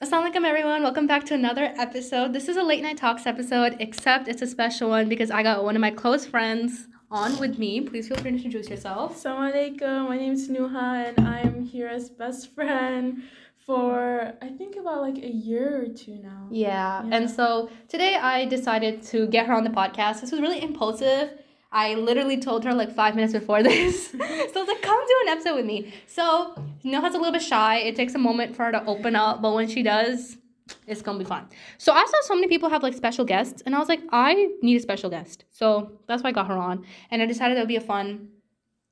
Assalamualaikum 0.00 0.44
everyone. 0.46 0.84
Welcome 0.84 1.08
back 1.08 1.26
to 1.26 1.34
another 1.34 1.74
episode. 1.76 2.32
This 2.32 2.46
is 2.46 2.56
a 2.56 2.62
late 2.62 2.84
night 2.84 2.98
talks 2.98 3.26
episode, 3.26 3.74
except 3.80 4.28
it's 4.28 4.40
a 4.42 4.46
special 4.46 4.90
one 4.90 5.08
because 5.08 5.28
I 5.28 5.42
got 5.42 5.64
one 5.64 5.74
of 5.74 5.80
my 5.80 5.90
close 5.90 6.24
friends 6.24 6.86
on 7.10 7.36
with 7.40 7.58
me. 7.58 7.80
Please 7.80 8.06
feel 8.06 8.16
free 8.16 8.30
to 8.30 8.36
introduce 8.36 8.70
yourself. 8.70 9.16
Assalamualaikum. 9.18 10.06
My 10.06 10.16
name 10.16 10.34
is 10.34 10.48
Nuha 10.48 11.08
and 11.08 11.26
I 11.26 11.40
am 11.40 11.64
here 11.64 11.88
as 11.88 12.10
best 12.10 12.54
friend 12.54 13.24
for 13.66 14.34
I 14.40 14.50
think 14.54 14.76
about 14.76 15.02
like 15.02 15.18
a 15.18 15.32
year 15.34 15.82
or 15.82 15.88
two 15.88 16.14
now. 16.22 16.46
Yeah. 16.48 17.02
Yeah. 17.02 17.16
And 17.16 17.28
so 17.28 17.68
today 17.88 18.14
I 18.14 18.44
decided 18.44 19.02
to 19.10 19.26
get 19.26 19.46
her 19.46 19.52
on 19.52 19.64
the 19.64 19.74
podcast. 19.74 20.20
This 20.20 20.30
was 20.30 20.40
really 20.40 20.62
impulsive. 20.62 21.42
I 21.70 21.94
literally 21.94 22.38
told 22.38 22.64
her 22.64 22.74
like 22.74 22.94
five 22.94 23.14
minutes 23.14 23.32
before 23.32 23.62
this. 23.70 24.10
so 24.10 24.18
I 24.20 24.48
was 24.54 24.68
like, 24.68 24.82
come 24.82 24.98
do 25.06 25.16
an 25.22 25.28
episode 25.28 25.56
with 25.56 25.66
me. 25.66 25.92
So 26.06 26.54
Noha's 26.84 27.14
a 27.14 27.18
little 27.18 27.32
bit 27.32 27.42
shy. 27.42 27.78
It 27.78 27.96
takes 27.96 28.14
a 28.14 28.18
moment 28.18 28.56
for 28.56 28.64
her 28.64 28.72
to 28.72 28.84
open 28.86 29.16
up, 29.16 29.42
but 29.42 29.54
when 29.54 29.68
she 29.68 29.82
does, 29.82 30.38
it's 30.86 31.02
gonna 31.02 31.18
be 31.18 31.24
fun. 31.24 31.48
So 31.78 31.92
I 31.92 32.04
saw 32.04 32.16
so 32.22 32.34
many 32.34 32.48
people 32.48 32.68
have 32.68 32.82
like 32.82 32.94
special 32.94 33.24
guests, 33.24 33.62
and 33.64 33.74
I 33.74 33.78
was 33.78 33.88
like, 33.88 34.00
I 34.10 34.50
need 34.62 34.76
a 34.76 34.80
special 34.80 35.10
guest. 35.10 35.44
So 35.50 35.92
that's 36.06 36.22
why 36.22 36.30
I 36.30 36.32
got 36.32 36.46
her 36.48 36.56
on. 36.56 36.84
And 37.10 37.22
I 37.22 37.26
decided 37.26 37.56
that 37.56 37.62
would 37.62 37.68
be 37.68 37.76
a 37.76 37.80
fun 37.80 38.28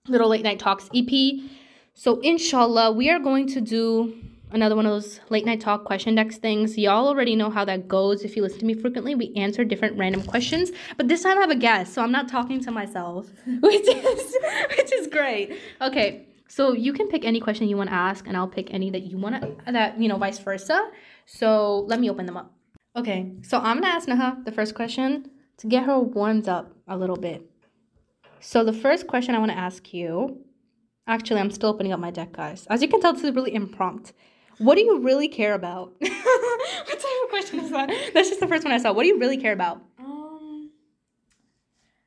little 0.08 0.28
late 0.28 0.42
night 0.42 0.58
talks 0.58 0.88
EP. 0.94 1.40
So 1.94 2.20
inshallah, 2.20 2.92
we 2.92 3.10
are 3.10 3.18
going 3.18 3.46
to 3.48 3.60
do 3.60 4.14
another 4.52 4.76
one 4.76 4.86
of 4.86 4.92
those 4.92 5.20
late 5.28 5.44
night 5.44 5.60
talk 5.60 5.84
question 5.84 6.14
decks 6.14 6.38
things. 6.38 6.78
Y'all 6.78 7.08
already 7.08 7.36
know 7.36 7.50
how 7.50 7.64
that 7.64 7.88
goes. 7.88 8.22
If 8.22 8.36
you 8.36 8.42
listen 8.42 8.60
to 8.60 8.66
me 8.66 8.74
frequently, 8.74 9.14
we 9.14 9.32
answer 9.36 9.64
different 9.64 9.96
random 9.98 10.22
questions. 10.22 10.70
But 10.96 11.08
this 11.08 11.22
time 11.22 11.38
I 11.38 11.40
have 11.42 11.50
a 11.50 11.56
guest, 11.56 11.94
so 11.94 12.02
I'm 12.02 12.12
not 12.12 12.28
talking 12.28 12.60
to 12.62 12.70
myself, 12.70 13.28
which 13.60 13.88
is 13.88 14.36
which 14.76 14.92
is 14.92 15.06
great. 15.08 15.58
Okay, 15.80 16.26
so 16.48 16.72
you 16.72 16.92
can 16.92 17.08
pick 17.08 17.24
any 17.24 17.40
question 17.40 17.68
you 17.68 17.76
want 17.76 17.90
to 17.90 17.96
ask, 17.96 18.26
and 18.26 18.36
I'll 18.36 18.48
pick 18.48 18.72
any 18.72 18.90
that 18.90 19.02
you 19.02 19.18
want 19.18 19.40
to 19.42 19.72
that 19.72 20.00
you 20.00 20.08
know 20.08 20.18
vice 20.18 20.38
versa. 20.38 20.90
So 21.26 21.80
let 21.88 22.00
me 22.00 22.08
open 22.10 22.26
them 22.26 22.36
up. 22.36 22.52
Okay, 22.96 23.32
so 23.42 23.58
I'm 23.58 23.80
gonna 23.80 23.94
ask 23.94 24.08
Naha 24.08 24.44
the 24.44 24.52
first 24.52 24.74
question 24.74 25.30
to 25.58 25.66
get 25.66 25.84
her 25.84 25.98
warmed 25.98 26.48
up 26.48 26.72
a 26.86 26.96
little 26.96 27.16
bit. 27.16 27.50
So 28.40 28.64
the 28.64 28.72
first 28.72 29.06
question 29.06 29.34
I 29.34 29.38
want 29.38 29.50
to 29.50 29.58
ask 29.58 29.92
you, 29.92 30.38
actually, 31.06 31.40
I'm 31.40 31.50
still 31.50 31.70
opening 31.70 31.92
up 31.92 32.00
my 32.00 32.10
deck, 32.10 32.32
guys. 32.32 32.66
As 32.68 32.80
you 32.82 32.88
can 32.88 33.00
tell, 33.00 33.12
this 33.12 33.24
is 33.24 33.34
really 33.34 33.54
impromptu. 33.54 34.12
What 34.58 34.76
do 34.76 34.82
you 34.82 35.00
really 35.00 35.28
care 35.28 35.54
about? 35.54 35.94
what 35.98 36.10
type 36.10 37.22
of 37.24 37.30
question 37.30 37.60
is 37.60 37.70
that? 37.70 37.88
That's 38.14 38.28
just 38.28 38.40
the 38.40 38.46
first 38.46 38.64
one 38.64 38.72
I 38.72 38.78
saw. 38.78 38.92
What 38.92 39.02
do 39.02 39.08
you 39.08 39.18
really 39.18 39.36
care 39.36 39.52
about? 39.52 39.82
Um 39.98 40.70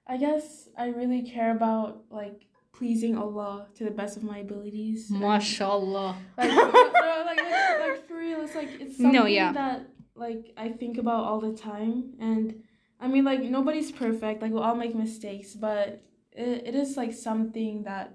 I 0.07 0.17
guess 0.17 0.67
I 0.77 0.87
really 0.89 1.21
care 1.21 1.51
about 1.55 2.03
like 2.09 2.45
pleasing 2.73 3.17
Allah 3.17 3.67
to 3.75 3.83
the 3.83 3.91
best 3.91 4.17
of 4.17 4.23
my 4.23 4.39
abilities. 4.39 5.11
And, 5.11 5.19
Mashallah. 5.19 6.15
Like, 6.37 6.49
no, 6.49 7.23
like, 7.25 7.37
like, 7.37 7.79
like 7.79 8.07
for 8.07 8.17
real, 8.17 8.41
it's 8.41 8.55
like 8.55 8.69
it's 8.79 8.97
something 8.97 9.11
No, 9.11 9.25
yeah. 9.25 9.51
that 9.51 9.89
like 10.15 10.53
I 10.57 10.69
think 10.69 10.97
about 10.97 11.25
all 11.25 11.39
the 11.39 11.53
time, 11.53 12.13
and 12.19 12.63
I 12.99 13.07
mean 13.07 13.25
like 13.25 13.41
nobody's 13.41 13.91
perfect. 13.91 14.41
Like 14.41 14.51
we'll 14.51 14.63
all 14.63 14.75
make 14.75 14.95
mistakes, 14.95 15.53
but 15.53 16.01
it, 16.31 16.67
it 16.67 16.75
is 16.75 16.97
like 16.97 17.13
something 17.13 17.83
that 17.83 18.13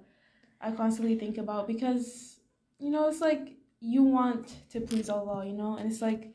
I 0.61 0.71
constantly 0.73 1.17
think 1.17 1.39
about 1.39 1.67
because 1.69 2.41
you 2.79 2.91
know 2.91 3.09
it's 3.09 3.21
like 3.21 3.57
you 3.85 4.03
want 4.03 4.55
to 4.71 4.81
please 4.81 5.09
Allah, 5.09 5.45
you 5.47 5.53
know, 5.53 5.77
and 5.77 5.91
it's 5.91 6.01
like 6.01 6.33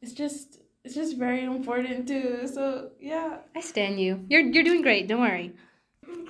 it's 0.00 0.12
just 0.12 0.58
it's 0.84 0.94
just 0.94 1.16
very 1.16 1.44
important 1.44 2.08
too. 2.08 2.48
So 2.52 2.90
yeah, 3.00 3.38
I 3.54 3.60
stand 3.60 4.00
you. 4.00 4.24
You're 4.28 4.40
you're 4.40 4.64
doing 4.64 4.82
great. 4.82 5.06
Don't 5.08 5.20
worry. 5.20 5.52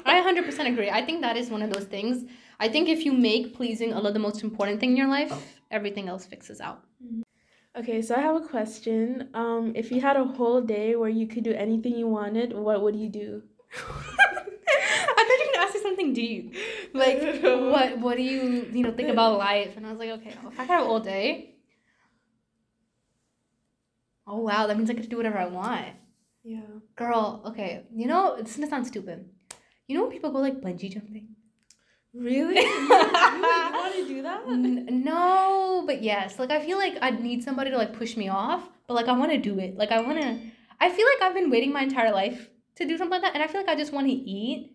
I 0.05 0.21
100% 0.21 0.73
agree. 0.73 0.91
I 0.91 1.05
think 1.05 1.21
that 1.23 1.37
is 1.37 1.51
one 1.51 1.63
of 1.63 1.73
those 1.73 1.85
things. 1.85 2.25
I 2.59 2.69
think 2.69 2.89
if 2.89 3.05
you 3.05 3.13
make 3.13 3.55
pleasing 3.55 3.95
Allah 3.95 4.13
the 4.13 4.19
most 4.19 4.43
important 4.43 4.81
thing 4.81 4.91
in 4.91 4.97
your 4.97 5.09
life, 5.09 5.33
everything 5.71 6.09
else 6.09 6.27
fixes 6.27 6.61
out. 6.61 6.85
Okay, 7.79 8.03
so 8.03 8.15
I 8.15 8.21
have 8.21 8.37
a 8.37 8.41
question. 8.41 9.29
Um, 9.33 9.73
if 9.77 9.93
you 9.93 10.01
had 10.01 10.17
a 10.17 10.25
whole 10.25 10.61
day 10.61 10.97
where 10.97 11.09
you 11.09 11.27
could 11.27 11.45
do 11.45 11.53
anything 11.53 11.97
you 11.97 12.09
wanted, 12.09 12.53
what 12.53 12.83
would 12.83 12.97
you 12.97 13.09
do? 13.09 13.43
I 13.73 15.23
thought 15.25 15.39
you 15.39 15.47
were 15.47 15.53
gonna 15.55 15.65
ask 15.65 15.75
me 15.75 15.81
something 16.01 16.15
deep. 16.15 16.57
Like 16.93 17.41
what 17.43 17.99
what 17.99 18.17
do 18.17 18.23
you 18.23 18.67
you 18.73 18.83
know 18.83 18.93
think 18.93 19.11
about 19.11 19.39
life? 19.39 19.77
And 19.77 19.87
I 19.87 19.91
was 19.91 19.99
like, 19.99 20.11
okay, 20.11 20.35
if 20.51 20.59
I 20.59 20.67
got 20.67 20.83
all 20.83 20.99
day. 20.99 21.55
Oh 24.27 24.41
wow, 24.41 24.67
that 24.67 24.77
means 24.77 24.91
I 24.91 24.95
get 24.95 25.05
to 25.05 25.09
do 25.09 25.17
whatever 25.17 25.39
I 25.39 25.47
want. 25.47 25.87
Yeah. 26.43 26.81
Girl, 26.97 27.43
okay, 27.47 27.85
you 27.95 28.07
know, 28.07 28.37
this 28.41 28.51
is 28.51 28.57
gonna 28.57 28.69
sound 28.69 28.89
stupid. 28.89 29.29
You 29.87 29.97
know 29.97 30.03
when 30.03 30.11
people 30.13 30.33
go 30.33 30.41
like 30.41 30.61
bungee 30.61 30.93
jumping? 30.93 31.37
Really? 32.13 32.57
you, 32.61 32.65
you, 32.65 32.89
want 32.89 33.95
to 33.95 34.09
do 34.09 34.23
that? 34.23 34.49
No, 34.49 35.85
but 35.87 36.03
yes. 36.03 36.41
Like 36.41 36.51
I 36.51 36.65
feel 36.65 36.77
like 36.77 36.99
I'd 37.01 37.23
need 37.23 37.45
somebody 37.45 37.71
to 37.71 37.79
like 37.79 37.93
push 37.97 38.17
me 38.17 38.29
off, 38.29 38.69
but 38.89 38.95
like 38.95 39.07
I 39.07 39.13
want 39.13 39.31
to 39.31 39.39
do 39.39 39.61
it. 39.61 39.77
Like 39.77 39.93
I 39.93 40.01
want 40.01 40.21
to. 40.21 40.41
I 40.81 40.91
feel 40.91 41.07
like 41.07 41.23
I've 41.23 41.35
been 41.35 41.51
waiting 41.51 41.73
my 41.73 41.83
entire 41.83 42.11
life 42.11 42.51
to 42.77 42.85
do 42.85 42.99
something 42.99 43.13
like 43.13 43.23
that, 43.23 43.35
and 43.35 43.45
I 43.45 43.47
feel 43.47 43.61
like 43.61 43.71
I 43.71 43.77
just 43.77 43.93
want 43.93 44.09
to 44.09 44.13
eat 44.13 44.75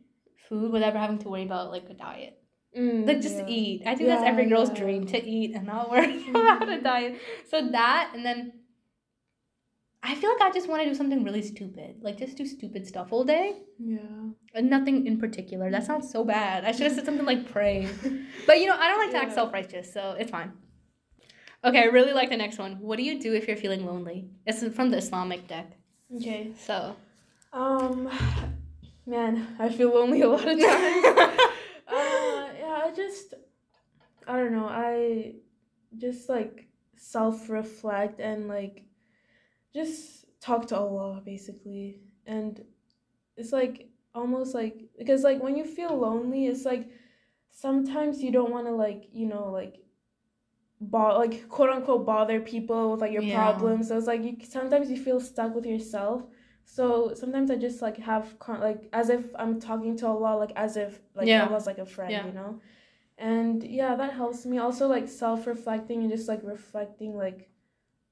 food 0.50 0.72
without 0.72 0.96
having 0.96 1.20
to 1.20 1.30
worry 1.30 1.44
about 1.44 1.72
like 1.72 1.90
a 1.90 1.94
diet. 1.94 2.38
Mm, 2.78 3.08
Like 3.08 3.22
just 3.22 3.38
yeah. 3.38 3.48
eat. 3.48 3.84
I 3.86 3.96
think 3.96 4.10
that's 4.10 4.24
every 4.24 4.48
girl's 4.48 4.70
yeah. 4.70 4.76
dream 4.76 5.06
to 5.08 5.24
eat 5.24 5.56
and 5.56 5.66
not 5.66 5.90
worry 5.90 6.26
about 6.30 6.68
a 6.68 6.82
diet. 6.82 7.20
So 7.50 7.70
that, 7.72 8.12
and 8.14 8.26
then 8.26 8.52
I 10.04 10.14
feel 10.14 10.30
like 10.34 10.42
I 10.42 10.52
just 10.52 10.68
want 10.68 10.84
to 10.84 10.90
do 10.90 10.94
something 10.94 11.24
really 11.24 11.42
stupid, 11.42 11.96
like 12.02 12.18
just 12.18 12.38
do 12.38 12.46
stupid 12.46 12.86
stuff 12.86 13.08
all 13.12 13.24
day. 13.24 13.62
Yeah. 13.80 13.98
And 14.54 14.70
nothing 14.70 15.08
in 15.08 15.20
particular. 15.20 15.72
That 15.72 15.86
sounds 15.86 16.12
so 16.12 16.24
bad. 16.24 16.64
I 16.66 16.72
should 16.74 16.84
have 16.88 16.94
said 16.94 17.06
something 17.06 17.26
like 17.26 17.50
pray. 17.52 17.88
But 18.46 18.60
you 18.60 18.68
know, 18.68 18.78
I 18.78 18.88
don't 18.90 19.00
like 19.00 19.12
to 19.12 19.18
act 19.18 19.34
self 19.34 19.52
righteous, 19.54 19.92
so 19.92 20.16
it's 20.20 20.30
fine. 20.32 20.52
Okay, 21.64 21.82
I 21.82 21.86
really 21.86 22.14
like 22.14 22.30
the 22.30 22.38
next 22.38 22.60
one. 22.60 22.74
What 22.80 22.98
do 22.98 23.04
you 23.04 23.20
do 23.20 23.34
if 23.34 23.48
you're 23.48 23.58
feeling 23.58 23.86
lonely? 23.86 24.30
It's 24.46 24.64
from 24.76 24.92
the 24.92 24.98
Islamic 24.98 25.48
deck. 25.48 25.72
Okay. 26.16 26.52
So. 26.60 26.96
Um, 27.52 28.10
man, 29.06 29.56
I 29.60 29.70
feel 29.70 29.94
lonely 29.94 30.22
a 30.22 30.30
lot 30.30 30.48
of 30.48 30.60
times. 30.60 30.64
uh, 30.66 32.50
yeah, 32.60 32.82
I 32.84 32.92
just, 32.96 33.34
I 34.28 34.38
don't 34.38 34.52
know. 34.54 34.68
I 34.68 35.36
just 35.98 36.30
like 36.30 36.68
self 36.98 37.50
reflect 37.50 38.20
and 38.20 38.48
like 38.48 38.84
just 39.74 40.26
talk 40.42 40.68
to 40.68 40.78
Allah 40.78 41.22
basically. 41.26 42.02
And 42.26 42.64
it's 43.38 43.52
like 43.52 43.90
almost 44.14 44.56
like 44.56 44.90
because 44.98 45.24
like 45.24 45.42
when 45.42 45.56
you 45.56 45.66
feel 45.66 45.96
lonely, 45.98 46.48
it's 46.48 46.66
like 46.66 46.90
sometimes 47.52 48.22
you 48.24 48.32
don't 48.32 48.52
want 48.52 48.68
to 48.68 48.74
like 48.74 49.06
you 49.12 49.26
know 49.28 49.50
like 49.52 49.78
bo- 50.82 51.18
like 51.18 51.48
quote 51.50 51.70
unquote 51.70 52.06
bother 52.06 52.40
people 52.40 52.92
with 52.92 53.02
like 53.02 53.12
your 53.12 53.24
Yeah. 53.24 53.52
problems. 53.52 53.90
So 53.90 53.98
it's 53.98 54.08
like 54.08 54.24
you 54.24 54.38
sometimes 54.46 54.90
you 54.90 54.98
feel 54.98 55.20
stuck 55.20 55.54
with 55.56 55.66
yourself. 55.66 56.24
So 56.68 57.14
sometimes 57.14 57.52
I 57.52 57.56
just 57.56 57.82
like 57.82 57.98
have 57.98 58.38
con- 58.40 58.60
like 58.60 58.90
as 58.92 59.10
if 59.10 59.24
I'm 59.38 59.60
talking 59.60 59.96
to 59.98 60.08
Allah, 60.08 60.36
like 60.38 60.52
as 60.56 60.76
if 60.78 61.00
like 61.16 61.28
Yeah. 61.28 61.46
Allah's 61.48 61.66
like 61.68 61.78
a 61.78 61.86
friend, 61.86 62.12
Yeah. 62.12 62.26
you 62.26 62.34
know. 62.34 62.60
And 63.18 63.64
yeah, 63.64 63.96
that 63.96 64.14
helps 64.14 64.46
me 64.46 64.58
also 64.58 64.88
like 64.88 65.08
self 65.08 65.48
reflecting 65.48 66.02
and 66.02 66.12
just 66.12 66.28
like 66.28 66.42
reflecting 66.44 67.16
like 67.16 67.50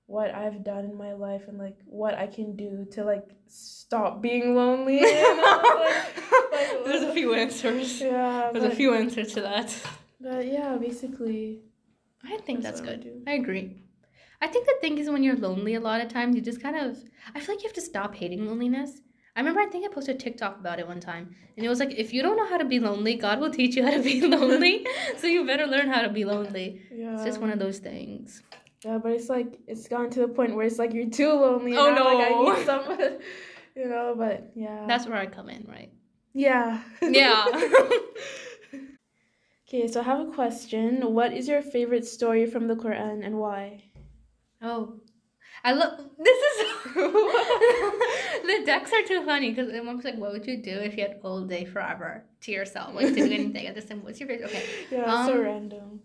what 0.06 0.34
I've 0.34 0.64
done 0.64 0.86
in 0.86 0.96
my 0.96 1.14
life 1.14 1.48
and 1.48 1.58
like 1.58 1.78
what 1.86 2.14
I 2.14 2.28
can 2.28 2.56
do 2.56 2.86
to 2.92 3.04
like 3.04 3.28
stop 3.48 4.22
being 4.22 4.56
lonely. 4.56 5.00
You 5.00 5.36
know? 5.42 5.62
like, 5.80 6.52
like, 6.52 6.86
There's 6.86 7.04
a 7.04 7.14
few 7.14 7.34
answers. 7.34 8.00
yeah, 8.12 8.50
There's 8.54 8.66
a 8.66 8.76
few 8.76 8.94
answers 8.94 9.34
to 9.34 9.42
that. 9.42 9.76
but 10.22 10.46
yeah, 10.46 10.78
basically. 10.78 11.60
I 12.24 12.38
think 12.38 12.62
that's, 12.62 12.80
what 12.80 12.90
I 12.90 12.94
good. 12.94 13.04
do. 13.04 13.24
I 13.28 13.34
agree. 13.34 13.83
I 14.44 14.48
think 14.48 14.66
the 14.68 14.76
thing 14.82 14.98
is 14.98 15.10
when 15.10 15.24
you're 15.24 15.38
lonely 15.48 15.74
a 15.76 15.80
lot 15.80 16.02
of 16.02 16.08
times 16.10 16.36
you 16.36 16.42
just 16.42 16.62
kind 16.62 16.76
of 16.84 16.98
I 17.36 17.40
feel 17.40 17.56
like 17.56 17.64
you 17.64 17.70
have 17.70 17.76
to 17.82 17.82
stop 17.92 18.14
hating 18.22 18.46
loneliness. 18.46 18.92
I 19.36 19.40
remember 19.40 19.62
I 19.62 19.66
think 19.68 19.86
I 19.86 19.94
posted 19.94 20.16
a 20.18 20.20
TikTok 20.20 20.60
about 20.60 20.80
it 20.82 20.88
one 20.88 21.00
time. 21.00 21.26
And 21.56 21.66
it 21.66 21.70
was 21.70 21.80
like 21.80 21.94
if 22.06 22.14
you 22.14 22.22
don't 22.22 22.38
know 22.40 22.48
how 22.54 22.58
to 22.64 22.66
be 22.66 22.80
lonely, 22.80 23.16
God 23.16 23.40
will 23.40 23.50
teach 23.60 23.76
you 23.78 23.84
how 23.86 23.92
to 23.92 24.04
be 24.12 24.22
lonely. 24.36 24.86
so 25.22 25.28
you 25.28 25.46
better 25.46 25.66
learn 25.76 25.88
how 25.96 26.02
to 26.02 26.10
be 26.10 26.26
lonely. 26.26 26.68
Yeah. 26.92 27.14
It's 27.16 27.24
just 27.30 27.40
one 27.42 27.52
of 27.52 27.60
those 27.60 27.80
things. 27.80 28.44
Yeah, 28.86 28.98
but 28.98 29.14
it's 29.14 29.30
like 29.30 29.60
it's 29.66 29.88
gotten 29.88 30.10
to 30.12 30.20
the 30.20 30.28
point 30.28 30.56
where 30.56 30.66
it's 30.66 30.78
like 30.84 30.94
you're 30.94 31.10
too 31.10 31.32
lonely. 31.46 31.72
and 31.72 31.80
Oh, 31.80 31.96
now, 31.96 32.06
Like 32.20 32.28
I 32.28 32.30
no. 32.32 32.54
need 32.54 32.66
someone, 32.66 33.20
you 33.78 33.88
know. 33.88 34.14
But 34.18 34.52
yeah. 34.56 34.86
That's 34.90 35.06
where 35.08 35.18
I 35.18 35.28
come 35.38 35.50
in, 35.50 35.66
right? 35.78 35.92
yeah. 36.34 36.82
Yeah. 37.02 37.46
okay, 39.68 39.88
so 39.88 40.02
I 40.02 40.04
have 40.04 40.20
a 40.28 40.32
question. 40.32 41.14
What 41.14 41.32
is 41.34 41.48
your 41.48 41.62
favorite 41.62 42.06
story 42.06 42.46
from 42.46 42.68
the 42.68 42.76
Quran 42.76 43.26
and 43.26 43.36
why? 43.38 43.84
Oh. 44.64 44.94
I 45.66 45.72
love 45.74 45.98
this 46.18 46.38
is 46.38 46.94
the 46.96 48.64
decks 48.66 48.92
are 48.92 49.04
too 49.08 49.24
funny 49.26 49.52
because 49.52 49.72
one's 49.86 50.04
like, 50.04 50.16
what 50.18 50.32
would 50.32 50.46
you 50.46 50.58
do 50.62 50.72
if 50.72 50.98
you 50.98 51.04
had 51.04 51.20
all 51.24 51.42
day 51.42 51.64
forever 51.66 52.24
to 52.42 52.52
yourself, 52.52 52.94
like 52.96 53.08
to 53.08 53.16
do 53.16 53.24
anything 53.40 53.68
at 53.68 53.76
this 53.76 53.86
time? 53.86 54.04
What's 54.04 54.20
your 54.20 54.28
favorite? 54.30 54.50
Okay, 54.50 54.64
Yeah, 54.92 55.04
it's 55.16 55.26
so 55.28 55.36
Um, 55.36 55.42
random. 55.42 56.02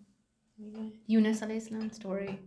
Anyway. 0.60 0.92
Yunus 1.06 1.40
alayhi 1.40 1.94
story. 1.94 2.38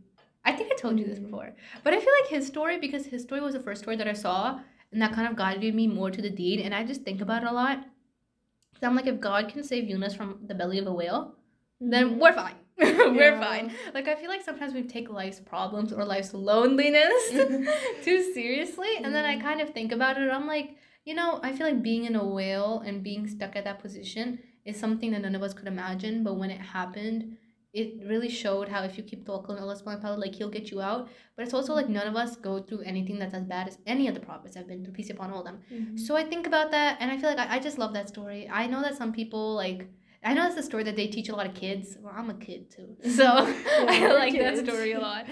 I 0.46 0.52
think 0.54 0.72
I 0.72 0.76
told 0.76 1.00
you 1.00 1.06
this 1.06 1.20
Mm. 1.20 1.24
before, 1.26 1.54
but 1.84 1.94
I 1.94 2.00
feel 2.00 2.14
like 2.22 2.30
his 2.30 2.48
story 2.48 2.80
because 2.80 3.06
his 3.06 3.22
story 3.24 3.42
was 3.42 3.54
the 3.54 3.60
first 3.60 3.82
story 3.84 3.96
that 3.98 4.08
I 4.08 4.14
saw, 4.14 4.60
and 4.92 5.02
that 5.02 5.14
kind 5.14 5.28
of 5.28 5.36
guided 5.36 5.76
me 5.76 5.88
more 5.88 6.12
to 6.12 6.22
the 6.22 6.30
deen. 6.30 6.60
And 6.62 6.74
I 6.74 6.84
just 6.84 7.02
think 7.04 7.22
about 7.22 7.44
it 7.44 7.50
a 7.50 7.54
lot. 7.54 7.86
So 8.80 8.88
I'm 8.88 8.96
like, 8.96 9.08
if 9.08 9.20
God 9.20 9.50
can 9.50 9.64
save 9.64 9.88
Yunus 9.90 10.16
from 10.16 10.40
the 10.48 10.56
belly 10.56 10.80
of 10.80 10.88
a 10.88 10.94
whale, 10.94 11.36
then 11.80 12.12
Mhm. 12.12 12.18
we're 12.20 12.34
fine. 12.34 12.56
We're 13.18 13.34
Yeah. 13.36 13.40
fine. 13.40 13.72
Like 13.94 14.08
I 14.08 14.16
feel 14.16 14.30
like 14.30 14.42
sometimes 14.44 14.74
we 14.74 14.84
take 14.84 15.10
life's 15.10 15.40
problems 15.40 15.94
or 15.94 16.04
life's 16.06 16.34
loneliness 16.34 17.24
too 18.04 18.20
seriously, 18.34 18.92
and 19.04 19.14
then 19.16 19.26
I 19.26 19.36
Mhm. 19.38 19.42
kind 19.42 19.62
of 19.62 19.70
think 19.70 19.92
about 19.92 20.18
it. 20.22 20.30
I'm 20.32 20.48
like, 20.48 20.76
you 21.06 21.14
know, 21.16 21.40
I 21.44 21.52
feel 21.54 21.68
like 21.68 21.82
being 21.82 22.06
in 22.06 22.16
a 22.16 22.26
whale 22.26 22.82
and 22.86 23.04
being 23.04 23.28
stuck 23.28 23.56
at 23.56 23.64
that 23.66 23.80
position 23.80 24.40
is 24.66 24.78
something 24.80 25.12
that 25.12 25.22
none 25.22 25.36
of 25.36 25.44
us 25.44 25.54
could 25.54 25.68
imagine. 25.68 26.24
But 26.24 26.36
when 26.42 26.52
it 26.52 26.62
happened, 26.62 27.38
it 27.74 28.06
really 28.12 28.30
showed 28.30 28.68
how 28.68 28.84
if 28.84 28.98
you 28.98 29.04
keep 29.04 29.26
tawakkul 29.26 29.52
on 29.52 29.60
Allah 29.60 29.76
subhanahu 29.80 30.02
wa 30.04 30.08
ta'ala, 30.10 30.18
like 30.26 30.36
He'll 30.36 30.50
get 30.58 30.70
you 30.72 30.82
out. 30.82 31.08
But 31.36 31.46
it's 31.46 31.54
also 31.54 31.74
like 31.74 31.88
none 31.90 32.08
of 32.08 32.16
us 32.24 32.36
go 32.36 32.60
through 32.60 32.82
anything 32.82 33.18
that's 33.18 33.34
as 33.34 33.46
bad 33.46 33.68
as 33.70 33.78
any 33.88 34.08
of 34.10 34.14
the 34.14 34.20
prophets 34.20 34.56
have 34.56 34.68
been 34.68 34.84
through. 34.84 34.94
Peace 34.94 35.10
upon 35.10 35.32
all 35.32 35.40
of 35.40 35.46
them. 35.46 35.60
Mhm. 35.72 36.00
So 36.00 36.16
I 36.16 36.24
think 36.24 36.46
about 36.52 36.70
that, 36.72 36.98
and 37.00 37.10
I 37.12 37.18
feel 37.18 37.30
like 37.34 37.40
I, 37.40 37.56
I 37.56 37.60
just 37.60 37.78
love 37.84 37.94
that 37.94 38.10
story. 38.10 38.42
I 38.52 38.68
know 38.68 38.82
that 38.82 38.96
some 38.98 39.12
people 39.14 39.56
like. 39.56 39.88
I 40.24 40.34
know 40.34 40.48
it's 40.48 40.58
a 40.58 40.64
story 40.64 40.84
that 40.84 40.96
they 40.96 41.08
teach 41.08 41.30
a 41.30 41.36
lot 41.36 41.48
of 41.48 41.54
kids. 41.56 41.98
Well, 42.00 42.14
I'm 42.16 42.30
a 42.30 42.36
kid 42.36 42.70
too, 42.70 42.96
so 43.10 43.26
I 43.28 44.00
we're 44.02 44.14
like 44.14 44.34
that 44.38 44.58
story 44.58 44.92
a 44.94 45.00
lot. 45.00 45.26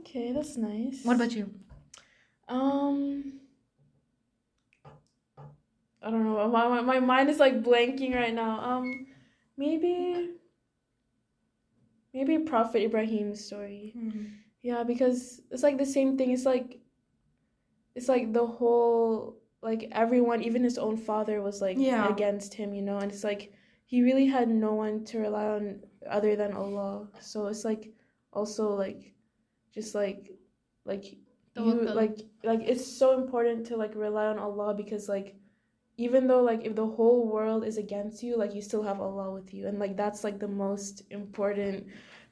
Okay, 0.00 0.32
that's 0.32 0.56
nice. 0.56 1.00
What 1.04 1.16
about 1.16 1.32
you? 1.32 1.50
Um, 2.48 3.40
I 6.02 6.10
don't 6.10 6.24
know. 6.24 6.46
My, 6.48 6.68
my 6.68 6.80
my 6.82 7.00
mind 7.00 7.30
is 7.30 7.38
like 7.40 7.62
blanking 7.62 8.14
right 8.14 8.34
now. 8.34 8.60
Um, 8.60 9.06
maybe. 9.56 10.30
Maybe 12.12 12.38
Prophet 12.38 12.82
Ibrahim's 12.84 13.44
story. 13.44 13.92
Yeah, 14.62 14.84
because 14.84 15.40
it's 15.50 15.62
like 15.64 15.78
the 15.78 15.86
same 15.86 16.16
thing. 16.16 16.30
It's 16.30 16.44
like. 16.46 16.78
It's 17.96 18.08
like 18.08 18.32
the 18.32 18.44
whole 18.46 19.38
like 19.62 19.88
everyone, 19.92 20.42
even 20.42 20.62
his 20.64 20.78
own 20.78 20.96
father, 20.96 21.40
was 21.42 21.60
like 21.62 21.76
Yeah. 21.78 22.08
against 22.12 22.54
him. 22.54 22.74
You 22.74 22.82
know, 22.82 22.98
and 22.98 23.10
it's 23.10 23.24
like 23.24 23.52
he 23.84 24.02
really 24.02 24.26
had 24.26 24.48
no 24.48 24.74
one 24.74 25.04
to 25.06 25.18
rely 25.18 25.46
on 25.46 25.80
other 26.08 26.36
than 26.36 26.52
Allah. 26.54 27.08
So 27.20 27.46
it's 27.48 27.64
like 27.64 27.92
also 28.32 28.74
like, 28.74 29.14
just 29.74 29.94
like, 29.94 30.30
like 30.84 31.16
you 31.56 31.82
like 31.94 32.18
like 32.42 32.60
it's 32.62 32.86
so 32.86 33.14
important 33.20 33.66
to 33.66 33.76
like 33.76 33.94
rely 33.94 34.26
on 34.26 34.38
Allah 34.38 34.74
because 34.74 35.08
like 35.08 35.36
even 35.96 36.26
though 36.26 36.42
like 36.42 36.64
if 36.64 36.74
the 36.74 36.86
whole 36.86 37.28
world 37.28 37.64
is 37.64 37.76
against 37.78 38.22
you 38.22 38.36
like 38.36 38.54
you 38.54 38.60
still 38.62 38.82
have 38.82 39.00
Allah 39.00 39.32
with 39.32 39.54
you 39.54 39.66
and 39.68 39.78
like 39.78 39.96
that's 39.96 40.24
like 40.24 40.38
the 40.40 40.48
most 40.48 41.02
important 41.10 41.86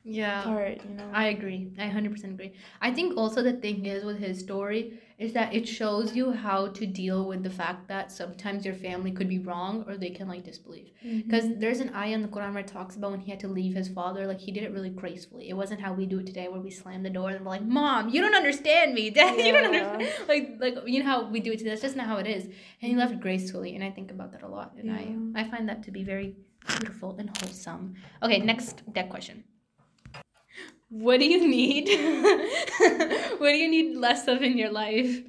Yeah. 0.04 0.42
part 0.42 0.80
you 0.84 0.94
know 0.96 1.10
I 1.14 1.26
agree. 1.28 1.70
I 1.78 1.86
100% 1.86 2.34
agree. 2.34 2.52
I 2.80 2.90
think 2.90 3.16
also 3.16 3.42
the 3.42 3.52
thing 3.52 3.86
is 3.86 4.04
with 4.04 4.18
his 4.18 4.40
story 4.40 5.00
is 5.22 5.32
that 5.34 5.54
it 5.54 5.68
shows 5.68 6.16
you 6.16 6.32
how 6.32 6.66
to 6.66 6.84
deal 6.84 7.26
with 7.26 7.42
the 7.42 7.50
fact 7.50 7.86
that 7.88 8.10
sometimes 8.10 8.64
your 8.64 8.74
family 8.74 9.12
could 9.12 9.28
be 9.28 9.38
wrong 9.38 9.84
or 9.86 9.96
they 9.96 10.10
can 10.10 10.26
like 10.26 10.42
disbelieve. 10.42 10.90
Mm-hmm. 11.04 11.20
Because 11.20 11.44
there's 11.58 11.80
an 11.80 11.94
ayah 11.94 12.14
in 12.14 12.22
the 12.22 12.28
Quran 12.28 12.52
where 12.54 12.64
it 12.64 12.66
talks 12.66 12.96
about 12.96 13.12
when 13.12 13.20
he 13.20 13.30
had 13.30 13.40
to 13.40 13.48
leave 13.48 13.74
his 13.74 13.88
father, 13.88 14.26
like 14.26 14.40
he 14.40 14.50
did 14.50 14.64
it 14.64 14.72
really 14.72 14.90
gracefully. 14.90 15.48
It 15.48 15.54
wasn't 15.54 15.80
how 15.80 15.92
we 15.92 16.06
do 16.06 16.18
it 16.18 16.26
today 16.26 16.48
where 16.48 16.60
we 16.60 16.70
slam 16.70 17.02
the 17.04 17.10
door 17.10 17.30
and 17.30 17.44
we're 17.44 17.52
like, 17.52 17.62
Mom, 17.62 18.08
you 18.08 18.20
don't 18.20 18.34
understand 18.34 18.94
me. 18.94 19.10
Dad, 19.10 19.38
you 19.46 19.52
don't 19.52 19.66
understand. 19.66 20.28
Like, 20.28 20.56
like 20.58 20.74
you 20.86 20.98
know 21.00 21.08
how 21.08 21.24
we 21.28 21.38
do 21.40 21.52
it 21.52 21.58
today. 21.58 21.70
That's 21.70 21.82
just 21.82 21.96
not 21.96 22.06
how 22.06 22.16
it 22.16 22.26
is. 22.26 22.44
And 22.44 22.90
he 22.90 22.96
left 22.96 23.20
gracefully. 23.20 23.74
And 23.76 23.84
I 23.84 23.90
think 23.90 24.10
about 24.10 24.32
that 24.32 24.42
a 24.42 24.48
lot. 24.48 24.74
And 24.76 24.86
Yeah. 24.86 25.40
I, 25.40 25.44
I 25.46 25.50
find 25.50 25.68
that 25.68 25.84
to 25.84 25.90
be 25.92 26.02
very 26.02 26.34
beautiful 26.66 27.16
and 27.18 27.30
wholesome. 27.38 27.94
Okay, 28.22 28.38
next 28.38 28.82
deck 28.92 29.08
question. 29.08 29.44
What 30.92 31.20
do 31.20 31.24
you 31.26 31.48
need? 31.48 31.88
what 33.40 33.48
do 33.50 33.56
you 33.56 33.68
need 33.70 33.96
less 33.96 34.28
of 34.28 34.42
in 34.42 34.58
your 34.58 34.70
life? 34.70 35.22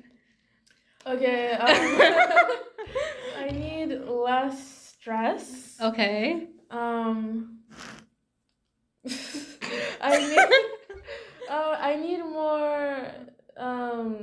okay 1.05 1.51
um, 1.51 1.67
I 3.37 3.49
need 3.51 3.99
less 4.07 4.95
stress 4.95 5.75
Okay. 5.81 6.47
um 6.71 7.59
I 10.01 10.15
need 10.17 10.49
uh, 11.49 11.75
I 11.79 11.95
need 11.97 12.19
more 12.19 13.11
um 13.57 14.15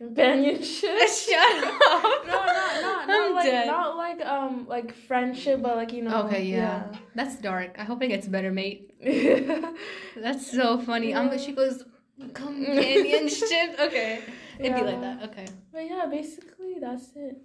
companionship 0.00 0.98
Shut 1.08 1.64
up. 1.64 2.26
no, 2.26 2.32
not 2.32 2.82
not 2.82 3.00
I'm 3.02 3.08
not 3.08 3.34
like 3.34 3.44
dead. 3.44 3.66
not 3.66 3.96
like 3.96 4.20
um 4.24 4.66
like 4.68 4.94
friendship, 5.08 5.60
but 5.62 5.76
like 5.76 5.92
you 5.92 6.02
know. 6.02 6.22
Okay, 6.24 6.44
yeah. 6.44 6.88
That's 7.14 7.36
dark. 7.36 7.76
I 7.78 7.84
hope 7.84 8.02
it 8.02 8.08
gets 8.08 8.26
better, 8.26 8.50
mate. 8.50 8.80
That's 10.16 10.50
so 10.50 10.78
funny. 10.78 11.12
Um, 11.14 11.28
Yeah. 11.30 11.36
she 11.36 11.52
goes 11.52 11.84
companionship. 12.32 13.68
Okay, 13.86 14.20
it'd 14.58 14.74
be 14.74 14.82
like 14.82 15.00
that. 15.00 15.22
Okay. 15.28 15.46
but 15.72 15.84
yeah, 15.90 16.06
basically 16.10 16.76
that's 16.80 17.08
it. 17.16 17.36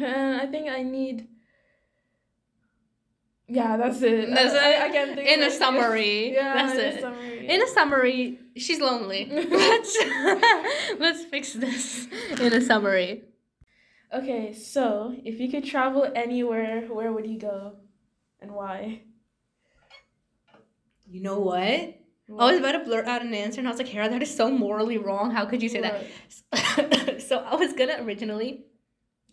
And 0.00 0.40
I 0.42 0.46
think 0.46 0.68
I 0.68 0.82
need. 0.82 1.28
Yeah, 3.48 3.78
that's 3.78 4.02
it. 4.02 4.28
That's 4.28 4.54
I, 4.54 4.70
it? 4.72 4.82
I, 4.82 4.88
can't 4.90 5.14
think. 5.14 5.28
In 5.28 5.42
a 5.42 5.50
summary, 5.50 6.32
Yeah, 6.34 6.54
that's 6.54 6.74
in 6.74 6.80
it. 6.80 6.98
A 6.98 7.00
summary. 7.00 7.48
In 7.48 7.62
a 7.62 7.66
summary, 7.68 8.38
she's 8.56 8.78
lonely. 8.78 9.26
let's 9.50 9.98
let's 10.98 11.24
fix 11.24 11.54
this 11.54 12.06
in 12.38 12.52
a 12.52 12.60
summary. 12.60 13.24
okay, 14.12 14.52
so 14.52 15.14
if 15.24 15.40
you 15.40 15.50
could 15.50 15.64
travel 15.64 16.06
anywhere, 16.14 16.82
where 16.82 17.10
would 17.10 17.26
you 17.26 17.38
go, 17.38 17.76
and 18.40 18.52
why? 18.52 19.00
You 21.06 21.22
know 21.22 21.40
what? 21.40 21.94
I 22.38 22.52
was 22.52 22.58
about 22.58 22.72
to 22.72 22.80
blurt 22.80 23.06
out 23.06 23.22
an 23.22 23.32
answer, 23.32 23.60
and 23.60 23.66
I 23.66 23.70
was 23.70 23.78
like, 23.78 23.88
"Hera, 23.88 24.10
that 24.10 24.22
is 24.22 24.34
so 24.34 24.50
morally 24.50 24.98
wrong. 24.98 25.30
How 25.30 25.46
could 25.46 25.62
you 25.62 25.70
say 25.70 25.80
that?" 25.80 27.22
so 27.22 27.38
I 27.38 27.54
was 27.56 27.72
gonna 27.72 27.96
originally 28.02 28.66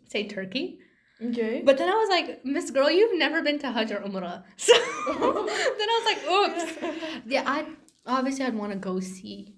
say 0.07 0.25
Turkey, 0.25 0.79
Okay. 1.21 1.61
but 1.65 1.77
then 1.77 1.87
I 1.87 1.93
was 1.95 2.09
like, 2.09 2.43
"Miss 2.43 2.71
Girl, 2.71 2.91
you've 2.91 3.17
never 3.17 3.41
been 3.41 3.57
to 3.59 3.71
Hajj 3.71 3.91
or 3.91 3.99
Umrah." 3.99 4.43
So 4.57 4.73
then 5.07 5.87
I 5.89 5.95
was 5.99 6.05
like, 6.11 6.21
"Oops." 6.35 7.23
Yeah, 7.25 7.43
I 7.45 7.65
obviously 8.05 8.45
I'd 8.45 8.55
want 8.55 8.73
to 8.73 8.77
go 8.77 8.99
see 8.99 9.55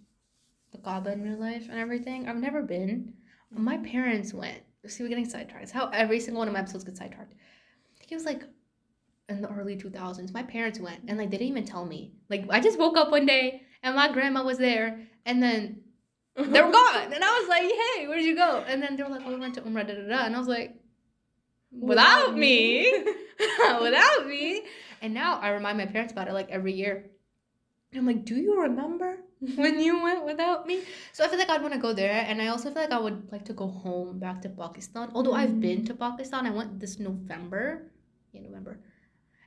the 0.72 0.78
Kaaba 0.78 1.12
in 1.14 1.24
real 1.24 1.40
life 1.40 1.68
and 1.70 1.80
everything. 1.80 2.28
I've 2.28 2.38
never 2.38 2.62
been. 2.62 3.14
My 3.52 3.78
parents 3.78 4.34
went. 4.34 4.60
See, 4.86 5.04
we're 5.04 5.10
getting 5.10 5.28
sidetracked. 5.30 5.72
How 5.72 5.90
every 5.90 6.20
single 6.20 6.40
one 6.40 6.48
of 6.48 6.54
my 6.54 6.60
episodes 6.60 6.84
get 6.84 6.96
sidetracked. 6.98 7.34
I 7.34 8.00
think 8.00 8.12
it 8.12 8.16
was 8.16 8.26
like 8.26 8.44
in 9.30 9.42
the 9.42 9.50
early 9.50 9.76
2000s. 9.76 10.34
My 10.34 10.44
parents 10.44 10.80
went 10.80 11.02
and 11.08 11.18
like 11.18 11.30
they 11.30 11.38
didn't 11.38 11.52
even 11.52 11.66
tell 11.66 11.86
me. 11.86 12.14
Like 12.30 12.46
I 12.50 12.60
just 12.60 12.80
woke 12.80 12.98
up 12.98 13.12
one 13.12 13.26
day 13.26 13.64
and 13.84 13.96
my 13.96 14.12
grandma 14.12 14.44
was 14.44 14.58
there 14.58 15.00
and 15.26 15.42
then 15.44 15.82
they 16.36 16.62
were 16.62 16.72
gone. 16.84 17.12
And 17.14 17.24
I 17.24 17.40
was 17.40 17.50
like, 17.50 17.64
hey, 17.64 18.08
where'd 18.08 18.24
you 18.24 18.36
go? 18.36 18.64
And 18.68 18.82
then 18.82 18.96
they 18.96 19.04
were 19.04 19.10
like, 19.10 19.24
oh, 19.26 19.30
we 19.30 19.40
went 19.40 19.56
to 19.56 19.62
Umrah, 19.62 19.86
da 19.88 19.96
da 19.96 20.08
da. 20.08 20.26
And 20.26 20.36
I 20.36 20.40
was 20.40 20.48
like, 20.48 20.76
without 21.80 22.36
me. 22.38 22.92
without 23.82 24.28
me. 24.28 24.64
And 25.00 25.14
now 25.14 25.40
I 25.40 25.50
remind 25.50 25.78
my 25.78 25.86
parents 25.86 26.12
about 26.12 26.28
it 26.28 26.34
like 26.34 26.50
every 26.50 26.74
year. 26.74 27.06
And 27.92 28.00
I'm 28.00 28.08
like, 28.08 28.26
do 28.26 28.36
you 28.36 28.62
remember 28.62 29.20
when 29.56 29.80
you 29.80 30.02
went 30.02 30.26
without 30.26 30.66
me? 30.66 30.82
So 31.14 31.24
I 31.24 31.28
feel 31.28 31.38
like 31.38 31.52
I'd 31.52 31.62
want 31.62 31.76
to 31.76 31.80
go 31.80 31.94
there. 31.94 32.26
And 32.28 32.42
I 32.42 32.48
also 32.48 32.72
feel 32.72 32.82
like 32.82 32.92
I 32.92 32.98
would 33.00 33.32
like 33.32 33.46
to 33.46 33.54
go 33.54 33.68
home 33.68 34.18
back 34.18 34.42
to 34.42 34.50
Pakistan. 34.50 35.12
Although 35.14 35.34
I've 35.34 35.62
been 35.62 35.86
to 35.86 35.94
Pakistan, 35.94 36.48
I 36.48 36.50
went 36.50 36.80
this 36.80 36.98
November. 36.98 37.92
Yeah, 38.34 38.42
November. 38.42 38.80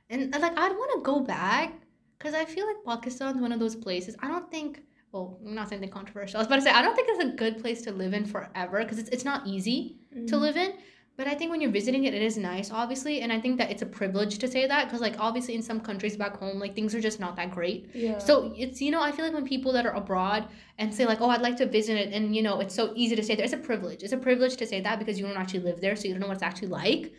And 0.09 0.31
like, 0.31 0.57
I'd 0.57 0.71
want 0.71 0.91
to 0.95 1.01
go 1.01 1.19
back 1.19 1.73
because 2.17 2.33
I 2.33 2.45
feel 2.45 2.65
like 2.65 2.77
Pakistan's 2.85 3.41
one 3.41 3.51
of 3.51 3.59
those 3.59 3.75
places. 3.75 4.15
I 4.21 4.29
don't 4.29 4.49
think, 4.49 4.81
well, 5.11 5.37
I'm 5.45 5.53
not 5.53 5.67
saying 5.67 5.81
anything 5.81 5.93
controversial. 5.93 6.37
I 6.37 6.39
was 6.39 6.47
about 6.47 6.55
to 6.57 6.61
say, 6.61 6.71
I 6.71 6.81
don't 6.81 6.95
think 6.95 7.09
it's 7.11 7.25
a 7.25 7.35
good 7.35 7.59
place 7.59 7.81
to 7.81 7.91
live 7.91 8.13
in 8.13 8.25
forever 8.25 8.79
because 8.83 8.99
it's, 8.99 9.09
it's 9.09 9.25
not 9.25 9.45
easy 9.47 9.97
Mm-hmm. 10.15 10.25
to 10.27 10.37
live 10.37 10.57
in. 10.57 10.73
But 11.17 11.27
I 11.27 11.35
think 11.35 11.51
when 11.51 11.61
you're 11.61 11.71
visiting 11.71 12.05
it, 12.05 12.13
it 12.13 12.21
is 12.21 12.37
nice, 12.37 12.71
obviously. 12.71 13.21
And 13.21 13.31
I 13.31 13.39
think 13.39 13.57
that 13.59 13.69
it's 13.69 13.81
a 13.81 13.85
privilege 13.85 14.37
to 14.39 14.47
say 14.47 14.65
that 14.65 14.85
because, 14.85 15.01
like, 15.01 15.15
obviously 15.19 15.55
in 15.55 15.61
some 15.61 15.79
countries 15.79 16.15
back 16.17 16.37
home, 16.37 16.57
like, 16.57 16.73
things 16.73 16.95
are 16.95 17.01
just 17.01 17.19
not 17.19 17.35
that 17.35 17.51
great. 17.51 17.89
Yeah. 17.93 18.17
So 18.17 18.53
it's, 18.57 18.81
you 18.81 18.91
know, 18.91 19.01
I 19.01 19.11
feel 19.11 19.25
like 19.25 19.33
when 19.33 19.45
people 19.45 19.71
that 19.73 19.85
are 19.85 19.93
abroad 19.93 20.47
and 20.79 20.93
say, 20.93 21.05
like, 21.05 21.21
oh, 21.21 21.29
I'd 21.29 21.41
like 21.41 21.57
to 21.57 21.65
visit 21.65 21.97
it, 21.97 22.13
and, 22.13 22.35
you 22.35 22.41
know, 22.41 22.59
it's 22.59 22.73
so 22.73 22.93
easy 22.95 23.15
to 23.17 23.23
say 23.23 23.35
there, 23.35 23.43
it's 23.43 23.53
a 23.53 23.57
privilege. 23.57 24.01
It's 24.03 24.13
a 24.13 24.17
privilege 24.17 24.55
to 24.57 24.65
say 24.65 24.81
that 24.81 24.99
because 24.99 25.19
you 25.19 25.27
don't 25.27 25.37
actually 25.37 25.59
live 25.59 25.79
there, 25.81 25.95
so 25.95 26.07
you 26.07 26.13
don't 26.13 26.21
know 26.21 26.27
what 26.27 26.35
it's 26.35 26.43
actually 26.43 26.69
like. 26.69 27.13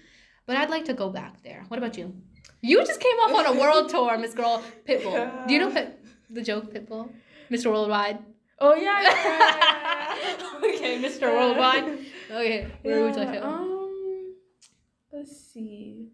But 0.47 0.57
I'd 0.57 0.71
like 0.71 0.87
to 0.87 0.95
go 0.95 1.11
back 1.11 1.43
there. 1.45 1.65
What 1.69 1.79
about 1.79 1.97
you? 1.97 2.13
You 2.63 2.79
just 2.85 2.99
came 3.01 3.17
off 3.19 3.35
on 3.35 3.57
a 3.57 3.61
world 3.61 3.89
tour, 3.95 4.17
Miss 4.19 4.35
Girl. 4.35 4.65
Pitbull. 4.89 5.47
Do 5.47 5.55
you 5.55 5.61
know 5.61 5.71
Pit- 5.71 6.01
the 6.31 6.43
joke, 6.43 6.73
Pitbull? 6.73 7.11
Mr. 7.51 7.67
Worldwide. 7.71 8.19
Oh 8.59 8.75
yeah. 8.75 9.03
yeah, 9.03 9.11
yeah, 9.25 10.17
yeah, 10.19 10.39
yeah. 10.63 10.75
Okay, 10.75 11.03
Mr. 11.03 11.33
Worldwide. 11.33 11.99
Okay, 12.31 12.69
where 12.83 13.05
would 13.05 13.15
you 13.15 13.21
like 13.25 13.33
to 13.35 13.41
go? 13.41 13.72
Let's 15.13 15.37
see. 15.53 16.09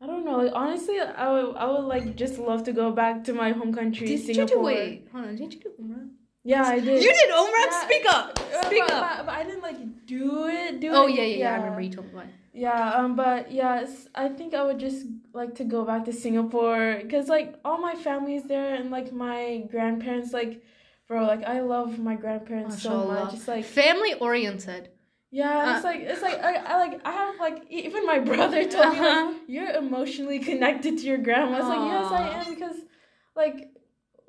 I 0.00 0.06
don't 0.06 0.24
know. 0.24 0.38
Like, 0.38 0.52
honestly, 0.54 1.00
I 1.00 1.32
would, 1.32 1.56
I 1.56 1.66
would 1.66 1.84
like 1.86 2.16
just 2.16 2.38
love 2.38 2.64
to 2.64 2.72
go 2.72 2.90
back 2.92 3.24
to 3.24 3.32
my 3.32 3.52
home 3.52 3.72
country, 3.72 4.06
Did 4.06 4.20
Singapore. 4.20 4.42
you 4.42 4.46
do 4.46 4.60
wait? 4.60 5.08
Hold 5.12 5.24
on, 5.26 5.36
didn't 5.36 5.54
you 5.54 5.60
do 5.60 5.70
Umrah? 5.80 6.08
Yeah, 6.42 6.64
I 6.64 6.78
did. 6.80 7.02
You 7.02 7.10
did 7.12 7.30
Umrah? 7.30 7.66
Yeah. 7.70 7.84
Speak 7.84 8.04
up. 8.06 8.38
Speak 8.66 8.82
but, 8.86 8.92
up. 8.92 9.16
But, 9.18 9.26
but 9.26 9.34
I 9.34 9.44
didn't 9.44 9.62
like 9.62 10.06
do 10.06 10.46
it. 10.48 10.80
Do 10.80 10.90
Oh 10.92 11.06
it. 11.06 11.14
yeah, 11.14 11.22
yeah, 11.22 11.36
yeah. 11.36 11.52
I 11.52 11.56
remember 11.56 11.80
you 11.80 11.90
told 11.90 12.08
me 12.08 12.14
why. 12.14 12.26
Yeah, 12.52 12.90
um, 12.94 13.16
but 13.16 13.50
yes, 13.50 14.06
I 14.14 14.28
think 14.28 14.52
I 14.54 14.62
would 14.62 14.78
just 14.78 15.06
like 15.32 15.54
to 15.56 15.64
go 15.64 15.84
back 15.84 16.04
to 16.04 16.12
Singapore 16.12 17.00
because 17.02 17.28
like 17.28 17.54
all 17.64 17.78
my 17.78 17.94
family 17.94 18.36
is 18.36 18.44
there 18.44 18.74
and 18.74 18.90
like 18.90 19.10
my 19.12 19.64
grandparents, 19.70 20.32
like, 20.34 20.62
bro, 21.08 21.24
like 21.24 21.44
I 21.44 21.62
love 21.62 21.98
my 21.98 22.14
grandparents 22.14 22.82
so 22.82 23.06
much. 23.06 23.34
It's 23.34 23.48
like 23.48 23.64
Family 23.64 24.14
oriented. 24.14 24.90
Yeah, 25.34 25.64
Uh, 25.66 25.74
it's 25.74 25.84
like 25.84 26.00
it's 26.12 26.22
like 26.22 26.38
I, 26.50 26.52
I 26.72 26.74
like 26.78 27.00
I 27.04 27.12
have 27.20 27.36
like 27.40 27.58
even 27.68 28.06
my 28.06 28.18
brother 28.30 28.60
told 28.74 28.90
me 28.94 28.98
Uh-huh. 29.00 29.26
like 29.32 29.40
you're 29.54 29.72
emotionally 29.84 30.38
connected 30.50 30.92
to 30.98 31.04
your 31.10 31.18
grandma. 31.18 31.58
It's 31.58 31.68
like 31.68 31.84
yes, 31.92 32.12
I 32.12 32.22
am 32.40 32.54
because 32.54 32.78
like 33.34 33.58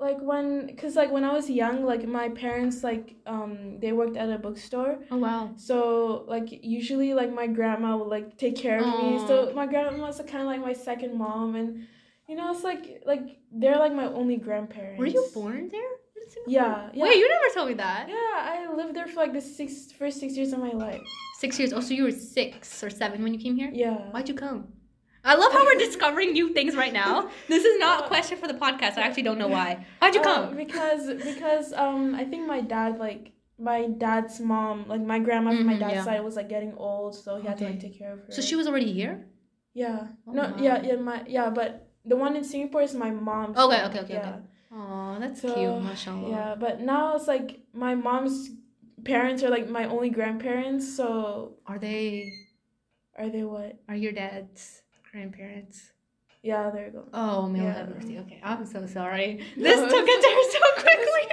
like 0.06 0.20
when 0.20 0.66
because 0.66 0.96
like 0.96 1.10
when 1.16 1.24
I 1.24 1.32
was 1.32 1.48
young, 1.48 1.84
like 1.92 2.02
my 2.20 2.28
parents 2.30 2.82
like 2.82 3.14
um 3.26 3.78
they 3.82 3.92
worked 3.92 4.16
at 4.16 4.28
a 4.36 4.38
bookstore. 4.46 4.98
Oh 5.12 5.18
wow. 5.18 5.42
So 5.56 6.24
like 6.34 6.48
usually 6.78 7.14
like 7.14 7.32
my 7.32 7.46
grandma 7.46 7.96
would 7.98 8.08
like 8.16 8.36
take 8.36 8.56
care 8.56 8.78
of 8.82 8.88
me. 8.98 9.18
So 9.28 9.52
my 9.54 9.66
grandma 9.66 9.90
grandma's 9.90 10.20
kind 10.32 10.42
of 10.44 10.48
like 10.52 10.60
my 10.60 10.72
second 10.72 11.12
mom, 11.16 11.54
and 11.54 11.86
you 12.28 12.34
know 12.34 12.50
it's 12.50 12.64
like 12.64 12.84
like 13.06 13.24
they're 13.60 13.78
like 13.78 13.94
my 13.94 14.06
only 14.20 14.38
grandparents. 14.46 14.98
Were 14.98 15.06
you 15.06 15.24
born 15.32 15.68
there? 15.70 15.92
Yeah, 16.46 16.90
yeah. 16.92 17.04
Wait, 17.04 17.16
you 17.16 17.28
never 17.28 17.54
told 17.54 17.68
me 17.68 17.74
that. 17.74 18.08
Yeah, 18.08 18.14
I 18.16 18.72
lived 18.74 18.94
there 18.94 19.06
for 19.08 19.20
like 19.20 19.32
the 19.32 19.40
six 19.40 19.90
first 19.92 20.20
six 20.20 20.36
years 20.36 20.52
of 20.52 20.60
my 20.60 20.70
life. 20.72 21.00
Six 21.38 21.58
years. 21.58 21.72
Oh, 21.72 21.80
so 21.80 21.92
you 21.94 22.04
were 22.04 22.12
six 22.12 22.82
or 22.84 22.90
seven 22.90 23.22
when 23.22 23.32
you 23.34 23.40
came 23.40 23.56
here. 23.56 23.70
Yeah. 23.72 24.10
Why'd 24.12 24.28
you 24.28 24.34
come? 24.34 24.68
I 25.24 25.34
love 25.34 25.52
how 25.52 25.64
we're 25.64 25.78
discovering 25.78 26.32
new 26.32 26.52
things 26.52 26.76
right 26.76 26.92
now. 26.92 27.30
This 27.48 27.64
is 27.64 27.80
not 27.80 28.04
a 28.04 28.06
question 28.06 28.38
for 28.38 28.46
the 28.46 28.54
podcast. 28.54 28.96
I 28.96 29.02
actually 29.02 29.24
don't 29.24 29.38
know 29.38 29.48
why. 29.48 29.84
Why'd 30.00 30.14
you 30.14 30.20
Uh, 30.20 30.24
come? 30.24 30.56
because 30.56 31.02
because 31.30 31.72
um 31.72 32.14
I 32.14 32.24
think 32.24 32.46
my 32.46 32.60
dad 32.60 32.98
like 32.98 33.32
my 33.58 33.86
dad's 33.88 34.38
mom 34.38 34.84
like 34.86 35.00
my 35.00 35.18
grandma 35.18 35.50
from 35.50 35.66
my 35.66 35.74
Mhm, 35.74 35.80
dad's 35.80 35.94
yeah. 35.94 36.04
side 36.04 36.22
was 36.22 36.36
like 36.36 36.48
getting 36.48 36.74
old, 36.76 37.16
so 37.16 37.36
he 37.40 37.46
had 37.48 37.58
to 37.58 37.64
like 37.64 37.80
take 37.80 37.98
care 37.98 38.12
of 38.12 38.20
her. 38.20 38.30
So 38.32 38.40
she 38.42 38.54
was 38.54 38.66
already 38.68 38.92
here. 38.92 39.26
yeah 39.74 40.06
Oh, 40.26 40.32
no 40.32 40.42
wow. 40.42 40.56
yeah 40.66 40.76
yeah 40.88 40.96
my 41.08 41.18
yeah 41.36 41.50
but 41.50 41.70
the 42.10 42.16
one 42.16 42.36
in 42.36 42.44
Singapore 42.44 42.82
is 42.82 42.94
my 42.94 43.10
mom's. 43.10 43.56
Okay, 43.58 43.80
okay, 43.86 44.00
okay, 44.04 44.14
yeah. 44.14 44.28
okay. 44.30 44.38
Oh, 44.72 45.16
that's 45.20 45.40
So, 45.42 45.54
cute, 45.54 45.82
mashallah. 45.82 46.28
Yeah, 46.30 46.54
but 46.58 46.80
now 46.80 47.14
it's 47.16 47.26
like 47.28 47.60
my 47.72 47.94
mom's 47.94 48.50
parents 49.04 49.42
are 49.42 49.50
like 49.50 49.68
my 49.68 49.84
only 49.84 50.10
grandparents. 50.10 50.96
So 50.96 51.54
Are 51.66 51.78
they? 51.78 52.32
are 53.18 53.28
they 53.30 53.44
what? 53.44 53.78
Are 53.88 53.94
your 53.96 54.12
dad's 54.12 54.82
grandparents? 55.10 55.92
Yeah, 56.42 56.70
there 56.70 56.86
you 56.86 56.92
go. 56.92 57.04
Oh, 57.12 57.48
may 57.48 57.60
Allah 57.60 57.68
Yeah. 57.70 57.78
have 57.78 57.88
mercy. 57.90 58.18
Okay, 58.18 58.40
I'm 58.42 58.66
so 58.66 58.86
sorry. 58.86 59.40
No, 59.56 59.64
This 59.64 59.80
took 59.92 60.06
it 60.08 60.20
there 60.22 60.42
so 60.52 60.82
quickly. 60.82 61.24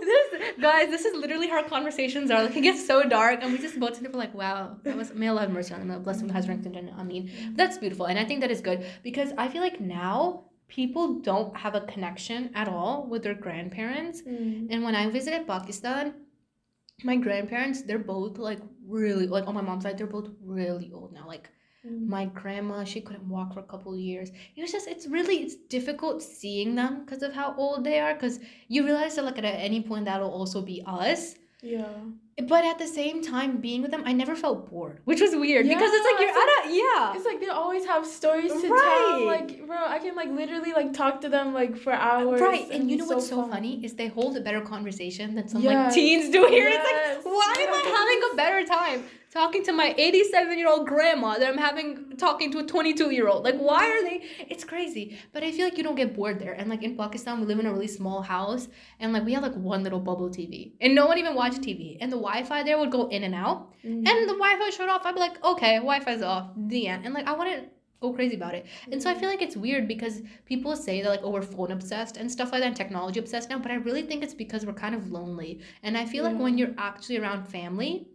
this, 0.00 0.54
guys, 0.60 0.90
this 0.90 1.04
is 1.04 1.14
literally 1.14 1.48
how 1.48 1.62
conversations 1.62 2.30
are. 2.30 2.42
Like, 2.42 2.56
it 2.56 2.60
gets 2.62 2.84
so 2.86 3.02
dark, 3.04 3.38
and 3.42 3.52
we 3.52 3.58
just 3.58 3.78
both 3.80 3.94
sit 3.94 4.02
there 4.02 4.12
like, 4.12 4.34
wow, 4.34 4.76
that 4.82 4.96
was 4.96 5.14
may 5.14 5.28
Allah 5.28 5.42
have 5.42 5.50
mercy 5.52 5.72
on 5.74 5.80
him. 5.88 6.02
Bless 6.02 6.20
him, 6.20 6.28
has 6.30 6.48
ranked 6.48 6.66
in 6.66 6.72
Jannah. 6.74 6.94
I 6.98 7.04
mean, 7.04 7.30
that's 7.54 7.78
beautiful, 7.78 8.06
and 8.06 8.18
I 8.18 8.24
think 8.24 8.40
that 8.40 8.50
is 8.50 8.60
good 8.60 8.84
because 9.02 9.32
I 9.38 9.48
feel 9.48 9.62
like 9.62 9.80
now 9.80 10.44
people 10.78 11.20
don't 11.20 11.54
have 11.54 11.74
a 11.74 11.82
connection 11.82 12.50
at 12.54 12.66
all 12.66 13.06
with 13.10 13.22
their 13.22 13.34
grandparents. 13.34 14.22
Mm. 14.22 14.68
And 14.70 14.82
when 14.82 14.94
I 14.94 15.10
visited 15.10 15.46
Pakistan, 15.46 16.14
my 17.04 17.16
grandparents, 17.16 17.82
they're 17.82 18.06
both 18.16 18.38
like 18.38 18.60
really 18.86 19.26
like 19.26 19.46
on 19.46 19.54
my 19.54 19.60
mom's 19.60 19.82
side, 19.84 19.98
they're 19.98 20.06
both 20.18 20.30
really 20.42 20.90
old 20.92 21.12
now. 21.12 21.26
Like 21.26 21.50
Mm. 21.84 22.06
my 22.16 22.26
grandma, 22.26 22.84
she 22.84 23.00
couldn't 23.00 23.28
walk 23.28 23.54
for 23.54 23.60
a 23.60 23.70
couple 23.72 23.92
of 23.92 23.98
years. 23.98 24.30
It 24.54 24.60
was 24.62 24.70
just 24.70 24.86
it's 24.86 25.08
really 25.08 25.36
it's 25.44 25.56
difficult 25.76 26.22
seeing 26.22 26.76
them 26.76 27.04
because 27.04 27.22
of 27.24 27.32
how 27.32 27.48
old 27.56 27.82
they 27.82 27.98
are. 27.98 28.14
Because 28.14 28.38
you 28.68 28.84
realize 28.84 29.16
that 29.16 29.24
like 29.24 29.38
at 29.38 29.44
any 29.44 29.80
point 29.82 30.04
that'll 30.04 30.30
also 30.30 30.62
be 30.62 30.78
us. 30.86 31.34
Yeah. 31.60 31.92
But 32.48 32.64
at 32.64 32.78
the 32.78 32.86
same 32.86 33.22
time, 33.22 33.58
being 33.58 33.82
with 33.82 33.90
them, 33.90 34.04
I 34.06 34.12
never 34.14 34.34
felt 34.34 34.70
bored, 34.70 35.00
which 35.04 35.20
was 35.20 35.36
weird 35.36 35.66
yeah, 35.66 35.74
because 35.74 35.90
it's 35.92 36.06
like 36.10 36.18
you're 36.18 36.30
at 36.30 36.50
a 36.64 36.74
yeah. 36.74 37.14
It's 37.14 37.26
like 37.26 37.40
they 37.40 37.48
always 37.48 37.84
have 37.84 38.06
stories 38.06 38.50
to 38.62 38.68
Right. 38.68 39.16
tell. 39.18 39.26
Like, 39.26 39.66
bro, 39.66 39.76
I 39.86 39.98
can 39.98 40.16
like 40.16 40.30
literally 40.30 40.72
like 40.72 40.94
talk 40.94 41.20
to 41.20 41.28
them 41.28 41.52
like 41.52 41.76
for 41.76 41.92
hours. 41.92 42.40
Right, 42.40 42.66
and 42.70 42.90
you 42.90 42.96
know 42.96 43.04
it's 43.04 43.12
what's 43.12 43.28
so 43.28 43.42
fun. 43.42 43.50
funny 43.50 43.84
is 43.84 43.94
they 43.94 44.08
hold 44.08 44.36
a 44.38 44.40
better 44.40 44.62
conversation 44.62 45.34
than 45.34 45.46
some 45.46 45.60
Yes. 45.62 45.74
like 45.74 45.94
teens 45.94 46.30
do 46.30 46.46
here. 46.46 46.68
Yes. 46.70 47.16
It's 47.18 47.26
like, 47.26 47.34
why 47.34 47.54
am 47.66 47.74
I 47.74 47.82
having 47.98 48.20
a 48.32 48.36
better 48.36 48.66
time 48.66 49.04
talking 49.32 49.62
to 49.64 49.72
my 49.72 49.94
87 49.96 50.58
year 50.58 50.68
old 50.68 50.86
grandma 50.86 51.38
that 51.38 51.48
I'm 51.48 51.56
having 51.58 52.16
talking 52.18 52.52
to 52.52 52.58
a 52.58 52.66
22 52.66 53.10
year 53.10 53.28
old? 53.28 53.44
Like, 53.44 53.56
why 53.58 53.84
are 53.88 54.02
they? 54.04 54.22
It's 54.48 54.64
crazy. 54.64 55.18
But 55.32 55.42
I 55.42 55.50
feel 55.52 55.64
like 55.64 55.78
you 55.78 55.84
don't 55.84 55.94
get 55.94 56.14
bored 56.14 56.38
there. 56.38 56.52
And 56.52 56.68
like 56.68 56.82
in 56.82 56.96
Pakistan, 56.96 57.40
we 57.40 57.46
live 57.46 57.58
in 57.58 57.66
a 57.66 57.72
really 57.72 57.88
small 57.88 58.20
house, 58.22 58.68
and 59.00 59.12
like 59.12 59.24
we 59.24 59.32
have 59.32 59.42
like 59.42 59.54
one 59.56 59.82
little 59.82 60.00
bubble 60.00 60.28
TV, 60.28 60.72
and 60.80 60.94
no 60.94 61.06
one 61.06 61.18
even 61.18 61.34
watched 61.34 61.62
TV, 61.62 61.96
and 62.00 62.12
the 62.12 62.16
Wi-Fi 62.16 62.62
there 62.62 62.78
would 62.78 62.90
go 62.90 63.08
in 63.08 63.24
and 63.24 63.34
out, 63.34 63.72
Mhm. 63.84 64.06
and 64.08 64.28
the 64.28 64.34
Wi-Fi 64.34 64.70
shut 64.70 64.88
off. 64.88 65.02
I'd 65.06 65.14
be 65.14 65.20
like, 65.20 65.42
okay, 65.44 65.76
Wi-Fi's 65.76 66.22
off, 66.22 66.50
the 66.56 66.86
end, 66.88 67.04
and 67.06 67.14
like 67.14 67.26
I 67.26 67.32
wouldn't 67.32 67.68
go 68.00 68.12
crazy 68.12 68.34
about 68.34 68.54
it. 68.54 68.66
And 68.90 69.00
so 69.02 69.08
I 69.08 69.14
feel 69.14 69.28
like 69.28 69.40
it's 69.42 69.56
weird 69.56 69.86
because 69.86 70.22
people 70.44 70.74
say 70.74 71.02
that 71.02 71.08
like 71.08 71.20
oh 71.22 71.30
we're 71.30 71.40
phone 71.40 71.70
obsessed 71.70 72.16
and 72.16 72.30
stuff 72.30 72.50
like 72.52 72.60
that 72.62 72.66
and 72.66 72.76
technology 72.76 73.20
obsessed 73.20 73.48
now, 73.48 73.58
but 73.60 73.70
I 73.70 73.76
really 73.76 74.02
think 74.02 74.24
it's 74.24 74.34
because 74.34 74.66
we're 74.66 74.72
kind 74.72 74.94
of 74.94 75.10
lonely. 75.12 75.60
And 75.84 75.96
I 75.96 76.04
feel 76.04 76.24
like 76.24 76.36
when 76.36 76.58
you're 76.58 76.74
actually 76.78 77.18
around 77.18 77.44
family, 77.46 78.08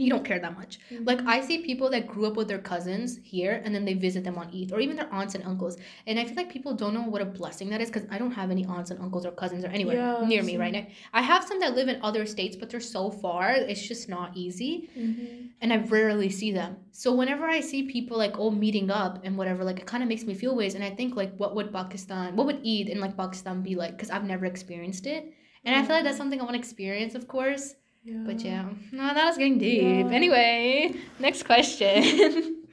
you 0.00 0.10
don't 0.10 0.24
care 0.24 0.38
that 0.40 0.56
much. 0.58 0.78
Mhm. 0.90 1.06
Like 1.06 1.20
I 1.26 1.40
see 1.40 1.58
people 1.58 1.88
that 1.90 2.06
grew 2.06 2.26
up 2.26 2.36
with 2.36 2.48
their 2.48 2.58
cousins 2.58 3.18
here 3.22 3.60
and 3.64 3.74
then 3.74 3.84
they 3.84 3.94
visit 3.94 4.24
them 4.24 4.38
on 4.38 4.48
Eid 4.48 4.72
or 4.72 4.80
even 4.80 4.96
their 4.96 5.12
aunts 5.12 5.34
and 5.34 5.44
uncles. 5.44 5.76
And 6.06 6.18
I 6.18 6.24
feel 6.24 6.36
like 6.36 6.50
people 6.50 6.74
don't 6.74 6.94
know 6.94 7.02
what 7.02 7.22
a 7.22 7.26
blessing 7.26 7.68
that 7.70 7.80
is 7.80 7.90
because 7.90 8.06
I 8.10 8.18
don't 8.18 8.32
have 8.32 8.50
any 8.50 8.64
aunts 8.64 8.90
and 8.90 9.00
uncles 9.00 9.26
or 9.26 9.32
cousins 9.32 9.64
or 9.64 9.68
anywhere 9.68 9.96
Yeah, 9.96 10.26
near 10.26 10.42
me 10.42 10.56
right 10.56 10.72
now. 10.72 10.86
I 11.12 11.22
have 11.22 11.44
some 11.44 11.60
that 11.60 11.74
live 11.74 11.88
in 11.88 12.00
other 12.02 12.24
states, 12.26 12.56
but 12.56 12.70
they're 12.70 12.80
so 12.98 13.10
far, 13.10 13.50
it's 13.52 13.86
just 13.86 14.08
not 14.08 14.36
easy 14.36 14.88
Mhm. 14.96 15.48
and 15.60 15.72
I 15.72 15.76
rarely 15.78 16.30
see 16.30 16.52
them. 16.52 16.76
So 16.92 17.14
whenever 17.14 17.44
I 17.46 17.60
see 17.60 17.82
people 17.82 18.16
like 18.16 18.38
oh 18.38 18.50
meeting 18.50 18.90
up 18.90 19.20
and 19.24 19.36
whatever, 19.36 19.64
like 19.64 19.78
it 19.80 19.86
kind 19.86 20.02
of 20.02 20.08
makes 20.08 20.24
me 20.24 20.34
feel 20.34 20.56
ways. 20.56 20.74
And 20.74 20.82
I 20.84 20.90
think 20.90 21.16
like 21.16 21.36
what 21.36 21.54
would 21.54 21.72
Pakistan, 21.72 22.36
what 22.36 22.46
would 22.46 22.60
Eid 22.66 22.88
in 22.88 23.00
like 23.00 23.16
Pakistan 23.16 23.62
be 23.62 23.74
like? 23.74 23.92
Because 23.96 24.10
I've 24.10 24.24
never 24.24 24.46
experienced 24.46 25.06
it, 25.06 25.22
and 25.64 25.74
I 25.76 25.82
feel 25.84 25.94
like 25.96 26.04
that's 26.04 26.16
something 26.16 26.40
I 26.40 26.44
want 26.44 26.54
to 26.54 26.58
experience, 26.58 27.14
of 27.14 27.28
course. 27.28 27.74
Yeah. 28.02 28.22
But 28.24 28.40
yeah, 28.42 28.64
no, 28.92 29.14
that 29.14 29.26
was 29.26 29.36
getting 29.36 29.58
deep. 29.58 29.82
Yeah. 29.82 30.12
Anyway, 30.12 30.94
next 31.18 31.42
question. 31.44 31.92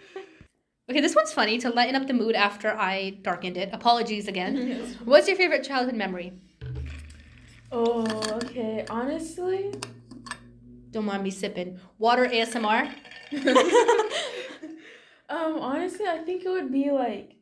okay, 0.89 1.01
this 1.01 1.15
one's 1.15 1.33
funny 1.33 1.57
to 1.59 1.69
lighten 1.69 1.95
up 1.95 2.07
the 2.07 2.13
mood 2.13 2.35
after 2.35 2.71
I 2.71 3.17
darkened 3.21 3.57
it. 3.57 3.69
Apologies 3.73 4.27
again. 4.27 4.55
Yes. 4.67 4.95
What's 5.03 5.27
your 5.27 5.37
favorite 5.37 5.63
childhood 5.63 5.95
memory? 5.95 6.33
Oh, 7.71 8.05
okay. 8.43 8.85
Honestly, 8.89 9.73
Don't 10.91 11.05
mind 11.05 11.23
me 11.23 11.31
sipping 11.31 11.79
water 11.99 12.25
ASMR. 12.25 12.87
um, 15.29 15.59
honestly, 15.59 16.05
I 16.07 16.19
think 16.19 16.45
it 16.45 16.49
would 16.49 16.71
be 16.71 16.91
like. 16.91 17.36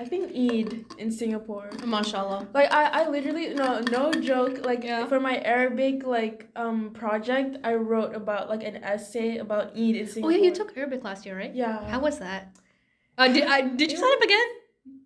I 0.00 0.04
think 0.04 0.30
Eid 0.30 0.84
in 0.98 1.10
Singapore. 1.10 1.70
Mashallah. 1.84 2.46
Like 2.54 2.70
I, 2.72 3.02
I 3.02 3.08
literally 3.08 3.52
no 3.54 3.80
no 3.90 4.12
joke 4.12 4.64
like 4.64 4.84
Yeah. 4.84 5.06
for 5.06 5.18
my 5.18 5.38
Arabic 5.40 6.06
like 6.06 6.46
um 6.54 6.90
project 6.92 7.56
I 7.64 7.74
wrote 7.74 8.14
about 8.14 8.48
like 8.48 8.62
an 8.62 8.76
essay 8.84 9.38
about 9.38 9.72
Eid 9.76 9.96
in 9.96 10.06
Oh 10.06 10.10
Singapore. 10.10 10.32
yeah, 10.32 10.38
you 10.44 10.54
took 10.54 10.76
Arabic 10.76 11.02
last 11.02 11.26
year, 11.26 11.36
right? 11.36 11.52
Yeah. 11.54 11.82
How 11.90 11.98
was 11.98 12.18
that? 12.20 12.56
Uh, 13.18 13.26
did 13.26 13.44
I 13.44 13.62
did 13.62 13.90
you 13.90 13.98
sign 13.98 14.12
up 14.12 14.22
again? 14.22 14.48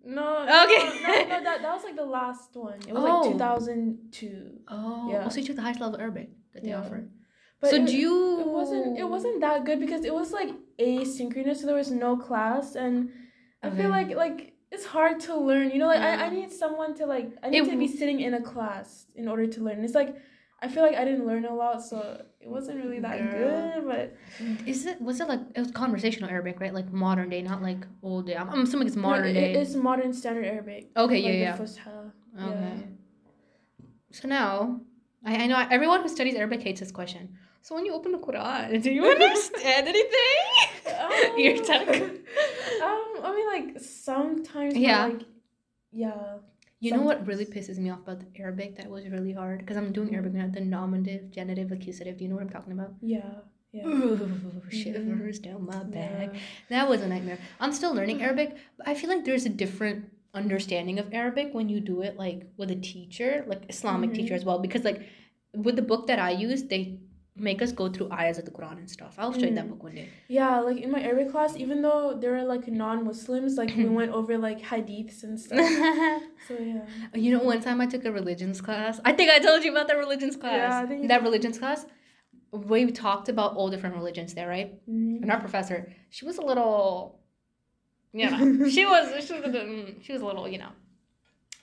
No. 0.05 0.43
Okay. 0.65 0.83
No, 1.01 1.07
no, 1.07 1.23
no, 1.23 1.43
that, 1.43 1.61
that 1.63 1.73
was 1.73 1.83
like 1.83 1.95
the 1.95 2.05
last 2.05 2.55
one. 2.55 2.79
It 2.87 2.93
was 2.93 3.03
Oh. 3.03 3.09
like 3.09 3.31
2002. 3.33 4.59
Oh, 4.67 5.07
Yeah. 5.09 5.27
so 5.29 5.39
you 5.39 5.47
took 5.47 5.55
the 5.55 5.63
highest 5.63 5.79
level 5.81 5.99
Arabic 5.99 6.29
that 6.53 6.61
they 6.63 6.69
Yeah. 6.69 6.79
offer. 6.81 7.07
But 7.61 7.69
so 7.71 7.77
it, 7.77 7.87
do 7.87 7.97
you? 7.97 8.41
It 8.41 8.47
wasn't. 8.47 8.99
It 8.99 9.09
wasn't 9.09 9.41
that 9.41 9.63
good 9.65 9.79
because 9.79 10.05
it 10.05 10.13
was 10.13 10.31
like 10.33 10.49
asynchronous, 10.77 11.57
so 11.57 11.65
there 11.67 11.75
was 11.75 11.89
no 11.89 12.15
class, 12.17 12.75
and 12.75 13.09
I 13.63 13.67
Okay. 13.69 13.77
feel 13.77 13.89
like 13.89 14.09
like 14.15 14.52
it's 14.73 14.85
hard 14.85 15.15
to 15.27 15.33
learn. 15.49 15.65
You 15.73 15.79
know, 15.81 15.87
like 15.93 16.01
I, 16.01 16.25
I 16.25 16.29
need 16.29 16.51
someone 16.63 16.91
to 16.99 17.05
like 17.05 17.27
I 17.43 17.49
need 17.49 17.63
It 17.67 17.69
to 17.71 17.77
be 17.77 17.87
sitting 17.99 18.19
in 18.27 18.33
a 18.33 18.41
class 18.51 19.05
in 19.15 19.25
order 19.33 19.45
to 19.55 19.59
learn. 19.65 19.83
It's 19.87 19.93
like 20.01 20.11
I 20.63 20.67
feel 20.73 20.83
like 20.87 20.95
I 20.95 21.03
didn't 21.09 21.25
learn 21.31 21.45
a 21.45 21.53
lot, 21.53 21.77
so 21.89 21.97
it 22.43 22.49
wasn't 22.55 22.77
really 22.83 22.99
that 23.07 23.17
Girl. 23.19 23.81
good. 23.83 23.87
But 23.91 24.05
Is 24.65 24.85
it 24.91 24.97
was 25.07 25.19
it 25.21 25.27
like 25.33 25.41
it 25.55 25.59
was 25.65 25.71
conversational 25.71 26.29
Arabic, 26.35 26.55
right? 26.63 26.73
Like 26.79 26.89
modern 27.05 27.29
day, 27.33 27.41
not 27.41 27.61
like 27.69 27.81
old 28.01 28.23
day. 28.27 28.35
I'm, 28.41 28.49
I'm 28.49 28.61
assuming 28.63 28.87
it's 28.87 28.95
no, 28.95 29.09
modern 29.09 29.27
it- 29.27 29.33
day. 29.33 29.53
it's 29.61 29.75
modern 29.75 30.11
standard 30.13 30.45
Arabic. 30.45 30.83
okay, 30.97 31.15
like 31.21 31.25
yeah, 31.25 31.47
yeah. 31.47 31.57
Fusha. 31.57 32.11
Okay. 32.49 32.75
So 34.11 34.27
now, 34.27 34.79
I, 35.25 35.43
I 35.43 35.47
know 35.47 35.57
everyone 35.69 36.01
who 36.03 36.09
studies 36.17 36.35
Arabic 36.35 36.61
hates 36.63 36.79
this 36.79 36.91
question. 36.91 37.23
So 37.61 37.75
when 37.75 37.85
you 37.85 37.93
open 37.93 38.11
the 38.11 38.17
Quran, 38.27 38.81
do 38.81 38.91
you 38.91 39.05
understand 39.15 39.87
anything? 39.87 40.41
Um, 41.03 41.39
Ear 41.39 41.57
tuck. 41.69 41.89
I 43.23 43.35
mean, 43.35 43.47
like 43.47 43.79
sometimes. 43.81 44.75
Yeah. 44.75 45.05
Like, 45.05 45.21
yeah. 45.91 46.37
You 46.79 46.91
know 46.91 47.01
what 47.03 47.25
really 47.25 47.45
pisses 47.45 47.77
me 47.77 47.89
off 47.89 47.99
about 47.99 48.19
the 48.19 48.41
Arabic 48.41 48.75
that 48.75 48.89
was 48.89 49.07
really 49.07 49.31
hard? 49.31 49.59
Because 49.59 49.77
I'm 49.77 49.93
doing 49.93 50.13
Arabic 50.13 50.33
now, 50.33 50.47
the 50.47 50.59
nominative, 50.59 51.31
genitive, 51.31 51.71
accusative. 51.71 52.17
Do 52.17 52.23
you 52.25 52.29
know 52.29 52.35
what 52.35 52.43
I'm 52.43 52.49
talking 52.49 52.73
about? 52.73 52.93
Yeah. 53.01 53.21
Yeah. 53.71 53.87
Ooh, 53.87 54.61
shivers 54.69 55.39
down 55.39 55.65
my 55.65 55.83
back. 55.83 56.29
Yeah. 56.33 56.39
That 56.69 56.89
was 56.89 57.01
a 57.01 57.07
nightmare. 57.07 57.39
I'm 57.59 57.71
still 57.71 57.93
learning 57.93 58.21
Arabic, 58.21 58.55
but 58.77 58.87
I 58.87 58.93
feel 58.95 59.09
like 59.09 59.23
there's 59.25 59.45
a 59.45 59.49
different 59.49 60.11
understanding 60.33 60.99
of 60.99 61.11
Arabic 61.13 61.53
when 61.53 61.69
you 61.69 61.79
do 61.79 62.01
it 62.01 62.17
like 62.17 62.43
with 62.57 62.69
a 62.69 62.75
teacher, 62.75 63.45
like 63.47 63.63
Islamic 63.69 64.09
Mhm. 64.11 64.15
teacher 64.15 64.33
as 64.33 64.43
well. 64.45 64.59
Because 64.59 64.83
like 64.83 65.03
with 65.55 65.75
the 65.75 65.81
book 65.81 66.07
that 66.07 66.19
I 66.19 66.31
use, 66.31 66.63
they 66.63 66.99
make 67.35 67.61
us 67.63 67.71
go 67.71 67.89
through 67.89 68.11
ayahs 68.11 68.37
of 68.37 68.45
the 68.45 68.51
Quran 68.51 68.77
and 68.77 68.89
stuff. 68.89 69.15
I'll 69.17 69.33
show 69.33 69.39
you 69.39 69.55
that 69.55 69.65
Mm. 69.65 69.69
book 69.69 69.83
one 69.83 69.95
day. 69.95 70.09
Yeah, 70.27 70.59
like 70.59 70.77
in 70.77 70.91
my 70.91 71.01
Arabic 71.01 71.31
class, 71.31 71.55
even 71.57 71.81
though 71.81 72.15
there 72.21 72.35
are 72.35 72.43
like 72.43 72.67
non-Muslims, 72.67 73.57
like 73.57 73.75
we 73.75 73.85
went 73.99 74.11
over 74.11 74.37
like 74.37 74.61
hadiths 74.61 75.23
and 75.23 75.39
stuff. 75.39 75.59
So 76.47 76.53
yeah. 76.59 76.81
you 77.15 77.31
know, 77.35 77.43
one 77.43 77.61
time 77.61 77.79
I 77.81 77.87
took 77.87 78.05
a 78.05 78.11
religions 78.11 78.61
class. 78.61 78.99
I 79.03 79.13
think 79.13 79.31
I 79.31 79.39
told 79.39 79.63
you 79.63 79.71
about 79.71 79.87
that 79.87 79.97
religions 79.97 80.35
class. 80.35 80.53
Yeah, 80.71 80.79
I 80.81 80.85
think 80.85 81.07
that 81.07 81.23
religions 81.23 81.57
class. 81.57 81.85
we 82.51 82.91
talked 82.91 83.29
about 83.29 83.55
all 83.55 83.69
different 83.73 83.95
religions 83.95 84.33
there, 84.35 84.47
right? 84.47 84.69
Mhm. 84.87 85.21
And 85.23 85.31
our 85.31 85.39
professor, 85.39 85.91
she 86.11 86.23
was 86.25 86.37
a 86.37 86.45
little, 86.51 87.19
you 88.13 88.29
know, 88.29 88.37
she 88.75 88.85
was 88.85 89.25
she 89.25 89.33
was, 89.33 89.41
mm, 89.43 90.03
she 90.03 90.11
was 90.13 90.21
a 90.21 90.25
little, 90.25 90.47
you 90.47 90.59
know. 90.59 90.69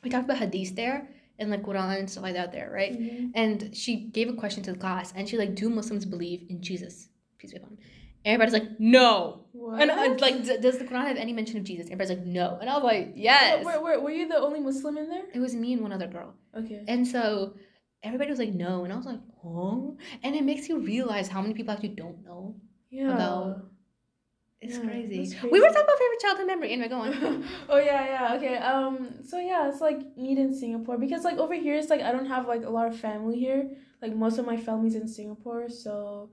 We 0.03 0.11
talked 0.11 0.25
about 0.25 0.39
hadith 0.39 0.75
there 0.75 1.09
and 1.41 1.51
like 1.51 1.63
Quran 1.63 1.99
and 2.01 2.09
stuff 2.11 2.23
like 2.25 2.35
that 2.35 2.53
there, 2.53 2.71
right? 2.73 2.93
Mhm. 3.01 3.31
And 3.35 3.75
she 3.77 3.93
gave 4.17 4.29
a 4.29 4.35
question 4.43 4.63
to 4.65 4.73
the 4.73 4.79
class, 4.79 5.13
and 5.17 5.29
she 5.29 5.37
like, 5.39 5.55
"Do 5.55 5.69
Muslims 5.71 6.05
believe 6.05 6.41
in 6.51 6.61
Jesus?" 6.63 7.09
Peace 7.39 7.53
be 7.53 7.59
upon 7.59 7.71
him. 7.71 7.79
Everybody's 8.25 8.53
like, 8.59 8.69
"No." 8.79 9.11
What? 9.53 9.81
And 9.81 9.91
uh, 9.91 10.17
like, 10.21 10.45
d- 10.45 10.59
does 10.61 10.77
the 10.79 10.85
Quran 10.85 11.07
have 11.07 11.17
any 11.17 11.33
mention 11.33 11.57
of 11.59 11.65
Jesus? 11.65 11.87
Everybody's 11.87 12.11
like, 12.19 12.27
"No." 12.27 12.59
And 12.61 12.69
I 12.71 12.75
was 12.75 12.85
like, 12.85 13.13
"Yes." 13.17 13.65
Were, 13.65 13.81
were, 13.85 13.99
were 14.05 14.11
you 14.11 14.29
the 14.29 14.39
only 14.39 14.61
Muslim 14.61 14.99
in 14.99 15.09
there? 15.09 15.25
It 15.35 15.41
was 15.41 15.55
me 15.55 15.73
and 15.75 15.83
one 15.83 15.93
other 15.93 16.07
girl. 16.07 16.35
Okay. 16.57 16.85
And 16.87 17.07
so 17.09 17.55
everybody 18.03 18.31
was 18.31 18.39
like, 18.39 18.55
no. 18.55 18.85
And 18.85 18.93
I 18.93 18.97
was 18.97 19.07
like, 19.07 19.21
huh? 19.43 19.77
And 20.23 20.35
it 20.35 20.45
makes 20.45 20.69
you 20.69 20.79
realize 20.81 21.29
how 21.29 21.41
many 21.43 21.55
people 21.55 21.73
actually 21.75 21.91
don't 22.03 22.25
know. 22.25 22.57
Yeah. 22.91 23.15
about- 23.15 23.67
It's 24.63 24.77
Yeah, 24.77 24.85
crazy. 24.85 25.27
that's 25.29 25.43
We 25.43 25.59
were 25.61 25.69
talking 25.69 25.83
about 25.89 25.99
favorite 25.99 26.21
childhood 26.21 26.47
memory. 26.47 26.73
Anyway, 26.73 26.89
go 26.89 26.99
on. 27.01 27.45
oh 27.71 27.79
yeah, 27.79 28.05
yeah, 28.31 28.35
okay. 28.37 28.57
Um, 28.59 28.95
so 29.25 29.39
yeah, 29.39 29.69
it's 29.69 29.81
like 29.81 29.97
Eid 30.19 30.39
in 30.39 30.55
Singapore 30.55 30.99
because 30.99 31.25
like 31.25 31.39
over 31.39 31.55
here, 31.55 31.77
it's 31.77 31.89
like 31.89 32.03
I 32.03 32.13
don't 32.13 32.27
have 32.27 32.47
like 32.47 32.65
a 32.65 32.71
lot 32.71 32.87
of 32.87 32.97
family 32.99 33.39
here. 33.39 33.71
Like 34.03 34.15
most 34.15 34.39
of 34.39 34.45
my 34.47 34.57
family's 34.59 34.95
in 34.97 35.09
Singapore, 35.09 35.69
so 35.71 36.31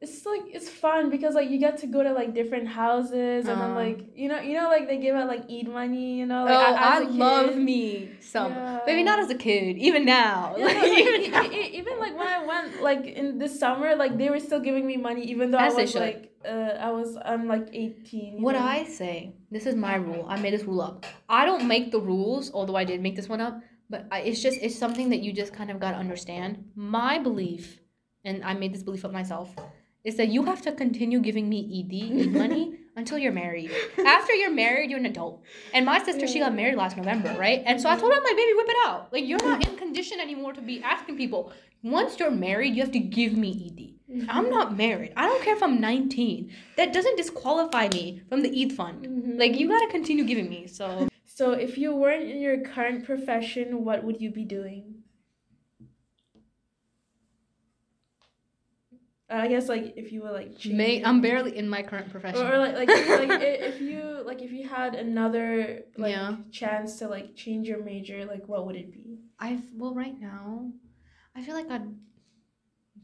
it's 0.00 0.24
like 0.26 0.42
it's 0.52 0.68
fun 0.68 1.08
because 1.10 1.34
like 1.34 1.48
you 1.50 1.58
get 1.58 1.78
to 1.78 1.86
go 1.86 2.02
to 2.02 2.12
like 2.12 2.32
different 2.34 2.68
houses 2.68 3.46
and 3.48 3.60
then 3.60 3.70
Uh. 3.72 3.74
like 3.74 4.00
you 4.14 4.28
know 4.28 4.40
you 4.40 4.54
know 4.60 4.68
like 4.68 4.86
they 4.86 4.98
give 4.98 5.16
out 5.16 5.26
like 5.26 5.44
Eid 5.50 5.66
money, 5.66 6.18
you 6.20 6.26
know. 6.26 6.44
Like, 6.44 6.54
oh, 6.58 6.74
I 6.78 6.98
love 7.00 7.56
me 7.56 8.10
some. 8.20 8.52
Yeah. 8.52 8.80
Maybe 8.86 9.02
not 9.02 9.18
as 9.18 9.30
a 9.30 9.34
kid, 9.34 9.78
even 9.78 10.04
now. 10.04 10.54
Yeah, 10.56 10.66
Like, 10.66 10.76
no, 10.76 10.84
even 10.84 11.20
e- 11.22 11.28
now. 11.28 11.42
e- 11.42 11.54
e- 11.62 11.70
even 11.78 11.98
like 11.98 12.16
when 12.16 12.28
I 12.28 12.44
went 12.46 12.82
like 12.82 13.06
in 13.06 13.38
this 13.38 13.58
summer, 13.58 13.96
like 13.96 14.16
they 14.16 14.30
were 14.30 14.38
still 14.40 14.60
giving 14.60 14.86
me 14.86 14.96
money 14.96 15.22
even 15.24 15.50
though 15.50 15.58
I 15.58 15.70
was 15.70 15.94
like 15.96 16.30
uh 16.46 16.76
I 16.80 16.90
was 16.90 17.16
I'm 17.24 17.46
like 17.46 17.68
eighteen. 17.72 18.42
What 18.42 18.54
know? 18.54 18.62
I 18.62 18.84
say, 18.84 19.34
this 19.50 19.66
is 19.66 19.74
my 19.74 19.96
rule. 19.96 20.26
I 20.28 20.40
made 20.40 20.54
this 20.54 20.64
rule 20.64 20.80
up. 20.80 21.06
I 21.28 21.44
don't 21.46 21.66
make 21.66 21.92
the 21.92 22.00
rules, 22.00 22.52
although 22.52 22.76
I 22.76 22.84
did 22.84 23.00
make 23.00 23.16
this 23.16 23.28
one 23.28 23.40
up. 23.40 23.60
But 23.90 24.06
I, 24.10 24.20
it's 24.20 24.42
just 24.42 24.58
it's 24.60 24.78
something 24.78 25.10
that 25.10 25.20
you 25.20 25.32
just 25.32 25.52
kind 25.52 25.70
of 25.70 25.80
gotta 25.80 25.96
understand. 25.96 26.64
My 26.74 27.18
belief, 27.18 27.80
and 28.24 28.44
I 28.44 28.54
made 28.54 28.74
this 28.74 28.82
belief 28.82 29.04
up 29.04 29.12
myself, 29.12 29.54
is 30.04 30.16
that 30.16 30.28
you 30.28 30.44
have 30.44 30.62
to 30.62 30.72
continue 30.72 31.20
giving 31.20 31.48
me 31.48 31.60
Eidi, 31.82 32.22
Eid 32.22 32.32
money 32.42 32.78
until 32.96 33.18
you're 33.18 33.32
married. 33.32 33.70
After 34.06 34.34
you're 34.34 34.52
married, 34.52 34.90
you're 34.90 35.00
an 35.00 35.06
adult. 35.06 35.42
And 35.72 35.84
my 35.84 36.02
sister, 36.02 36.26
she 36.26 36.38
got 36.38 36.54
married 36.54 36.76
last 36.76 36.96
November, 36.96 37.34
right? 37.38 37.62
And 37.66 37.80
so 37.80 37.88
I 37.88 37.96
told 37.96 38.12
her, 38.12 38.18
I'm 38.18 38.24
like, 38.24 38.36
baby, 38.36 38.52
whip 38.54 38.68
it 38.68 38.76
out. 38.84 39.12
Like 39.12 39.26
you're 39.26 39.42
not 39.42 39.66
in 39.66 39.76
condition 39.76 40.20
anymore 40.20 40.52
to 40.52 40.60
be 40.60 40.82
asking 40.82 41.16
people. 41.16 41.52
Once 41.82 42.18
you're 42.18 42.30
married, 42.30 42.74
you 42.74 42.82
have 42.82 42.92
to 42.92 42.98
give 42.98 43.36
me 43.36 43.52
Eidi. 43.54 43.93
I'm 44.28 44.50
not 44.50 44.76
married. 44.76 45.12
I 45.16 45.26
don't 45.26 45.42
care 45.42 45.56
if 45.56 45.62
I'm 45.62 45.80
19. 45.80 46.52
That 46.76 46.92
doesn't 46.92 47.16
disqualify 47.16 47.88
me 47.88 48.22
from 48.28 48.42
the 48.42 48.50
Eid 48.62 48.72
fund. 48.72 49.06
Mhm. 49.06 49.38
Like 49.38 49.58
you 49.58 49.68
gotta 49.68 49.90
continue 49.90 50.24
giving 50.24 50.48
me. 50.48 50.66
So 50.66 51.08
So 51.24 51.52
if 51.52 51.76
you 51.78 51.94
weren't 51.96 52.28
in 52.28 52.40
your 52.40 52.58
current 52.60 53.04
profession, 53.04 53.84
what 53.84 54.04
would 54.04 54.20
you 54.20 54.30
be 54.30 54.44
doing? 54.44 55.02
I 59.30 59.48
guess 59.48 59.68
like 59.68 59.94
if 59.96 60.12
you 60.12 60.22
were 60.22 60.30
like 60.30 60.64
your 60.64 61.06
I'm 61.06 61.20
barely 61.20 61.56
in 61.56 61.68
my 61.68 61.82
current 61.82 62.10
profession. 62.10 62.46
or, 62.46 62.54
or 62.54 62.58
like 62.58 62.74
like 62.76 62.88
like 62.88 63.40
if 63.70 63.80
you 63.80 64.22
like 64.24 64.42
if 64.42 64.52
you 64.52 64.68
had 64.68 64.94
another 64.94 65.80
like 65.96 66.12
Yeah. 66.12 66.36
chance 66.52 66.98
to 66.98 67.08
like 67.08 67.34
change 67.34 67.66
your 67.66 67.82
major, 67.82 68.26
like 68.26 68.46
what 68.46 68.66
would 68.66 68.76
it 68.76 68.92
be? 68.92 69.18
I've 69.40 69.62
well 69.74 69.94
right 69.94 70.18
now, 70.20 70.70
I 71.34 71.42
feel 71.42 71.54
like 71.54 71.70
I'd 71.70 71.88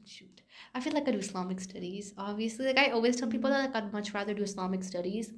shoot. 0.04 0.40
I 0.74 0.80
feel 0.80 0.92
like 0.92 1.08
I 1.08 1.12
do 1.12 1.18
Islamic 1.18 1.60
studies. 1.60 2.14
Obviously, 2.16 2.66
like 2.66 2.78
I 2.78 2.90
always 2.90 3.16
tell 3.16 3.28
people 3.28 3.50
that 3.50 3.74
like 3.74 3.84
I'd 3.84 3.92
much 3.92 4.12
rather 4.14 4.34
do 4.34 4.42
Islamic 4.42 4.84
studies 4.84 5.32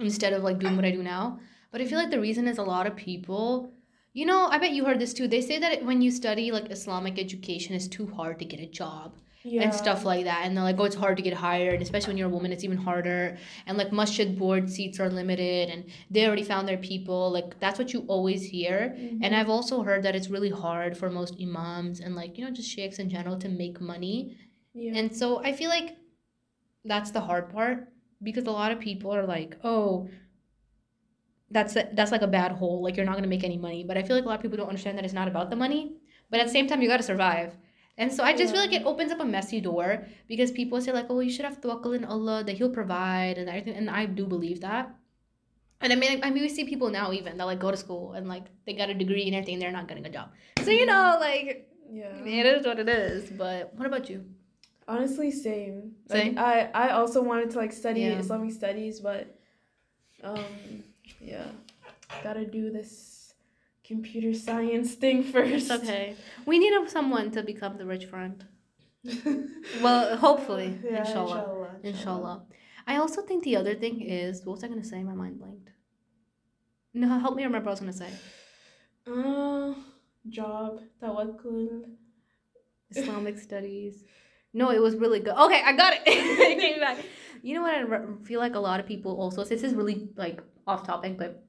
instead 0.00 0.32
of 0.32 0.42
like 0.42 0.58
doing 0.58 0.76
what 0.76 0.84
I 0.84 0.90
do 0.90 1.02
now. 1.02 1.38
But 1.70 1.80
I 1.80 1.86
feel 1.86 1.98
like 1.98 2.10
the 2.10 2.20
reason 2.20 2.46
is 2.46 2.58
a 2.58 2.62
lot 2.62 2.86
of 2.86 2.96
people. 2.96 3.72
You 4.12 4.26
know, 4.26 4.46
I 4.46 4.58
bet 4.58 4.70
you 4.70 4.84
heard 4.84 5.00
this 5.00 5.12
too. 5.12 5.26
They 5.26 5.40
say 5.40 5.58
that 5.58 5.84
when 5.84 6.00
you 6.00 6.10
study 6.10 6.52
like 6.52 6.70
Islamic 6.70 7.18
education, 7.18 7.74
it's 7.74 7.88
too 7.88 8.06
hard 8.06 8.38
to 8.38 8.44
get 8.44 8.60
a 8.60 8.66
job. 8.66 9.16
Yeah. 9.46 9.62
and 9.62 9.74
stuff 9.74 10.04
like 10.06 10.24
that. 10.24 10.46
And 10.46 10.56
they're 10.56 10.64
like, 10.64 10.76
oh, 10.80 10.84
it's 10.84 10.94
hard 10.96 11.18
to 11.18 11.22
get 11.22 11.34
hired, 11.34 11.82
especially 11.82 12.12
when 12.12 12.16
you're 12.18 12.28
a 12.28 12.32
woman, 12.32 12.50
it's 12.50 12.64
even 12.64 12.78
harder. 12.78 13.36
And 13.66 13.76
like 13.76 13.92
masjid 13.92 14.38
board 14.38 14.70
seats 14.70 14.98
are 15.00 15.10
limited, 15.10 15.68
and 15.68 15.84
they 16.10 16.26
already 16.26 16.44
found 16.44 16.66
their 16.66 16.78
people. 16.78 17.30
Like 17.30 17.60
that's 17.60 17.78
what 17.78 17.92
you 17.92 18.00
always 18.08 18.42
hear. 18.42 18.96
Mhm. 18.98 19.18
And 19.22 19.34
I've 19.36 19.50
also 19.50 19.82
heard 19.82 20.02
that 20.04 20.16
it's 20.16 20.30
really 20.30 20.50
hard 20.50 20.96
for 20.96 21.10
most 21.10 21.34
imams 21.40 22.00
and 22.00 22.14
like 22.16 22.38
you 22.38 22.44
know 22.44 22.50
just 22.50 22.70
sheikhs 22.70 22.98
in 22.98 23.10
general 23.10 23.38
to 23.38 23.48
make 23.48 23.80
money. 23.80 24.36
yeah. 24.72 24.92
And 24.96 25.14
so 25.14 25.44
I 25.44 25.52
feel 25.52 25.68
like 25.68 25.96
that's 26.84 27.10
the 27.12 27.20
hard 27.20 27.50
part 27.50 27.88
because 28.22 28.44
a 28.46 28.50
lot 28.50 28.72
of 28.72 28.80
people 28.80 29.10
are 29.14 29.26
like, 29.26 29.58
oh. 29.62 30.08
That's 31.50 31.74
that's 31.74 32.10
like 32.10 32.22
a 32.22 32.26
bad 32.26 32.52
hole. 32.52 32.82
Like 32.82 32.96
you're 32.96 33.06
not 33.06 33.14
gonna 33.16 33.28
make 33.28 33.44
any 33.44 33.58
money. 33.58 33.84
But 33.84 33.96
I 33.96 34.02
feel 34.02 34.16
like 34.16 34.24
a 34.24 34.28
lot 34.28 34.36
of 34.36 34.42
people 34.42 34.56
don't 34.56 34.68
understand 34.68 34.98
that 34.98 35.04
it's 35.04 35.14
not 35.14 35.28
about 35.28 35.50
the 35.50 35.56
money. 35.56 35.96
But 36.30 36.40
at 36.40 36.46
the 36.46 36.52
same 36.52 36.66
time, 36.66 36.82
you 36.82 36.88
gotta 36.88 37.02
survive. 37.02 37.54
And 37.96 38.12
so 38.12 38.24
I 38.24 38.34
just 38.34 38.52
feel 38.52 38.60
like 38.60 38.72
it 38.72 38.84
opens 38.84 39.12
up 39.12 39.20
a 39.20 39.24
messy 39.24 39.60
door 39.60 40.06
because 40.26 40.50
people 40.50 40.80
say 40.80 40.90
like, 40.92 41.06
oh, 41.08 41.20
you 41.20 41.30
should 41.30 41.44
have 41.44 41.60
tawakkul 41.60 41.94
in 41.94 42.04
Allah 42.04 42.42
that 42.42 42.56
He'll 42.56 42.70
provide 42.70 43.38
and 43.38 43.48
everything, 43.48 43.76
and 43.76 43.88
I 43.88 44.06
do 44.06 44.26
believe 44.26 44.60
that. 44.62 44.94
And 45.80 45.92
I 45.92 45.96
mean, 45.96 46.20
I 46.24 46.30
mean, 46.30 46.42
we 46.42 46.48
see 46.48 46.64
people 46.64 46.90
now 46.90 47.12
even 47.12 47.36
that 47.36 47.44
like 47.44 47.60
go 47.60 47.70
to 47.70 47.76
school 47.76 48.14
and 48.14 48.26
like 48.26 48.44
they 48.66 48.72
got 48.72 48.90
a 48.90 48.94
degree 48.94 49.26
and 49.26 49.34
everything, 49.34 49.58
they're 49.58 49.70
not 49.70 49.86
getting 49.86 50.06
a 50.06 50.10
job. 50.10 50.30
So 50.62 50.70
you 50.70 50.86
know, 50.86 51.18
like 51.20 51.70
yeah. 51.92 52.24
it 52.24 52.46
is 52.46 52.66
what 52.66 52.78
it 52.80 52.88
is. 52.88 53.30
But 53.30 53.72
what 53.74 53.86
about 53.86 54.10
you? 54.10 54.24
Honestly, 54.88 55.30
same. 55.30 55.92
Same? 56.10 56.34
Like, 56.34 56.74
I 56.74 56.88
I 56.88 56.90
also 56.90 57.22
wanted 57.22 57.50
to 57.50 57.58
like 57.58 57.72
study 57.72 58.00
Yeah. 58.00 58.18
Islamic 58.18 58.52
studies, 58.52 59.00
but 59.00 59.38
um, 60.22 60.84
yeah, 61.20 61.46
gotta 62.22 62.44
do 62.44 62.70
this 62.70 63.13
computer 63.86 64.32
science 64.34 64.94
thing 64.94 65.22
first. 65.32 65.70
It's 65.70 65.70
okay. 65.70 66.16
We 66.46 66.58
need 66.58 66.72
someone 66.90 67.30
to 67.32 67.42
become 67.42 67.76
the 67.78 67.86
rich 67.86 68.06
friend. 68.06 68.44
Well, 69.82 70.16
hopefully, 70.16 70.78
Yeah, 70.82 71.00
inshallah. 71.00 71.40
inshallah. 71.40 71.70
Inshallah. 71.82 72.46
I 72.86 72.96
also 72.96 73.22
think 73.22 73.44
the 73.44 73.56
other 73.56 73.74
thing 73.74 74.00
is 74.00 74.44
what 74.44 74.54
was 74.54 74.64
I 74.64 74.68
gonna 74.68 74.84
say? 74.84 75.02
My 75.02 75.14
mind 75.14 75.38
blanked. 75.38 75.70
No, 76.94 77.18
help 77.18 77.36
me 77.36 77.44
remember 77.44 77.66
what 77.70 77.80
I 77.80 77.80
was 77.80 77.80
gonna 77.80 77.92
say. 77.92 78.10
Uh, 79.06 79.74
job, 80.28 80.80
tawakkul. 81.02 81.84
Islamic 82.90 83.38
studies. 83.38 84.04
No, 84.52 84.70
it 84.70 84.80
was 84.80 84.94
really 84.96 85.20
good. 85.20 85.34
Okay, 85.34 85.60
I 85.64 85.72
got 85.76 85.94
it. 85.94 86.02
it 86.06 86.60
came 86.60 86.78
back. 86.80 86.98
You 87.42 87.56
know 87.56 87.62
what? 87.62 87.74
I 87.74 88.24
feel 88.24 88.40
like 88.40 88.54
a 88.54 88.60
lot 88.60 88.80
of 88.80 88.86
people 88.86 89.16
also. 89.20 89.44
This 89.44 89.62
is 89.62 89.74
really 89.74 90.08
like 90.16 90.40
off 90.66 90.86
topic, 90.86 91.18
but 91.18 91.43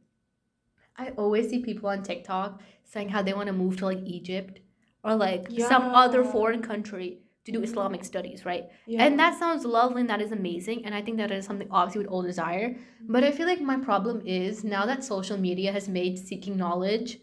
I 0.97 1.09
always 1.17 1.49
see 1.49 1.59
people 1.59 1.89
on 1.89 2.03
TikTok 2.03 2.61
saying 2.83 3.09
how 3.09 3.21
they 3.21 3.33
want 3.33 3.47
to 3.47 3.53
move 3.53 3.77
to 3.77 3.85
like 3.85 3.99
Egypt 4.05 4.59
or 5.03 5.15
like 5.15 5.47
some 5.59 5.83
other 5.83 6.23
foreign 6.23 6.61
country 6.61 7.19
to 7.45 7.51
do. 7.51 7.61
Islamic 7.61 8.03
studies, 8.03 8.45
right? 8.45 8.69
Yeah. 8.87 9.03
And 9.03 9.19
that 9.19 9.37
sounds 9.37 9.65
lovely 9.65 10.01
and 10.01 10.09
that 10.09 10.21
is 10.21 10.31
amazing. 10.31 10.85
And 10.85 10.95
I 10.95 11.01
think 11.01 11.17
that 11.17 11.31
is 11.31 11.45
something 11.45 11.67
obviously 11.69 11.99
we'd 11.99 12.07
all 12.07 12.23
desire. 12.23 12.75
But 13.01 13.23
I 13.23 13.31
feel 13.31 13.45
like 13.45 13.61
my 13.61 13.77
problem 13.77 14.21
is 14.25 14.63
now 14.63 14.85
that 14.87 15.03
social 15.03 15.37
media 15.37 15.71
has 15.71 15.87
made 15.87 16.17
seeking 16.17 16.57
knowledge 16.57 17.19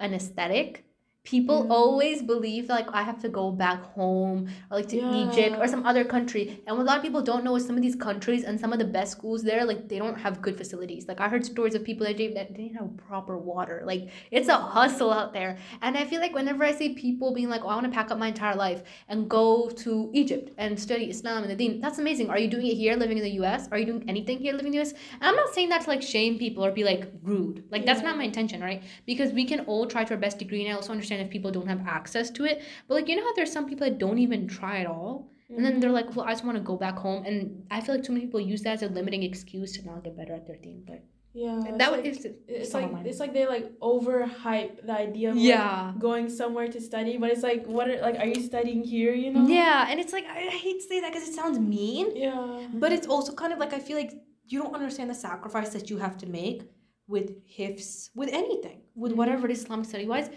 an 0.00 0.14
aesthetic, 0.14 0.84
people 1.26 1.58
Yeah. 1.64 1.74
always 1.78 2.22
believe 2.22 2.68
like 2.68 2.88
I 2.92 3.02
have 3.02 3.18
to 3.24 3.28
go 3.40 3.50
back 3.64 3.80
home 3.98 4.38
or 4.70 4.78
like 4.78 4.88
to 4.94 4.98
Egypt 5.22 5.56
or 5.60 5.66
some 5.74 5.84
other 5.84 6.04
country. 6.04 6.44
And 6.66 6.76
what 6.76 6.84
a 6.84 6.88
lot 6.90 6.96
of 6.98 7.02
people 7.02 7.22
don't 7.30 7.44
know 7.44 7.56
is 7.56 7.66
some 7.66 7.76
of 7.76 7.82
these 7.82 7.96
countries 8.08 8.44
and 8.44 8.58
some 8.62 8.72
of 8.72 8.78
the 8.78 8.90
best 8.98 9.10
schools 9.16 9.42
there, 9.42 9.64
like 9.64 9.88
they 9.90 9.98
don't 9.98 10.18
have 10.26 10.40
good 10.40 10.56
facilities. 10.56 11.08
Like 11.08 11.20
I 11.20 11.28
heard 11.28 11.44
stories 11.44 11.74
of 11.74 11.82
people 11.84 12.06
that 12.06 12.16
didn't, 12.16 12.74
have 12.78 12.96
proper 13.08 13.36
water. 13.36 13.82
Like 13.84 14.02
it's 14.30 14.48
a 14.48 14.58
hustle 14.76 15.12
out 15.12 15.32
there. 15.32 15.58
And 15.82 15.96
I 15.96 16.04
feel 16.04 16.20
like 16.20 16.34
whenever 16.34 16.62
I 16.64 16.72
see 16.72 16.90
people 16.94 17.34
being 17.34 17.48
like, 17.48 17.62
oh, 17.64 17.68
I 17.68 17.74
want 17.74 17.86
to 17.86 17.92
pack 17.98 18.10
up 18.12 18.18
my 18.18 18.28
entire 18.28 18.54
life 18.54 18.80
and 19.08 19.28
go 19.28 19.68
to 19.84 20.10
Egypt 20.14 20.52
and 20.58 20.78
study 20.78 21.10
Islam 21.10 21.42
and 21.42 21.50
the 21.50 21.56
Deen. 21.56 21.80
That's 21.80 21.98
amazing. 21.98 22.30
Are 22.30 22.38
you 22.38 22.48
doing 22.48 22.66
it 22.66 22.76
here, 22.76 22.94
living 22.96 23.18
in 23.18 23.24
the 23.24 23.36
U.S.? 23.42 23.68
Are 23.72 23.78
you 23.78 23.86
doing 23.86 24.04
anything 24.08 24.38
here, 24.38 24.52
living 24.52 24.66
in 24.66 24.72
the 24.72 24.78
U.S.? 24.84 24.92
And 25.14 25.24
I'm 25.24 25.36
not 25.42 25.52
saying 25.54 25.70
that 25.70 25.82
to 25.82 25.90
like 25.90 26.02
shame 26.02 26.38
people 26.38 26.64
or 26.64 26.70
be 26.70 26.84
like 26.84 27.10
rude. 27.22 27.64
Like 27.70 27.84
that's 27.84 28.02
not 28.02 28.16
my 28.16 28.24
intention, 28.24 28.60
right? 28.60 28.82
Because 29.06 29.32
we 29.32 29.44
can 29.44 29.60
all 29.60 29.86
try 29.86 30.04
to 30.04 30.14
our 30.14 30.20
best 30.20 30.38
degree, 30.38 30.62
and 30.64 30.72
I 30.72 30.76
also 30.76 30.92
understand 30.92 31.15
if 31.20 31.30
people 31.30 31.50
don't 31.50 31.66
have 31.66 31.86
access 31.86 32.30
to 32.30 32.44
it. 32.44 32.62
But 32.88 32.94
like 32.94 33.08
you 33.08 33.16
know 33.16 33.24
how 33.24 33.34
there's 33.34 33.52
some 33.52 33.66
people 33.66 33.88
that 33.88 33.98
don't 33.98 34.18
even 34.18 34.48
try 34.48 34.80
at 34.80 34.86
all, 34.86 35.30
and 35.48 35.64
then 35.64 35.80
they're 35.80 35.90
mm-hmm. 35.90 36.08
like, 36.08 36.16
well, 36.16 36.26
I 36.26 36.32
just 36.32 36.44
want 36.44 36.56
to 36.56 36.62
go 36.62 36.76
back 36.76 36.96
home, 36.96 37.24
and 37.24 37.64
I 37.70 37.80
feel 37.80 37.94
like 37.94 38.04
too 38.04 38.12
many 38.12 38.26
people 38.26 38.40
use 38.40 38.62
that 38.62 38.74
as 38.74 38.82
a 38.82 38.88
limiting 38.88 39.22
excuse 39.22 39.76
to 39.76 39.86
not 39.86 40.02
get 40.02 40.16
better 40.16 40.34
at 40.34 40.46
their 40.46 40.56
thing. 40.56 40.82
But 40.86 41.04
yeah, 41.32 41.60
that 41.78 41.92
like, 41.92 42.04
was 42.04 42.26
it's 42.48 42.74
like 42.74 42.90
it's 43.04 43.20
like 43.20 43.32
they 43.32 43.46
like 43.46 43.78
overhype 43.80 44.86
the 44.86 44.92
idea 44.92 45.30
of 45.30 45.36
like, 45.36 45.44
yeah. 45.44 45.92
going 45.98 46.28
somewhere 46.28 46.66
to 46.66 46.80
study, 46.80 47.16
but 47.16 47.30
it's 47.30 47.42
like 47.42 47.66
what 47.66 47.88
are, 47.88 48.00
like 48.00 48.18
are 48.18 48.26
you 48.26 48.42
studying 48.42 48.82
here? 48.82 49.14
You 49.14 49.32
know? 49.32 49.46
Yeah, 49.46 49.86
and 49.88 50.00
it's 50.00 50.12
like 50.12 50.24
I, 50.24 50.46
I 50.46 50.56
hate 50.64 50.80
to 50.80 50.86
say 50.88 51.00
that 51.00 51.12
because 51.12 51.28
it 51.28 51.34
sounds 51.34 51.58
mean, 51.58 52.16
Yeah. 52.16 52.66
but 52.72 52.90
it's 52.90 53.06
also 53.06 53.32
kind 53.32 53.52
of 53.52 53.58
like 53.58 53.72
I 53.72 53.78
feel 53.78 53.96
like 53.96 54.14
you 54.46 54.62
don't 54.62 54.74
understand 54.74 55.10
the 55.10 55.14
sacrifice 55.14 55.70
that 55.70 55.90
you 55.90 55.98
have 55.98 56.16
to 56.18 56.26
make 56.26 56.62
with 57.06 57.46
hifz 57.46 58.10
with 58.14 58.30
anything. 58.32 58.80
With 58.96 59.12
Mhm. 59.12 59.16
whatever 59.16 59.48
Islamic 59.50 59.86
study 59.86 60.06
wise. 60.06 60.30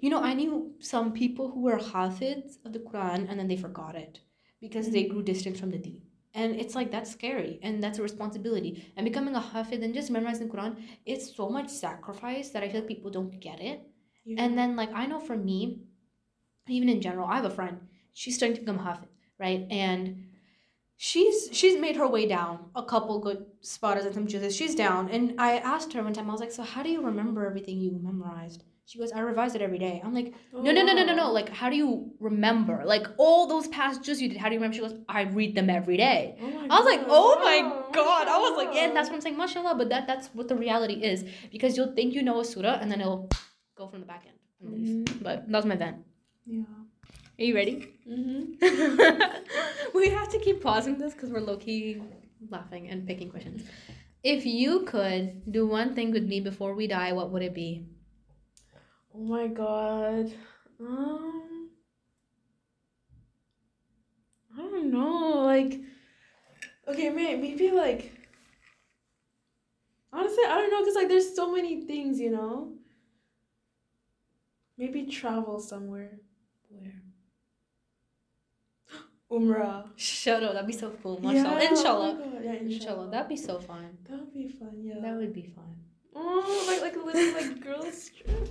You 0.00 0.10
know, 0.10 0.20
I 0.20 0.34
knew 0.34 0.74
some 0.80 1.12
people 1.12 1.50
who 1.52 1.60
were 1.60 1.78
hafids 1.78 2.58
of 2.64 2.72
the 2.72 2.80
Quran 2.80 3.28
and 3.28 3.38
then 3.38 3.48
they 3.48 3.56
forgot 3.56 3.94
it 3.94 4.20
because 4.60 4.90
they 4.90 5.04
Mhm. 5.04 5.10
grew 5.10 5.22
distant 5.22 5.56
from 5.58 5.70
the 5.70 5.78
deen. 5.78 6.02
And 6.34 6.54
it's 6.56 6.74
like 6.74 6.90
that's 6.90 7.10
scary 7.10 7.58
and 7.62 7.82
that's 7.82 7.98
a 7.98 8.02
responsibility. 8.02 8.72
And 8.96 9.04
becoming 9.04 9.34
a 9.36 9.40
hafid 9.40 9.82
and 9.82 9.94
just 9.94 10.10
memorizing 10.10 10.48
the 10.48 10.54
Quran, 10.54 10.76
it's 11.06 11.34
so 11.34 11.48
much 11.48 11.68
sacrifice 11.70 12.50
that 12.50 12.62
I 12.62 12.68
feel 12.68 12.80
like 12.80 12.88
people 12.88 13.10
don't 13.10 13.40
get 13.40 13.60
it. 13.60 13.80
Yeah. 14.24 14.42
And 14.44 14.58
then 14.58 14.76
like 14.76 14.92
I 14.92 15.06
know 15.06 15.20
for 15.20 15.36
me, 15.36 15.80
even 16.68 16.88
in 16.88 17.00
general, 17.00 17.26
I 17.28 17.36
have 17.36 17.44
a 17.44 17.50
friend. 17.50 17.78
She's 18.12 18.36
starting 18.36 18.56
to 18.56 18.60
become 18.62 18.78
hafid, 18.78 19.08
right? 19.38 19.66
And 19.70 20.25
she's 20.96 21.48
she's 21.52 21.78
made 21.78 21.96
her 21.96 22.08
way 22.08 22.26
down 22.26 22.70
a 22.74 22.82
couple 22.82 23.18
good 23.20 23.44
spotters 23.60 24.04
and 24.04 24.14
some 24.14 24.26
juzes. 24.26 24.56
She's 24.56 24.74
down. 24.74 25.08
And 25.10 25.34
I 25.38 25.58
asked 25.58 25.92
her 25.92 26.02
one 26.02 26.12
time, 26.14 26.28
I 26.28 26.32
was 26.32 26.40
like, 26.40 26.52
So 26.52 26.62
how 26.62 26.82
do 26.82 26.90
you 26.90 27.02
remember 27.04 27.46
everything 27.46 27.78
you 27.78 27.98
memorized? 28.02 28.64
She 28.88 29.00
goes, 29.00 29.10
I 29.10 29.18
revise 29.18 29.56
it 29.56 29.62
every 29.62 29.80
day. 29.80 30.00
I'm 30.04 30.14
like, 30.14 30.32
no, 30.52 30.70
no, 30.70 30.80
no, 30.84 30.92
no, 30.92 31.04
no, 31.04 31.12
no. 31.12 31.32
Like, 31.32 31.48
how 31.48 31.68
do 31.68 31.74
you 31.76 32.12
remember? 32.20 32.82
Like 32.84 33.08
all 33.18 33.48
those 33.48 33.66
past 33.66 34.02
juzes 34.02 34.20
you 34.20 34.28
did, 34.28 34.38
how 34.38 34.48
do 34.48 34.54
you 34.54 34.60
remember? 34.60 34.76
She 34.76 34.80
goes, 34.80 34.94
I 35.08 35.22
read 35.22 35.56
them 35.56 35.68
every 35.68 35.96
day. 35.96 36.36
Oh 36.40 36.66
I 36.70 36.78
was 36.78 36.86
like, 36.86 37.04
oh 37.08 37.40
my 37.42 37.62
wow, 37.68 37.86
god. 37.92 38.28
I 38.28 38.38
was 38.38 38.56
like, 38.56 38.72
yeah, 38.76 38.92
that's 38.94 39.08
what 39.08 39.16
I'm 39.16 39.20
saying, 39.22 39.36
mashallah. 39.36 39.74
But 39.76 39.88
that 39.88 40.06
that's 40.06 40.28
what 40.28 40.46
the 40.46 40.54
reality 40.54 40.94
is. 41.02 41.24
Because 41.50 41.76
you'll 41.76 41.94
think 41.94 42.14
you 42.14 42.22
know 42.22 42.38
a 42.38 42.44
surah 42.44 42.78
and 42.80 42.88
then 42.90 43.00
it'll 43.00 43.28
go 43.74 43.88
from 43.88 44.00
the 44.00 44.06
back 44.06 44.22
end. 44.24 44.38
and 44.60 44.72
leave. 44.72 45.04
Mhm. 45.04 45.22
But 45.22 45.48
that 45.48 45.56
was 45.58 45.66
my 45.66 45.74
vent. 45.76 45.96
Yeah. 46.46 46.62
Are 47.38 47.44
you 47.44 47.54
ready? 47.54 47.94
Mm-hmm. 48.08 49.88
we 49.98 50.08
have 50.08 50.30
to 50.30 50.38
keep 50.38 50.62
pausing 50.62 50.98
this 50.98 51.12
because 51.12 51.30
we're 51.30 51.40
low 51.40 51.58
key 51.58 52.00
laughing 52.50 52.88
and 52.88 53.06
picking 53.06 53.30
questions. 53.30 53.62
If 54.22 54.46
you 54.46 54.80
could 54.84 55.52
do 55.52 55.66
one 55.66 55.94
thing 55.94 56.12
with 56.12 56.24
me 56.24 56.40
before 56.40 56.74
we 56.74 56.86
die, 56.86 57.12
what 57.12 57.30
would 57.30 57.42
it 57.42 57.54
be? 57.54 57.86
Oh 59.14 59.20
my 59.20 59.48
god. 59.48 60.32
Um. 60.80 61.70
I 64.56 64.62
don't 64.62 64.90
know. 64.90 65.42
Like. 65.44 65.80
Okay, 66.88 67.10
may- 67.10 67.36
maybe 67.36 67.70
like. 67.70 68.12
Honestly, 70.12 70.44
I 70.48 70.54
don't 70.56 70.70
know, 70.70 70.84
cause 70.84 70.94
like 70.94 71.08
there's 71.08 71.34
so 71.36 71.52
many 71.52 71.82
things, 71.82 72.18
you 72.18 72.30
know. 72.30 72.72
Maybe 74.78 75.04
travel 75.06 75.60
somewhere. 75.60 76.20
Where? 76.70 77.02
Umrah. 79.30 79.88
Shut 79.96 80.42
up. 80.42 80.52
That'd 80.54 80.66
be 80.68 80.72
so 80.72 80.90
cool. 81.02 81.18
Yeah, 81.22 81.42
Mashallah. 81.42 81.60
oh 81.60 81.68
Inshallah. 81.76 82.14
God, 82.14 82.44
Yeah, 82.44 82.52
Inshallah. 82.52 82.58
inshallah. 82.74 83.10
That'd 83.10 83.28
be 83.28 83.36
so 83.36 83.58
fun. 83.58 83.98
That 84.08 84.18
would 84.20 84.32
be 84.34 84.48
fun. 84.48 84.80
Yeah. 84.82 85.00
That 85.00 85.16
would 85.16 85.32
be 85.32 85.42
fun. 85.42 85.64
Oh, 86.14 86.64
like 86.68 86.80
like 86.80 86.96
a 86.96 87.04
little 87.04 87.34
like 87.34 87.60
girls 87.62 88.08
trip. 88.10 88.48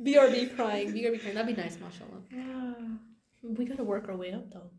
BRB 0.00 0.54
crying. 0.56 0.92
BRB 0.92 1.20
crying. 1.20 1.34
That'd 1.34 1.56
be 1.56 1.60
nice, 1.60 1.78
mashallah. 1.80 2.22
Yeah. 2.30 2.74
We 3.42 3.64
gotta 3.64 3.84
work 3.84 4.08
our 4.08 4.16
way 4.16 4.32
up 4.32 4.50
though 4.52 4.70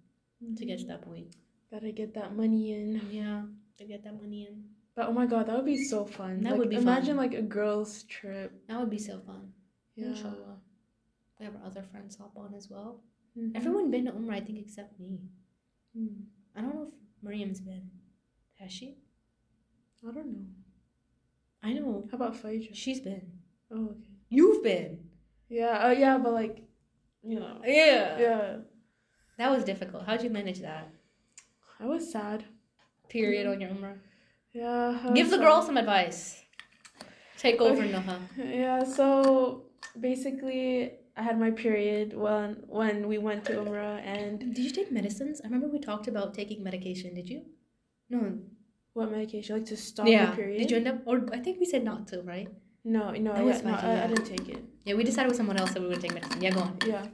to 0.58 0.66
get 0.66 0.78
to 0.80 0.84
mm-hmm. 0.86 0.92
that 0.92 1.02
point. 1.02 1.36
Gotta 1.72 1.92
get 1.92 2.14
that 2.14 2.36
money 2.36 2.74
in. 2.74 3.02
Yeah, 3.12 3.42
to 3.78 3.84
get 3.86 4.04
that 4.04 4.14
money 4.22 4.48
in. 4.48 4.64
But 4.96 5.08
oh 5.10 5.14
my 5.14 5.26
god, 5.26 5.48
that 5.48 5.56
would 5.56 5.66
be 5.66 5.84
so 5.84 6.06
fun. 6.06 6.42
That 6.42 6.52
Like, 6.52 6.60
would 6.60 6.70
be 6.70 6.76
imagine 6.78 7.18
fun. 7.18 7.18
like 7.18 7.34
a 7.34 7.42
girls 7.42 8.04
trip. 8.04 8.54
That 8.68 8.80
would 8.80 8.90
be 8.90 8.98
so 9.00 9.20
fun. 9.20 9.52
Yeah. 9.96 10.08
Inshallah. 10.08 10.58
We 11.40 11.46
have 11.46 11.56
our 11.56 11.66
other 11.66 11.84
friends 11.84 12.16
hop 12.18 12.32
on 12.36 12.54
as 12.56 12.70
well. 12.70 13.02
Mhm. 13.38 13.56
Everyone 13.56 13.92
been 13.92 14.06
to 14.06 14.12
Umrah, 14.12 14.36
I 14.36 14.42
think, 14.42 14.60
except 14.60 15.00
me. 15.00 15.20
Hmm. 15.96 16.08
I 16.56 16.62
don't 16.62 16.74
know 16.76 16.88
if 16.88 16.94
Miriam's 17.24 17.60
been. 17.62 17.90
Has 18.60 18.72
she? 18.72 18.98
I 20.08 20.12
don't 20.12 20.28
know. 20.28 20.46
I 21.64 21.74
know. 21.74 22.08
How 22.12 22.16
about 22.18 22.36
Faija? 22.42 22.74
She's 22.74 23.00
been. 23.00 23.32
Oh 23.72 23.86
okay. 23.92 24.02
You've 24.30 24.64
been. 24.64 25.10
Yeah. 25.50 25.86
Uh, 25.88 25.92
yeah, 25.92 26.18
but 26.18 26.34
like, 26.34 26.64
you 27.24 27.40
know. 27.40 27.62
Yeah. 27.66 28.20
Yeah. 28.20 28.56
That 29.38 29.52
was 29.52 29.64
difficult. 29.64 30.06
How'd 30.06 30.24
you 30.24 30.30
manage 30.30 30.62
that? 30.62 30.90
I 31.80 31.86
was 31.86 32.12
sad. 32.12 32.46
Period 33.10 33.46
on 33.48 33.62
your 33.62 33.70
Umrah. 33.70 33.98
Yeah. 34.54 35.12
Give 35.14 35.30
the 35.30 35.38
sad. 35.38 35.42
girl 35.44 35.62
some 35.62 35.78
advice. 35.78 36.42
Take 37.38 37.62
over, 37.62 37.82
Okay. 37.84 37.92
Noha. 37.94 38.20
Yeah. 38.38 38.84
So 38.84 39.66
basically, 40.00 40.97
I 41.18 41.24
had 41.24 41.40
my 41.40 41.52
period 41.52 42.14
when 42.16 42.64
when 42.68 43.08
we 43.08 43.18
went 43.18 43.46
to 43.46 43.54
Umrah, 43.54 44.00
and 44.06 44.40
Did 44.40 44.64
you 44.64 44.72
take 44.72 44.92
medicines? 44.92 45.42
I 45.42 45.48
remember 45.48 45.68
we 45.68 45.80
talked 45.80 46.08
about 46.08 46.36
taking 46.36 46.64
medication. 46.64 47.16
Did 47.16 47.28
you? 47.28 47.42
No. 48.10 48.38
what 48.94 49.12
medication? 49.12 49.56
Like 49.56 49.66
to 49.66 49.78
stop 49.78 50.08
yeah. 50.08 50.28
the 50.28 50.36
period. 50.36 50.60
Did 50.60 50.72
you 50.72 50.78
end 50.78 50.88
up? 50.88 51.02
Or 51.06 51.28
I 51.34 51.40
think 51.40 51.60
we 51.60 51.66
said 51.66 51.84
not 51.84 52.08
to, 52.10 52.22
right? 52.22 52.48
No, 52.84 53.12
no, 53.12 53.34
That 53.34 53.40
yeah, 53.40 53.44
was 53.44 53.64
no, 53.64 53.74
I, 53.74 54.04
I 54.06 54.08
didn't 54.08 54.26
take 54.26 54.48
it. 54.48 54.64
Yeah, 54.86 54.94
we 54.94 55.04
decided 55.04 55.28
with 55.28 55.38
someone 55.38 55.58
else 55.58 55.72
that 55.74 55.82
we 55.82 55.90
would 55.90 56.00
take 56.00 56.14
medicine. 56.14 56.42
Yeah, 56.42 56.52
go 56.52 56.62
on. 56.62 56.78
Yeah. 56.86 57.06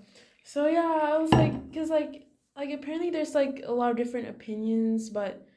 So 0.44 0.68
yeah, 0.68 1.00
I 1.02 1.18
was 1.18 1.32
like, 1.32 1.74
cause 1.74 1.90
like, 1.90 2.28
like 2.56 2.72
apparently 2.72 3.10
there's 3.10 3.34
like 3.34 3.64
a 3.66 3.72
lot 3.72 3.90
of 3.90 3.98
different 3.98 4.28
opinions, 4.28 5.10
but 5.10 5.48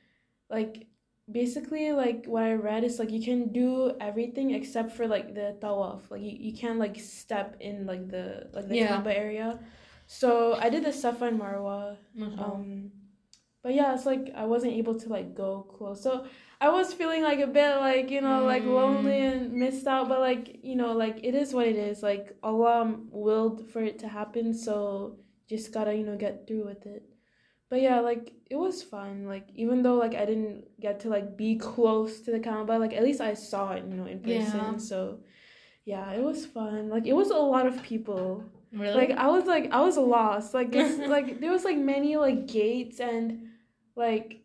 like 0.48 0.86
basically 1.30 1.92
like 1.92 2.26
what 2.26 2.42
I 2.44 2.54
read 2.54 2.84
is 2.84 2.98
like 2.98 3.10
you 3.10 3.22
can 3.22 3.52
do 3.52 3.92
everything 4.00 4.52
except 4.52 4.92
for 4.92 5.06
like 5.08 5.34
the 5.34 5.56
tawaf. 5.60 6.10
Like 6.10 6.22
you, 6.22 6.36
you 6.38 6.52
can't 6.56 6.78
like 6.78 6.98
step 7.00 7.56
in 7.60 7.86
like 7.86 8.08
the 8.08 8.48
like 8.52 8.68
the 8.68 8.76
Yeah. 8.76 8.88
Kaaba 8.96 9.16
area. 9.16 9.58
So 10.06 10.54
I 10.54 10.68
did 10.70 10.84
the 10.84 10.92
Safa 10.92 11.24
and 11.26 11.40
Marwa. 11.40 11.96
Um, 12.38 12.92
but 13.62 13.74
yeah, 13.74 13.92
it's 13.94 14.06
like 14.06 14.30
I 14.36 14.44
wasn't 14.46 14.74
able 14.74 14.94
to 15.00 15.08
like 15.08 15.34
go 15.34 15.62
close. 15.76 16.02
So 16.02 16.26
I 16.60 16.68
was 16.70 16.94
feeling 16.94 17.22
like 17.22 17.40
a 17.40 17.46
bit 17.48 17.76
like 17.76 18.10
you 18.10 18.20
know 18.20 18.44
like 18.44 18.62
Mm. 18.62 18.74
lonely 18.74 19.20
and 19.26 19.52
missed 19.52 19.86
out. 19.88 20.08
But 20.08 20.20
like 20.20 20.60
you 20.62 20.76
know 20.76 20.92
like 20.92 21.18
it 21.24 21.34
is 21.34 21.52
what 21.52 21.66
it 21.66 21.76
is. 21.76 22.02
Like 22.02 22.36
Allah 22.42 22.94
willed 23.10 23.68
for 23.70 23.82
it 23.82 23.98
to 24.00 24.08
happen, 24.08 24.54
so 24.54 25.18
just 25.48 25.72
gotta 25.72 25.92
you 25.94 26.04
know 26.06 26.16
get 26.16 26.46
through 26.46 26.66
with 26.66 26.86
it. 26.86 27.02
But 27.68 27.80
yeah, 27.82 28.00
like 28.00 28.32
it 28.48 28.56
was 28.56 28.82
fun. 28.82 29.26
Like 29.26 29.48
even 29.54 29.82
though 29.82 29.94
like 29.94 30.14
I 30.14 30.24
didn't 30.24 30.64
get 30.80 31.00
to 31.00 31.08
like 31.08 31.36
be 31.36 31.56
close 31.56 32.20
to 32.20 32.30
the 32.30 32.40
Kaaba, 32.40 32.72
like 32.78 32.92
at 32.92 33.02
least 33.02 33.20
I 33.20 33.34
saw 33.34 33.72
it 33.72 33.84
you 33.84 33.94
know 33.94 34.06
in 34.06 34.20
person. 34.20 34.72
Yeah. 34.72 34.76
So 34.78 35.20
yeah, 35.84 36.12
it 36.12 36.22
was 36.22 36.46
fun. 36.46 36.88
Like 36.88 37.06
it 37.06 37.12
was 37.14 37.30
a 37.30 37.34
lot 37.36 37.66
of 37.66 37.82
people 37.82 38.44
Really? 38.72 38.94
like 38.94 39.10
i 39.12 39.28
was 39.28 39.44
like 39.46 39.70
i 39.72 39.80
was 39.80 39.96
lost 39.96 40.52
like 40.52 40.74
it's 40.74 40.98
like 41.08 41.40
there 41.40 41.52
was 41.52 41.64
like 41.64 41.78
many 41.78 42.16
like 42.16 42.46
gates 42.46 42.98
and 43.00 43.48
like 43.94 44.42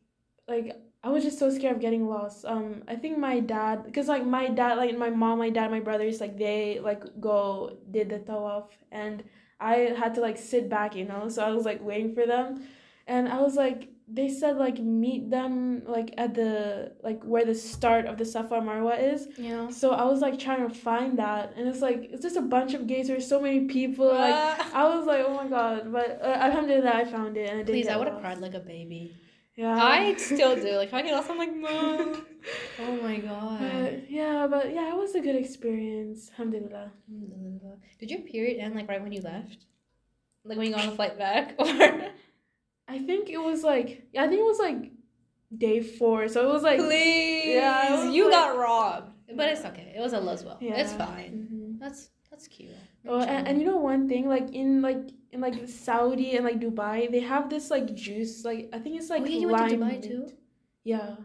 like 0.48 0.78
i 1.04 1.10
was 1.10 1.24
just 1.24 1.40
so 1.40 1.50
scared 1.50 1.76
of 1.76 1.82
getting 1.82 2.08
lost 2.08 2.46
um 2.46 2.84
i 2.88 2.96
think 2.96 3.18
my 3.18 3.40
dad 3.40 3.84
because 3.84 4.08
like 4.08 4.26
my 4.26 4.48
dad 4.48 4.78
like 4.78 4.96
my 4.98 5.10
mom 5.10 5.40
my 5.40 5.50
dad 5.50 5.72
my 5.72 5.80
brothers 5.80 6.22
like 6.22 6.38
they 6.38 6.80
like 6.80 7.04
go 7.20 7.76
did 7.90 8.10
the 8.10 8.20
tawaf 8.20 8.68
and 8.92 9.24
i 9.60 9.92
had 9.98 10.14
to 10.16 10.22
like 10.22 10.38
sit 10.38 10.70
back 10.70 10.96
you 10.96 11.04
know 11.04 11.28
so 11.28 11.44
i 11.44 11.50
was 11.52 11.66
like 11.66 11.84
waiting 11.84 12.14
for 12.14 12.26
them 12.28 12.64
and 13.08 13.28
i 13.30 13.40
was 13.40 13.56
like 13.56 13.90
they 14.14 14.28
said 14.28 14.58
like 14.58 14.78
meet 14.80 15.30
them 15.30 15.84
like 15.86 16.14
at 16.18 16.34
the 16.34 16.92
like 17.02 17.24
where 17.24 17.46
the 17.46 17.56
start 17.56 18.06
of 18.06 18.18
the 18.18 18.26
safa 18.26 18.56
marwa 18.56 19.02
is 19.14 19.30
yeah. 19.38 19.70
so 19.70 19.92
I 19.92 20.04
was 20.04 20.20
like 20.20 20.38
trying 20.38 20.68
to 20.68 20.74
find 20.74 21.18
that, 21.18 21.54
and 21.56 21.68
it's 21.68 21.82
like 21.82 22.10
it's 22.12 22.22
just 22.22 22.36
a 22.36 22.42
bunch 22.42 22.74
of 22.74 22.88
gates. 22.88 23.08
There's 23.08 23.28
so 23.28 23.40
many 23.40 23.62
people. 23.68 24.08
Like 24.08 24.36
I 24.74 24.84
was 24.94 25.06
like, 25.06 25.24
oh 25.26 25.34
my 25.34 25.48
god! 25.48 25.92
But 25.94 26.20
uh, 26.22 26.26
alhamdulillah, 26.26 26.92
I 26.94 27.06
found 27.06 27.38
it, 27.38 27.50
and 27.50 27.62
I 27.62 27.64
Please, 27.64 27.88
I 27.88 27.96
would 27.96 28.08
have 28.08 28.20
cried 28.20 28.40
like 28.40 28.54
a 28.54 28.60
baby. 28.60 29.16
Yeah. 29.56 29.76
I 29.76 30.16
still 30.16 30.56
do. 30.56 30.72
Like, 30.82 30.88
if 30.88 30.94
I 30.94 31.02
get 31.02 31.14
lost, 31.14 31.30
I'm 31.30 31.38
like, 31.38 31.56
mom. 31.56 32.26
Oh 32.80 32.96
my 33.04 33.18
god. 33.18 33.60
But, 33.60 34.10
yeah, 34.10 34.48
but 34.50 34.74
yeah, 34.74 34.90
it 34.90 34.98
was 34.98 35.14
a 35.14 35.20
good 35.20 35.36
experience. 35.36 36.32
Alhamdulillah. 36.32 36.92
Alhamdulillah. 37.08 37.78
Did 38.00 38.10
your 38.10 38.22
period 38.22 38.60
end 38.60 38.74
like 38.74 38.90
right 38.90 39.02
when 39.02 39.12
you 39.12 39.22
left? 39.22 39.66
Like 40.44 40.58
when 40.58 40.68
you 40.68 40.74
got 40.74 40.86
on 40.86 40.90
the 40.90 40.96
flight 40.96 41.18
back? 41.18 41.56
Or 41.60 42.10
I 42.96 43.00
think 43.08 43.30
it 43.30 43.42
was 43.50 43.64
like 43.64 43.90
I 44.18 44.28
think 44.28 44.40
it 44.46 44.50
was 44.54 44.60
like 44.68 44.80
day 45.66 45.80
four. 45.82 46.28
So 46.28 46.38
it 46.48 46.52
was 46.58 46.64
like 46.70 46.80
please. 46.80 47.56
Yeah, 47.56 48.10
you 48.10 48.24
like- 48.26 48.34
got 48.40 48.58
robbed. 48.58 49.08
But 49.40 49.48
it's 49.54 49.64
okay. 49.72 49.94
It 49.98 50.02
was 50.06 50.14
a 50.14 50.18
as 50.36 50.44
well. 50.44 50.58
yeah, 50.60 50.76
It's 50.82 50.94
fine. 50.94 51.34
mhm. 51.52 51.80
That's 51.80 52.10
that's 52.30 52.48
cute. 52.48 52.76
Oh, 53.08 53.20
and, 53.22 53.48
and 53.48 53.54
you 53.60 53.66
know 53.66 53.78
one 53.78 54.08
thing, 54.12 54.28
like 54.36 54.48
in 54.62 54.82
like 54.82 55.04
in 55.32 55.40
like 55.40 55.56
Saudi 55.68 56.36
and 56.36 56.44
like 56.50 56.60
Dubai, 56.60 57.10
they 57.14 57.22
have 57.34 57.50
this 57.50 57.72
like 57.76 57.96
juice. 57.96 58.44
Like 58.50 58.70
I 58.76 58.80
think 58.80 58.94
it's 59.00 59.10
like 59.10 59.22
Oh, 59.24 59.26
yeah, 59.26 59.40
you 59.44 59.48
went 59.48 59.70
to 59.70 59.78
Dubai 59.78 60.02
too? 60.02 60.22
Yeah. 60.84 61.16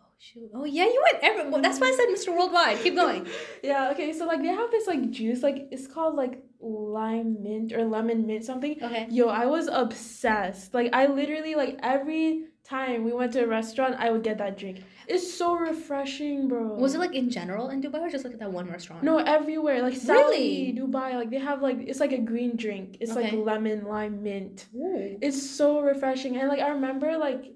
Oh 0.00 0.04
shoot. 0.18 0.50
Oh 0.54 0.64
yeah, 0.64 0.84
you 0.94 1.00
went 1.12 1.18
every. 1.28 1.50
Well, 1.50 1.60
that's 1.60 1.78
why 1.80 1.88
I 1.88 1.96
said 1.98 2.08
Mr. 2.16 2.30
Worldwide. 2.36 2.78
Keep 2.84 2.94
going. 2.96 3.26
Yeah, 3.70 3.90
okay, 3.92 4.08
so 4.18 4.24
like 4.32 4.40
they 4.46 4.54
have 4.62 4.70
this 4.70 4.86
like 4.86 5.10
juice, 5.10 5.42
like 5.42 5.68
it's 5.70 5.86
called 5.86 6.14
like 6.16 6.42
lime 6.60 7.42
mint 7.42 7.72
or 7.72 7.84
lemon 7.84 8.26
mint 8.26 8.44
something. 8.44 8.76
Okay. 8.82 9.06
Yo, 9.10 9.28
I 9.28 9.46
was 9.46 9.66
obsessed. 9.68 10.74
Like 10.74 10.90
I 10.92 11.06
literally 11.06 11.54
like 11.54 11.78
every 11.82 12.44
time 12.64 13.04
we 13.04 13.12
went 13.12 13.32
to 13.32 13.42
a 13.42 13.46
restaurant, 13.46 13.96
I 13.98 14.10
would 14.10 14.22
get 14.22 14.38
that 14.38 14.58
drink. 14.58 14.82
It's 15.08 15.32
so 15.34 15.54
refreshing, 15.54 16.46
bro. 16.48 16.74
Was 16.74 16.94
it 16.94 16.98
like 16.98 17.14
in 17.14 17.30
general 17.30 17.70
in 17.70 17.82
Dubai 17.82 18.00
or 18.00 18.10
just 18.10 18.24
like 18.24 18.34
at 18.34 18.40
that 18.40 18.52
one 18.52 18.68
restaurant? 18.70 19.02
No, 19.02 19.18
everywhere. 19.18 19.82
Like 19.82 19.96
Saudi, 19.96 20.72
Really? 20.72 20.78
Dubai, 20.78 21.14
like 21.14 21.30
they 21.30 21.38
have 21.38 21.62
like 21.62 21.78
it's 21.80 21.98
like 22.00 22.12
a 22.12 22.18
green 22.18 22.56
drink. 22.56 22.98
It's 23.00 23.14
like 23.16 23.32
lemon 23.32 23.84
lime 23.86 24.22
mint. 24.22 24.66
Ooh. 24.76 25.18
It's 25.20 25.42
so 25.58 25.80
refreshing. 25.80 26.36
And 26.36 26.48
like 26.48 26.60
I 26.60 26.68
remember 26.68 27.16
like 27.18 27.52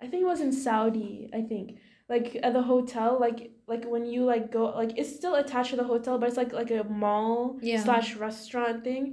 I 0.00 0.06
think 0.08 0.22
it 0.22 0.26
was 0.26 0.40
in 0.40 0.52
Saudi, 0.52 1.30
I 1.32 1.42
think. 1.42 1.78
like 2.08 2.38
at 2.42 2.52
the 2.52 2.62
hotel, 2.62 3.18
like 3.18 3.50
like 3.72 3.84
when 3.94 4.04
you 4.12 4.20
like 4.34 4.44
go 4.56 4.62
like 4.82 4.92
it's 5.00 5.12
still 5.20 5.34
attached 5.42 5.70
to 5.70 5.76
the 5.82 5.88
hotel, 5.94 6.14
but 6.18 6.26
it's 6.28 6.40
like 6.42 6.52
like 6.62 6.70
a 6.82 6.84
mall 7.04 7.36
Yeah. 7.70 7.82
slash 7.86 8.08
restaurant 8.28 8.76
thing, 8.88 9.04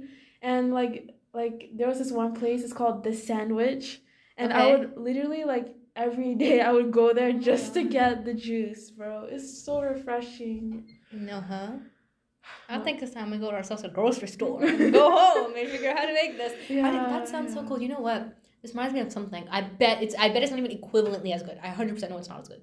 and 0.50 0.64
like 0.80 0.94
like 1.40 1.58
there 1.76 1.88
was 1.92 1.98
this 2.02 2.12
one 2.22 2.32
place. 2.40 2.58
It's 2.64 2.76
called 2.80 2.98
the 3.06 3.14
Sandwich, 3.28 3.86
and 4.40 4.48
I 4.52 4.62
would 4.70 4.86
literally 5.08 5.42
like 5.54 5.66
every 6.06 6.32
day 6.44 6.56
I 6.68 6.70
would 6.76 6.90
go 7.00 7.06
there 7.18 7.32
just 7.50 7.66
to 7.76 7.82
get 7.98 8.24
the 8.28 8.34
juice, 8.48 8.82
bro. 8.98 9.12
It's 9.34 9.48
so 9.64 9.72
refreshing. 9.92 10.62
No, 11.28 11.36
huh? 11.52 11.70
I 12.68 12.78
think 12.84 13.02
it's 13.02 13.12
time 13.14 13.30
we 13.30 13.38
go 13.38 13.50
to 13.50 13.56
ourselves 13.60 13.82
a 13.84 13.88
grocery 13.98 14.28
store 14.36 14.60
go 15.00 15.06
home 15.20 15.52
and 15.60 15.68
figure 15.68 15.90
out 15.90 15.98
how 16.00 16.06
to 16.06 16.14
make 16.22 16.32
this. 16.42 16.52
I 16.86 16.90
think 16.94 17.04
that 17.14 17.28
sounds 17.28 17.52
so 17.54 17.60
cool. 17.66 17.80
You 17.84 17.88
know 17.94 18.00
what? 18.10 18.20
This 18.62 18.72
reminds 18.74 18.94
me 18.94 19.00
of 19.00 19.10
something. 19.18 19.44
I 19.50 19.60
bet 19.62 20.02
it's. 20.04 20.14
I 20.24 20.28
bet 20.32 20.42
it's 20.42 20.50
not 20.54 20.60
even 20.64 20.74
equivalently 20.80 21.32
as 21.34 21.42
good. 21.48 21.58
I 21.62 21.68
hundred 21.68 21.94
percent 21.94 22.12
know 22.12 22.18
it's 22.18 22.28
not 22.28 22.40
as 22.44 22.48
good. 22.48 22.62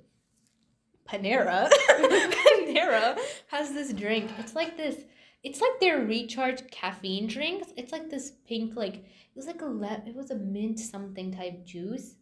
Panera, 1.07 1.69
Panera 1.89 3.17
has 3.47 3.73
this 3.73 3.93
drink. 3.93 4.31
It's 4.39 4.55
like 4.55 4.77
this. 4.77 4.95
It's 5.43 5.61
like 5.61 5.79
their 5.79 6.03
recharge 6.05 6.69
caffeine 6.71 7.27
drinks. 7.27 7.67
It's 7.77 7.91
like 7.91 8.09
this 8.09 8.31
pink, 8.47 8.75
like 8.75 8.95
it 8.95 9.35
was 9.35 9.45
like 9.47 9.61
a 9.61 9.65
le- 9.65 10.03
It 10.05 10.15
was 10.15 10.31
a 10.31 10.35
mint 10.35 10.79
something 10.79 11.31
type 11.33 11.65
juice. 11.65 12.15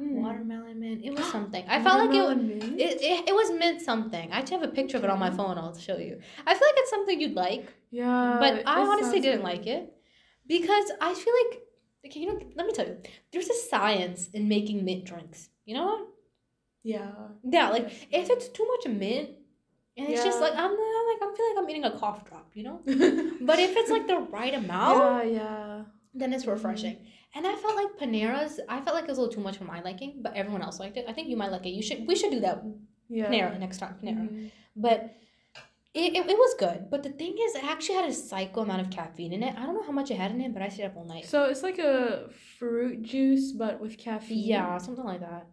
Mm. 0.00 0.22
Watermelon 0.22 0.80
mint. 0.80 1.02
It 1.04 1.14
was 1.16 1.24
something. 1.32 1.64
I 1.68 1.80
felt 1.82 1.98
like 2.04 2.14
it. 2.16 2.36
Mint? 2.36 2.80
It, 2.80 3.00
it, 3.00 3.28
it 3.28 3.34
was 3.34 3.52
mint 3.52 3.80
something. 3.80 4.32
I 4.32 4.38
actually 4.38 4.58
have 4.60 4.68
a 4.68 4.72
picture 4.72 4.96
of 4.96 5.04
it 5.04 5.10
on 5.10 5.18
my 5.20 5.30
phone. 5.30 5.56
I'll 5.56 5.76
show 5.76 5.98
you. 5.98 6.18
I 6.46 6.54
feel 6.54 6.66
like 6.68 6.74
it's 6.78 6.90
something 6.90 7.20
you'd 7.20 7.34
like, 7.34 7.72
Yeah, 7.90 8.36
but 8.40 8.62
I 8.66 8.80
honestly 8.80 9.20
didn't 9.20 9.40
good. 9.42 9.44
like 9.52 9.66
it 9.68 9.92
because 10.48 10.90
I 11.00 11.14
feel 11.14 11.34
like, 11.44 11.60
okay, 12.06 12.20
you 12.20 12.26
know, 12.26 12.40
let 12.56 12.66
me 12.66 12.72
tell 12.72 12.86
you, 12.86 12.96
there's 13.32 13.48
a 13.48 13.54
science 13.54 14.28
in 14.34 14.48
making 14.48 14.84
mint 14.84 15.04
drinks. 15.04 15.48
You 15.64 15.74
know 15.76 15.86
what? 15.86 16.08
Yeah. 16.84 17.10
Yeah, 17.42 17.70
like 17.70 17.86
if 18.12 18.30
it's 18.30 18.48
too 18.48 18.66
much 18.72 18.86
mint, 18.92 19.30
and 19.96 20.08
it's 20.08 20.22
just 20.24 20.40
like 20.40 20.52
I'm 20.52 20.70
not 20.70 21.04
like 21.10 21.20
I 21.22 21.34
feel 21.36 21.46
like 21.48 21.58
I'm 21.58 21.70
eating 21.70 21.84
a 21.84 21.98
cough 21.98 22.24
drop, 22.28 22.50
you 22.54 22.62
know. 22.64 22.80
But 23.48 23.58
if 23.58 23.72
it's 23.76 23.90
like 23.90 24.06
the 24.06 24.18
right 24.18 24.54
amount, 24.54 24.98
yeah, 25.00 25.22
yeah. 25.40 25.82
then 26.14 26.32
it's 26.32 26.46
refreshing. 26.46 26.98
And 27.36 27.46
I 27.46 27.54
felt 27.56 27.74
like 27.74 27.90
Panera's. 28.00 28.60
I 28.68 28.80
felt 28.80 28.94
like 28.94 29.04
it 29.04 29.10
was 29.10 29.18
a 29.18 29.22
little 29.22 29.34
too 29.34 29.40
much 29.40 29.56
for 29.56 29.64
my 29.64 29.80
liking, 29.82 30.20
but 30.22 30.34
everyone 30.36 30.62
else 30.62 30.78
liked 30.78 30.96
it. 30.96 31.04
I 31.08 31.12
think 31.12 31.28
you 31.28 31.36
might 31.36 31.50
like 31.50 31.66
it. 31.66 31.70
You 31.70 31.82
should. 31.82 32.06
We 32.06 32.14
should 32.16 32.30
do 32.30 32.40
that 32.40 32.62
Yeah. 33.08 33.26
Panera 33.30 33.58
next 33.58 33.78
time. 33.78 33.94
Panera. 34.00 34.28
Mhm. 34.28 34.50
but 34.76 34.98
it, 35.94 36.12
it, 36.16 36.22
it 36.28 36.38
was 36.44 36.54
good. 36.58 36.90
But 36.90 37.02
the 37.04 37.10
thing 37.10 37.36
is, 37.40 37.54
it 37.54 37.64
actually 37.64 37.94
had 37.94 38.08
a 38.08 38.12
psycho 38.12 38.62
amount 38.62 38.82
of 38.82 38.90
caffeine 38.90 39.32
in 39.32 39.42
it. 39.44 39.54
I 39.56 39.62
don't 39.64 39.74
know 39.74 39.84
how 39.84 39.92
much 39.92 40.10
it 40.10 40.16
had 40.16 40.32
in 40.32 40.40
it, 40.40 40.52
but 40.52 40.60
I 40.62 40.68
stayed 40.68 40.86
up 40.86 40.96
all 40.96 41.04
night. 41.04 41.24
So 41.26 41.44
it's 41.44 41.62
like 41.62 41.78
a 41.78 42.28
fruit 42.58 43.02
juice, 43.02 43.52
but 43.52 43.80
with 43.80 43.96
caffeine. 43.96 44.44
Yeah, 44.44 44.76
something 44.78 45.04
like 45.04 45.20
that. 45.20 45.46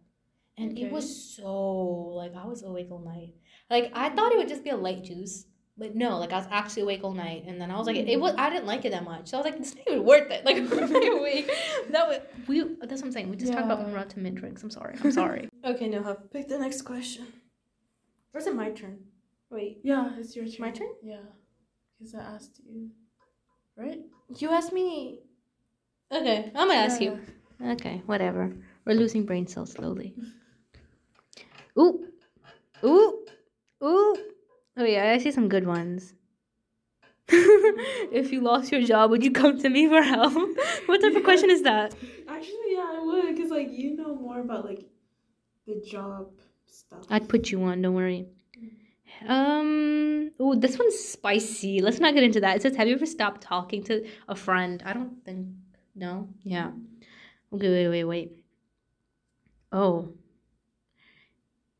And 0.57 0.77
it 0.77 0.91
was 0.91 1.35
so 1.35 1.51
like 2.15 2.35
I 2.35 2.45
was 2.45 2.63
awake 2.63 2.89
all 2.91 2.99
night. 3.03 3.33
Like 3.69 3.91
I 3.95 4.09
thought 4.09 4.31
it 4.31 4.37
would 4.37 4.49
just 4.49 4.63
be 4.63 4.69
a 4.69 4.77
light 4.77 5.03
juice, 5.03 5.45
but 5.77 5.95
no, 5.95 6.17
like 6.19 6.33
I 6.33 6.37
was 6.37 6.47
actually 6.51 6.83
awake 6.83 7.03
all 7.03 7.13
night. 7.13 7.45
And 7.47 7.59
then 7.59 7.71
I 7.71 7.77
was 7.77 7.87
like, 7.87 7.95
it, 7.95 8.07
it 8.09 8.19
was 8.19 8.33
I 8.37 8.49
didn't 8.49 8.65
like 8.67 8.85
it 8.85 8.91
that 8.91 9.03
much. 9.03 9.29
So 9.29 9.37
I 9.37 9.41
was 9.41 9.51
like, 9.51 9.59
it's 9.59 9.75
not 9.75 9.87
even 9.87 10.03
worth 10.03 10.29
it. 10.29 10.45
Like 10.45 10.57
I'm 10.71 11.17
awake. 11.19 11.49
That 11.89 12.07
was 12.07 12.19
we. 12.47 12.61
That's 12.81 13.01
what 13.01 13.05
I'm 13.07 13.11
saying. 13.11 13.29
We 13.29 13.37
just 13.37 13.53
talked 13.53 13.65
about 13.65 13.79
Yeah. 13.79 13.85
when 13.85 13.93
we're 13.93 13.99
out 13.99 14.09
to 14.11 14.19
mint 14.19 14.35
drinks. 14.35 14.61
I'm 14.61 14.69
sorry. 14.69 14.95
I'm 15.03 15.11
sorry. 15.11 15.49
okay, 15.65 15.89
Noha, 15.89 16.17
pick 16.31 16.47
the 16.47 16.59
next 16.59 16.81
question. 16.83 17.27
Or 18.33 18.39
is 18.39 18.47
it 18.47 18.55
my 18.55 18.71
turn? 18.71 18.99
Wait, 19.49 19.79
Yeah, 19.83 20.11
it's 20.17 20.35
your 20.35 20.45
turn. 20.45 20.55
my 20.59 20.71
turn. 20.71 20.87
Yeah. 21.03 21.17
Because 21.97 22.15
I 22.15 22.19
asked 22.21 22.61
you. 22.65 22.89
Right? 23.77 23.99
You 24.37 24.49
asked 24.51 24.73
me. 24.73 25.21
Okay, 26.11 26.51
I'm 26.55 26.67
gonna 26.67 26.73
ask 26.73 27.01
you. 27.01 27.19
Okay, 27.65 28.01
whatever. 28.05 28.53
We're 28.85 28.95
losing 28.95 29.25
brain 29.25 29.47
cells 29.47 29.71
slowly. 29.71 30.13
Ooh, 31.79 32.07
ooh, 32.83 33.25
ooh. 33.83 34.17
Oh 34.77 34.85
yeah, 34.85 35.11
I 35.11 35.17
see 35.17 35.31
some 35.31 35.49
good 35.49 35.65
ones. 35.65 36.13
if 37.27 38.31
you 38.31 38.41
lost 38.41 38.71
your 38.71 38.81
job, 38.81 39.09
would 39.11 39.23
you 39.23 39.31
come 39.31 39.57
to 39.59 39.69
me 39.69 39.87
for 39.87 40.01
help? 40.01 40.33
what 40.85 41.01
type 41.01 41.15
of 41.15 41.23
question 41.23 41.49
is 41.49 41.61
that? 41.61 41.95
Actually, 42.27 42.73
yeah, 42.73 42.91
I 42.95 43.01
would. 43.01 43.35
Because, 43.35 43.51
like, 43.51 43.69
you 43.71 43.95
know 43.95 44.15
more 44.15 44.41
about, 44.41 44.65
like, 44.65 44.85
the 45.65 45.81
job 45.81 46.29
stuff. 46.67 47.05
I'd 47.09 47.29
put 47.29 47.49
you 47.49 47.63
on. 47.63 47.81
Don't 47.81 47.93
worry. 47.93 48.27
Um. 49.27 50.31
Oh, 50.39 50.55
this 50.55 50.77
one's 50.77 50.97
spicy. 50.97 51.81
Let's 51.81 51.99
not 51.99 52.13
get 52.13 52.23
into 52.23 52.41
that. 52.41 52.55
It 52.55 52.63
says, 52.63 52.75
"Have 52.75 52.87
you 52.87 52.95
ever 52.95 53.05
stopped 53.05 53.41
talking 53.41 53.83
to 53.83 54.05
a 54.27 54.35
friend?" 54.35 54.81
I 54.85 54.93
don't 54.93 55.23
think. 55.23 55.47
No. 55.95 56.27
Yeah. 56.43 56.71
Okay. 57.53 57.69
Wait. 57.69 57.89
Wait. 57.89 58.03
Wait. 58.05 58.31
Oh. 59.71 60.13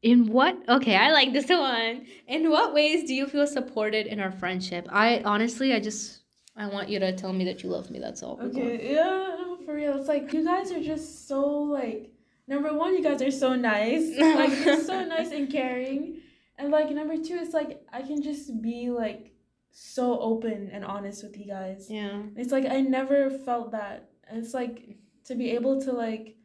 In 0.01 0.31
what? 0.31 0.57
Okay, 0.67 0.95
I 0.95 1.11
like 1.11 1.33
this 1.33 1.49
one. 1.49 2.05
In 2.27 2.49
what 2.49 2.73
ways 2.73 3.03
do 3.07 3.13
you 3.13 3.27
feel 3.27 3.47
supported 3.47 4.07
in 4.07 4.19
our 4.19 4.31
friendship? 4.31 4.87
I 4.91 5.21
honestly, 5.23 5.73
I 5.73 5.79
just, 5.79 6.21
I 6.55 6.67
want 6.67 6.89
you 6.89 6.99
to 6.99 7.15
tell 7.15 7.33
me 7.33 7.45
that 7.45 7.63
you 7.63 7.69
love 7.69 7.91
me. 7.91 7.99
That's 7.99 8.23
all. 8.23 8.39
Okay, 8.41 8.93
yeah, 8.93 9.55
for 9.65 9.75
real. 9.75 9.97
It's 9.97 10.07
like 10.07 10.31
you 10.33 10.43
guys 10.43 10.71
are 10.71 10.81
just 10.81 11.27
so 11.27 11.41
like 11.45 12.11
number 12.47 12.73
one, 12.73 12.95
you 12.95 13.03
guys 13.03 13.21
are 13.21 13.31
so 13.31 13.55
nice. 13.55 14.17
Like 14.19 14.65
you're 14.65 14.83
so 14.83 15.05
nice 15.05 15.31
and 15.31 15.51
caring. 15.51 16.21
And 16.57 16.71
like 16.71 16.89
number 16.91 17.15
two, 17.17 17.39
it's 17.41 17.53
like 17.53 17.81
I 17.91 18.01
can 18.01 18.21
just 18.21 18.61
be 18.61 18.89
like 18.89 19.31
so 19.71 20.19
open 20.19 20.69
and 20.71 20.83
honest 20.83 21.23
with 21.23 21.37
you 21.37 21.45
guys. 21.45 21.87
Yeah. 21.89 22.23
It's 22.35 22.51
like 22.51 22.65
I 22.65 22.81
never 22.81 23.29
felt 23.29 23.71
that. 23.71 24.09
And 24.27 24.43
it's 24.43 24.53
like 24.53 24.97
to 25.25 25.35
be 25.35 25.51
able 25.51 25.81
to 25.81 25.91
like 25.91 26.35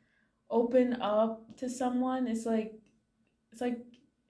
open 0.48 1.00
up 1.02 1.56
to 1.56 1.68
someone 1.68 2.28
it's 2.28 2.46
like 2.46 2.72
it's 3.56 3.62
like 3.62 3.78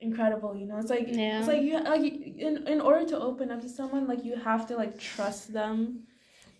incredible, 0.00 0.54
you 0.54 0.66
know? 0.66 0.78
It's 0.78 0.88
like 0.90 1.08
Yeah. 1.08 1.38
it's 1.40 1.48
like 1.48 1.62
you 1.62 1.74
like 1.82 2.04
in 2.46 2.54
in 2.68 2.80
order 2.80 3.04
to 3.12 3.18
open 3.18 3.50
up 3.50 3.60
to 3.62 3.68
someone, 3.68 4.06
like 4.06 4.24
you 4.24 4.36
have 4.36 4.66
to 4.68 4.76
like 4.76 4.94
trust 5.00 5.52
them 5.52 6.04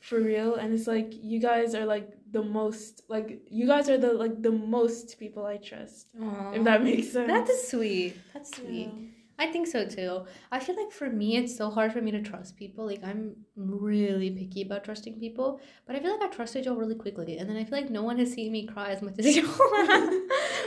for 0.01 0.19
real. 0.21 0.57
And 0.57 0.75
it's 0.75 0.89
like 0.89 1.11
you 1.33 1.39
guys 1.41 1.75
are 1.77 1.85
like 1.87 2.09
the 2.33 2.43
most 2.43 3.03
like 3.09 3.29
you 3.49 3.67
guys 3.69 3.89
are 3.89 3.99
the 3.99 4.13
like 4.15 4.43
the 4.43 4.51
most 4.51 5.19
people 5.21 5.45
I 5.47 5.59
trust. 5.59 6.09
If 6.57 6.65
that 6.65 6.83
makes 6.83 7.13
sense. 7.13 7.29
That's 7.29 7.71
sweet. 7.71 8.17
That's 8.35 8.57
sweet. 8.57 8.91
Yeah. 8.93 9.13
I 9.39 9.47
think 9.53 9.67
so 9.67 9.87
too. 9.87 10.25
I 10.51 10.59
feel 10.65 10.77
like 10.83 10.91
for 11.01 11.11
me, 11.11 11.37
it's 11.37 11.55
so 11.55 11.69
hard 11.69 11.93
for 11.93 12.01
me 12.01 12.11
to 12.11 12.23
trust 12.23 12.57
people. 12.57 12.87
Like 12.87 13.05
I'm 13.05 13.37
really 13.55 14.31
picky 14.31 14.63
about 14.63 14.83
trusting 14.85 15.21
people, 15.21 15.61
but 15.87 15.95
I 15.95 16.01
feel 16.01 16.13
like 16.19 16.23
I 16.23 16.35
trusted 16.35 16.65
y'all 16.65 16.75
really 16.83 16.95
quickly, 17.05 17.37
and 17.39 17.47
then 17.49 17.57
I 17.59 17.65
feel 17.65 17.79
like 17.81 17.91
no 17.91 18.03
one 18.03 18.17
has 18.23 18.33
seen 18.33 18.51
me 18.51 18.63
cry 18.67 18.89
as 18.97 19.03
much 19.03 19.17
as 19.19 19.37
y'all, 19.39 19.45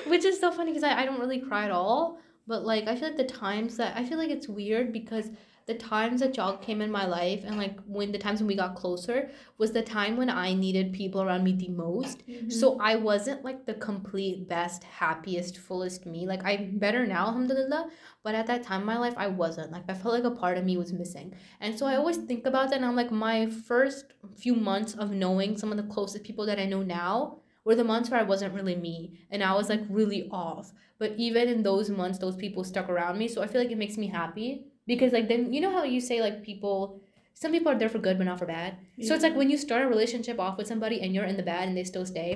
which 0.08 0.26
is 0.26 0.40
so 0.40 0.52
funny 0.52 0.72
because 0.72 0.84
I, 0.84 1.02
I 1.02 1.06
don't 1.06 1.20
really 1.20 1.40
cry 1.40 1.66
at 1.66 1.72
all. 1.72 2.20
But 2.48 2.66
like 2.66 2.88
I 2.88 2.96
feel 2.96 3.10
like 3.10 3.18
the 3.18 3.24
times 3.26 3.78
that 3.78 3.96
I 3.96 4.04
feel 4.06 4.18
like 4.18 4.30
it's 4.32 4.48
weird 4.48 4.92
because 4.92 5.30
the 5.68 5.76
times 5.76 6.20
that 6.22 6.36
y'all 6.36 6.58
came 6.58 6.82
in 6.82 6.90
my 6.90 7.06
life 7.06 7.44
and 7.46 7.56
like 7.56 7.78
when 7.86 8.12
the 8.12 8.18
times 8.18 8.40
when 8.40 8.48
we 8.48 8.56
got 8.56 8.74
closer 8.74 9.30
was 9.60 9.72
the 9.72 9.84
time 9.84 10.18
when 10.18 10.28
I 10.28 10.56
needed 10.56 10.94
people 10.94 11.22
around 11.22 11.44
me 11.44 11.52
the 11.52 11.70
most. 11.70 12.24
Mhm. 12.28 12.52
So 12.52 12.80
I 12.80 12.96
wasn't 12.96 13.46
like 13.46 13.68
the 13.68 13.76
complete 13.76 14.48
best, 14.48 14.84
happiest, 14.84 15.60
fullest 15.60 16.08
me. 16.08 16.26
Like 16.26 16.44
I'm 16.44 16.80
better 16.80 17.06
now, 17.06 17.28
alhamdulillah. 17.28 17.90
But 18.24 18.34
at 18.34 18.48
that 18.48 18.64
time 18.64 18.82
in 18.82 18.88
my 18.88 18.98
life, 18.98 19.14
I 19.16 19.28
wasn't. 19.28 19.72
Like 19.72 19.84
I 19.88 19.94
felt 19.94 20.16
like 20.16 20.24
a 20.24 20.32
part 20.32 20.58
of 20.58 20.66
me 20.66 20.76
was 20.76 20.92
missing. 20.92 21.36
And 21.62 21.78
so 21.78 21.86
I 21.86 21.98
always 21.98 22.18
think 22.18 22.48
about 22.48 22.72
that 22.72 22.78
and 22.78 22.86
I'm 22.86 22.96
like, 22.96 23.12
my 23.12 23.46
first 23.46 24.06
few 24.38 24.56
months 24.56 24.96
of 24.96 25.12
knowing 25.12 25.56
some 25.56 25.70
of 25.72 25.78
the 25.78 25.84
closest 25.94 26.24
people 26.24 26.48
that 26.48 26.58
I 26.58 26.66
know 26.66 26.82
now 26.82 27.42
were 27.70 27.76
the 27.82 27.84
months 27.94 28.10
where 28.10 28.20
I 28.20 28.24
wasn't 28.34 28.54
really 28.58 28.76
me. 28.76 28.96
And 29.32 29.44
I 29.44 29.54
was 29.60 29.70
like 29.74 29.82
really 29.90 30.22
off. 30.32 30.72
But 31.02 31.14
even 31.28 31.48
in 31.48 31.62
those 31.64 31.88
months, 32.02 32.18
those 32.20 32.36
people 32.44 32.64
stuck 32.64 32.90
around 32.90 33.18
me. 33.22 33.28
So 33.34 33.42
I 33.44 33.48
feel 33.48 33.62
like 33.64 33.72
it 33.72 33.78
makes 33.84 33.98
me 34.04 34.08
happy. 34.22 34.50
Because 34.92 35.14
like 35.18 35.28
then 35.32 35.54
you 35.54 35.62
know 35.62 35.72
how 35.78 35.84
you 35.96 36.02
say 36.02 36.18
like 36.28 36.38
people 36.50 37.00
some 37.42 37.52
people 37.56 37.72
are 37.72 37.78
there 37.82 37.94
for 37.96 38.00
good 38.08 38.18
but 38.20 38.26
not 38.30 38.40
for 38.40 38.48
bad. 38.58 38.72
So 39.08 39.14
it's 39.16 39.24
like 39.28 39.36
when 39.42 39.50
you 39.54 39.58
start 39.58 39.84
a 39.86 39.88
relationship 39.96 40.40
off 40.46 40.58
with 40.58 40.68
somebody 40.72 40.98
and 41.02 41.14
you're 41.14 41.30
in 41.34 41.38
the 41.38 41.48
bad 41.54 41.68
and 41.68 41.78
they 41.78 41.84
still 41.94 42.06
stay, 42.14 42.30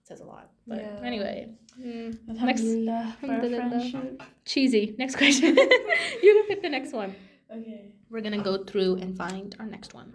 it 0.00 0.06
says 0.10 0.20
a 0.20 0.28
lot. 0.34 0.46
But 0.66 0.78
Yeah. 0.82 1.00
anyway, 1.10 1.36
mm, 1.80 2.10
next 2.28 2.60
Alhamdulillah 2.60 3.16
for 3.20 3.26
our 3.26 3.32
Alhamdulillah. 3.32 3.68
friendship. 3.90 4.22
cheesy. 4.52 4.84
Next 5.02 5.16
question. 5.22 5.56
you 6.26 6.30
can 6.36 6.44
pick 6.50 6.60
the 6.62 6.68
next 6.78 6.92
one. 6.92 7.10
Okay. 7.58 7.80
We're 8.10 8.20
gonna 8.26 8.44
go 8.50 8.54
through 8.70 8.92
and 9.02 9.16
find 9.24 9.56
our 9.58 9.66
next 9.76 9.94
one. 10.00 10.10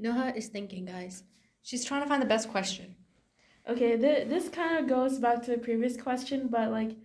Noha 0.00 0.34
is 0.40 0.46
thinking, 0.46 0.84
guys. 0.86 1.24
She's 1.68 1.84
trying 1.84 2.02
to 2.04 2.08
find 2.08 2.22
the 2.22 2.32
best 2.34 2.48
question. 2.56 2.94
Okay, 3.68 3.96
th- 3.96 4.26
this 4.28 4.48
kind 4.48 4.78
of 4.78 4.88
goes 4.88 5.18
back 5.20 5.42
to 5.42 5.52
the 5.52 5.58
previous 5.58 5.96
question, 5.96 6.48
but 6.48 6.70
like, 6.72 6.96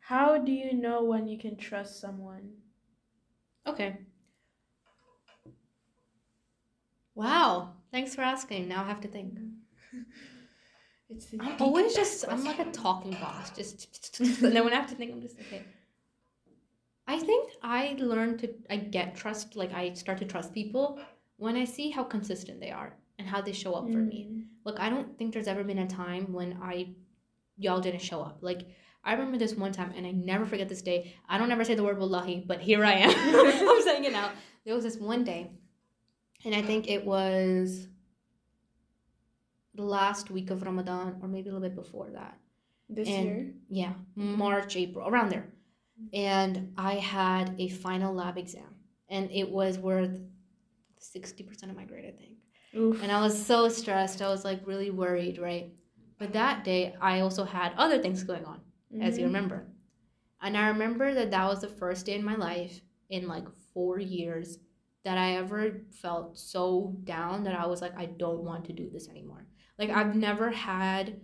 how 0.00 0.38
do 0.38 0.50
you 0.52 0.72
know 0.72 1.04
when 1.04 1.28
you 1.28 1.36
can 1.36 1.56
trust 1.56 2.00
someone? 2.00 2.54
Okay. 3.66 3.96
Wow. 7.14 7.74
Thanks 7.90 8.14
for 8.14 8.20
asking. 8.22 8.68
Now 8.68 8.82
I 8.84 8.88
have 8.88 9.00
to 9.02 9.08
think. 9.08 9.38
It's 11.10 11.28
I'm 11.38 11.60
always 11.60 11.94
just 11.94 12.24
I'm 12.28 12.44
like 12.44 12.58
a 12.58 12.70
talking 12.72 13.12
boss. 13.12 13.50
Just 13.50 14.18
and 14.20 14.56
then 14.56 14.64
when 14.64 14.72
I 14.72 14.76
have 14.76 14.88
to 14.88 14.94
think, 14.94 15.12
I'm 15.12 15.20
just 15.20 15.38
okay. 15.40 15.62
I 17.06 17.18
think 17.20 17.52
I 17.62 17.94
learned 17.98 18.40
to 18.40 18.54
I 18.68 18.76
get 18.76 19.14
trust 19.14 19.54
like 19.54 19.72
I 19.72 19.92
start 19.94 20.18
to 20.18 20.24
trust 20.24 20.52
people 20.52 20.98
when 21.36 21.54
I 21.56 21.64
see 21.64 21.90
how 21.90 22.02
consistent 22.04 22.60
they 22.60 22.70
are 22.72 22.96
and 23.18 23.28
how 23.28 23.40
they 23.40 23.52
show 23.52 23.74
up 23.74 23.84
for 23.90 23.98
me. 23.98 24.28
Mm. 24.30 24.44
Look, 24.64 24.80
I 24.80 24.88
don't 24.90 25.16
think 25.18 25.32
there's 25.32 25.48
ever 25.48 25.64
been 25.64 25.78
a 25.78 25.86
time 25.86 26.32
when 26.32 26.58
I 26.62 26.94
y'all 27.56 27.80
didn't 27.80 28.02
show 28.02 28.20
up. 28.22 28.38
Like 28.40 28.66
I 29.04 29.12
remember 29.12 29.38
this 29.38 29.54
one 29.54 29.72
time, 29.72 29.92
and 29.96 30.06
I 30.06 30.12
never 30.12 30.46
forget 30.46 30.68
this 30.68 30.82
day. 30.82 31.14
I 31.28 31.38
don't 31.38 31.50
ever 31.50 31.64
say 31.64 31.74
the 31.74 31.82
word 31.82 31.98
wallahi, 31.98 32.44
but 32.46 32.60
here 32.60 32.84
I 32.84 32.92
am. 32.92 33.10
I'm 33.68 33.82
saying 33.88 34.04
it 34.04 34.12
now. 34.12 34.30
There 34.64 34.74
was 34.74 34.84
this 34.84 34.96
one 34.96 35.24
day, 35.24 35.50
and 36.44 36.54
I 36.54 36.62
think 36.62 36.88
it 36.88 37.04
was 37.04 37.88
the 39.74 39.82
last 39.82 40.30
week 40.30 40.50
of 40.50 40.62
Ramadan, 40.62 41.18
or 41.22 41.28
maybe 41.28 41.48
a 41.48 41.52
little 41.52 41.66
bit 41.68 41.74
before 41.74 42.10
that. 42.10 42.38
This 42.88 43.08
And- 43.08 43.24
year. 43.24 43.52
Yeah, 43.68 43.92
March, 44.14 44.76
April, 44.76 45.08
around 45.08 45.30
there. 45.30 45.46
And 46.12 46.72
I 46.76 46.94
had 46.94 47.54
a 47.58 47.68
final 47.68 48.12
lab 48.14 48.36
exam, 48.36 48.74
and 49.08 49.30
it 49.30 49.48
was 49.48 49.78
worth 49.78 50.18
60% 51.00 51.70
of 51.70 51.76
my 51.76 51.84
grade, 51.84 52.04
I 52.06 52.10
think. 52.10 52.36
Oof. 52.76 53.02
And 53.02 53.12
I 53.12 53.20
was 53.20 53.46
so 53.46 53.68
stressed. 53.68 54.22
I 54.22 54.28
was 54.28 54.44
like 54.44 54.66
really 54.66 54.90
worried, 54.90 55.38
right? 55.38 55.72
But 56.18 56.32
that 56.32 56.64
day, 56.64 56.94
I 57.00 57.20
also 57.20 57.44
had 57.44 57.72
other 57.76 57.98
things 58.00 58.22
going 58.22 58.44
on, 58.44 58.60
as 59.00 59.18
you 59.18 59.24
Mhm. 59.24 59.28
remember. 59.28 59.66
And 60.40 60.56
I 60.56 60.68
remember 60.68 61.14
that 61.14 61.30
that 61.30 61.46
was 61.48 61.60
the 61.60 61.68
first 61.68 62.06
day 62.06 62.14
in 62.14 62.24
my 62.24 62.36
life 62.36 62.80
in 63.08 63.28
like 63.28 63.48
four 63.72 63.98
years 63.98 64.58
that 65.04 65.18
I 65.18 65.36
ever 65.36 65.84
felt 65.90 66.38
so 66.38 66.96
down 67.04 67.44
that 67.44 67.58
I 67.58 67.66
was 67.66 67.80
like, 67.82 67.96
I 67.96 68.06
don't 68.06 68.44
want 68.44 68.64
to 68.66 68.72
do 68.72 68.88
this 68.90 69.08
anymore. 69.08 69.46
Like, 69.78 69.90
I've 69.90 70.14
never 70.14 70.50
had 70.50 71.20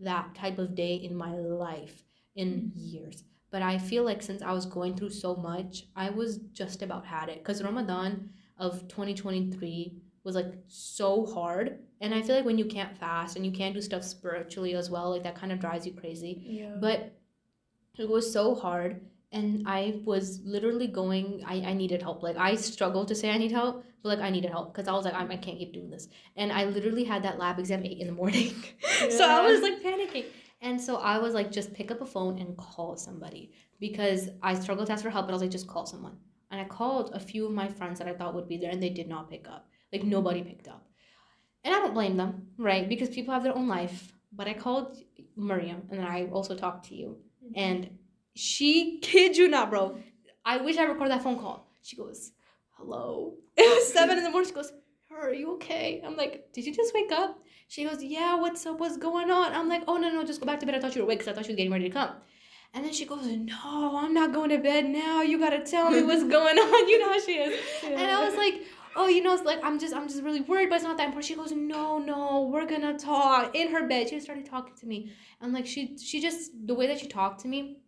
that 0.00 0.34
type 0.34 0.58
of 0.58 0.74
day 0.74 0.96
in 0.96 1.16
my 1.16 1.34
life 1.34 2.04
in 2.34 2.72
years. 2.74 3.24
But 3.50 3.62
I 3.62 3.78
feel 3.78 4.04
like 4.04 4.22
since 4.22 4.42
I 4.42 4.52
was 4.52 4.66
going 4.66 4.96
through 4.96 5.10
so 5.10 5.36
much, 5.36 5.84
I 5.96 6.10
was 6.10 6.38
just 6.52 6.82
about 6.82 7.06
had 7.06 7.28
it. 7.28 7.38
Because 7.38 7.62
Ramadan 7.62 8.30
of 8.58 8.88
2023 8.88 10.01
was 10.24 10.34
like 10.34 10.52
so 10.68 11.26
hard. 11.26 11.78
And 12.00 12.14
I 12.14 12.22
feel 12.22 12.36
like 12.36 12.44
when 12.44 12.58
you 12.58 12.64
can't 12.64 12.96
fast 12.96 13.36
and 13.36 13.44
you 13.44 13.52
can't 13.52 13.74
do 13.74 13.80
stuff 13.80 14.04
spiritually 14.04 14.74
as 14.74 14.90
well, 14.90 15.10
like 15.10 15.22
that 15.24 15.34
kind 15.34 15.52
of 15.52 15.60
drives 15.60 15.86
you 15.86 15.92
crazy. 15.92 16.40
Yeah. 16.44 16.76
But 16.80 17.12
it 17.98 18.08
was 18.08 18.32
so 18.32 18.54
hard. 18.54 19.00
And 19.32 19.64
I 19.66 20.00
was 20.04 20.40
literally 20.44 20.86
going, 20.86 21.42
I, 21.46 21.54
I 21.62 21.72
needed 21.72 22.02
help. 22.02 22.22
Like, 22.22 22.36
I 22.36 22.54
struggled 22.54 23.08
to 23.08 23.14
say 23.14 23.30
I 23.30 23.38
need 23.38 23.50
help, 23.50 23.82
but 24.02 24.18
like, 24.18 24.26
I 24.26 24.28
needed 24.28 24.50
help 24.50 24.74
because 24.74 24.88
I 24.88 24.92
was 24.92 25.06
like, 25.06 25.14
I, 25.14 25.22
I 25.22 25.36
can't 25.36 25.58
keep 25.58 25.72
doing 25.72 25.88
this. 25.88 26.08
And 26.36 26.52
I 26.52 26.66
literally 26.66 27.04
had 27.04 27.22
that 27.22 27.38
lab 27.38 27.58
exam 27.58 27.82
8 27.82 27.98
in 27.98 28.06
the 28.08 28.12
morning. 28.12 28.54
so 29.08 29.26
I 29.26 29.46
was 29.46 29.62
like 29.62 29.82
panicking. 29.82 30.26
And 30.60 30.80
so 30.80 30.96
I 30.96 31.18
was 31.18 31.34
like, 31.34 31.50
just 31.50 31.72
pick 31.72 31.90
up 31.90 32.02
a 32.02 32.06
phone 32.06 32.38
and 32.38 32.56
call 32.56 32.96
somebody 32.96 33.52
because 33.80 34.28
I 34.42 34.54
struggled 34.54 34.86
to 34.86 34.92
ask 34.92 35.02
for 35.02 35.10
help, 35.10 35.26
but 35.26 35.32
I 35.32 35.34
was 35.34 35.42
like, 35.42 35.50
just 35.50 35.66
call 35.66 35.86
someone. 35.86 36.16
And 36.52 36.60
I 36.60 36.64
called 36.64 37.10
a 37.14 37.18
few 37.18 37.46
of 37.46 37.52
my 37.52 37.66
friends 37.68 37.98
that 37.98 38.06
I 38.06 38.12
thought 38.12 38.34
would 38.34 38.46
be 38.46 38.58
there, 38.58 38.70
and 38.70 38.82
they 38.82 38.90
did 38.90 39.08
not 39.08 39.30
pick 39.30 39.48
up. 39.48 39.68
Like, 39.92 40.04
nobody 40.04 40.42
picked 40.42 40.68
up. 40.68 40.86
And 41.64 41.74
I 41.74 41.78
don't 41.78 41.94
blame 41.94 42.16
them, 42.16 42.48
right? 42.58 42.88
Because 42.88 43.08
people 43.08 43.32
have 43.34 43.42
their 43.42 43.56
own 43.56 43.68
life. 43.68 44.12
But 44.32 44.48
I 44.48 44.54
called 44.54 44.98
Miriam, 45.36 45.82
and 45.90 46.00
then 46.00 46.06
I 46.06 46.26
also 46.26 46.56
talked 46.56 46.88
to 46.88 46.94
you. 46.94 47.18
Mm-hmm. 47.44 47.52
And 47.56 47.98
she, 48.34 48.98
kid 49.00 49.36
you 49.36 49.48
not, 49.48 49.70
bro. 49.70 49.98
I 50.44 50.56
wish 50.56 50.78
I 50.78 50.84
recorded 50.84 51.12
that 51.12 51.22
phone 51.22 51.38
call. 51.38 51.68
She 51.82 51.96
goes, 51.96 52.32
hello. 52.72 53.34
It 53.56 53.62
was 53.62 53.92
seven 53.92 54.18
in 54.18 54.24
the 54.24 54.30
morning. 54.30 54.48
She 54.48 54.54
goes, 54.54 54.72
are 55.14 55.32
you 55.32 55.54
okay? 55.54 56.02
I'm 56.04 56.16
like, 56.16 56.52
did 56.52 56.64
you 56.64 56.74
just 56.74 56.94
wake 56.94 57.12
up? 57.12 57.38
She 57.68 57.84
goes, 57.84 58.02
yeah, 58.02 58.34
what's 58.34 58.64
up? 58.66 58.78
What's 58.80 58.96
going 58.96 59.30
on? 59.30 59.52
I'm 59.52 59.68
like, 59.68 59.82
oh, 59.86 59.96
no, 59.96 60.10
no, 60.10 60.24
just 60.24 60.40
go 60.40 60.46
back 60.46 60.60
to 60.60 60.66
bed. 60.66 60.74
I 60.74 60.80
thought 60.80 60.94
you 60.94 61.02
were 61.02 61.06
awake 61.06 61.20
because 61.20 61.32
I 61.32 61.34
thought 61.34 61.46
you 61.48 61.54
were 61.54 61.56
getting 61.56 61.72
ready 61.72 61.88
to 61.88 61.94
come. 61.94 62.10
And 62.74 62.84
then 62.84 62.92
she 62.92 63.04
goes, 63.04 63.24
no, 63.26 63.96
I'm 63.96 64.14
not 64.14 64.32
going 64.32 64.50
to 64.50 64.58
bed 64.58 64.86
now. 64.86 65.20
You 65.20 65.38
got 65.38 65.50
to 65.50 65.64
tell 65.64 65.90
me 65.90 66.02
what's 66.02 66.24
going 66.36 66.58
on. 66.58 66.88
You 66.88 66.98
know 66.98 67.12
how 67.12 67.20
she 67.20 67.32
is. 67.32 67.60
And 67.84 68.10
I 68.10 68.26
was 68.26 68.34
like, 68.36 68.62
oh, 68.96 69.08
you 69.08 69.22
know, 69.22 69.34
it's 69.34 69.44
like 69.44 69.60
I'm 69.62 69.78
just 69.78 69.94
I'm 69.94 70.08
just 70.08 70.22
really 70.22 70.40
worried, 70.40 70.68
but 70.68 70.76
it's 70.76 70.84
not 70.84 70.96
that 70.98 71.04
important. 71.06 71.26
She 71.26 71.34
goes, 71.34 71.52
no, 71.52 71.98
no, 71.98 72.48
we're 72.52 72.66
gonna 72.66 72.98
talk. 72.98 73.54
In 73.54 73.68
her 73.72 73.86
bed, 73.86 74.08
she 74.08 74.20
started 74.20 74.46
talking 74.46 74.74
to 74.76 74.86
me, 74.86 75.12
and 75.40 75.52
like 75.52 75.66
she 75.66 75.96
she 75.98 76.20
just 76.20 76.50
the 76.66 76.74
way 76.74 76.86
that 76.86 76.98
she 77.00 77.08
talked 77.08 77.40
to 77.40 77.48
me 77.48 77.78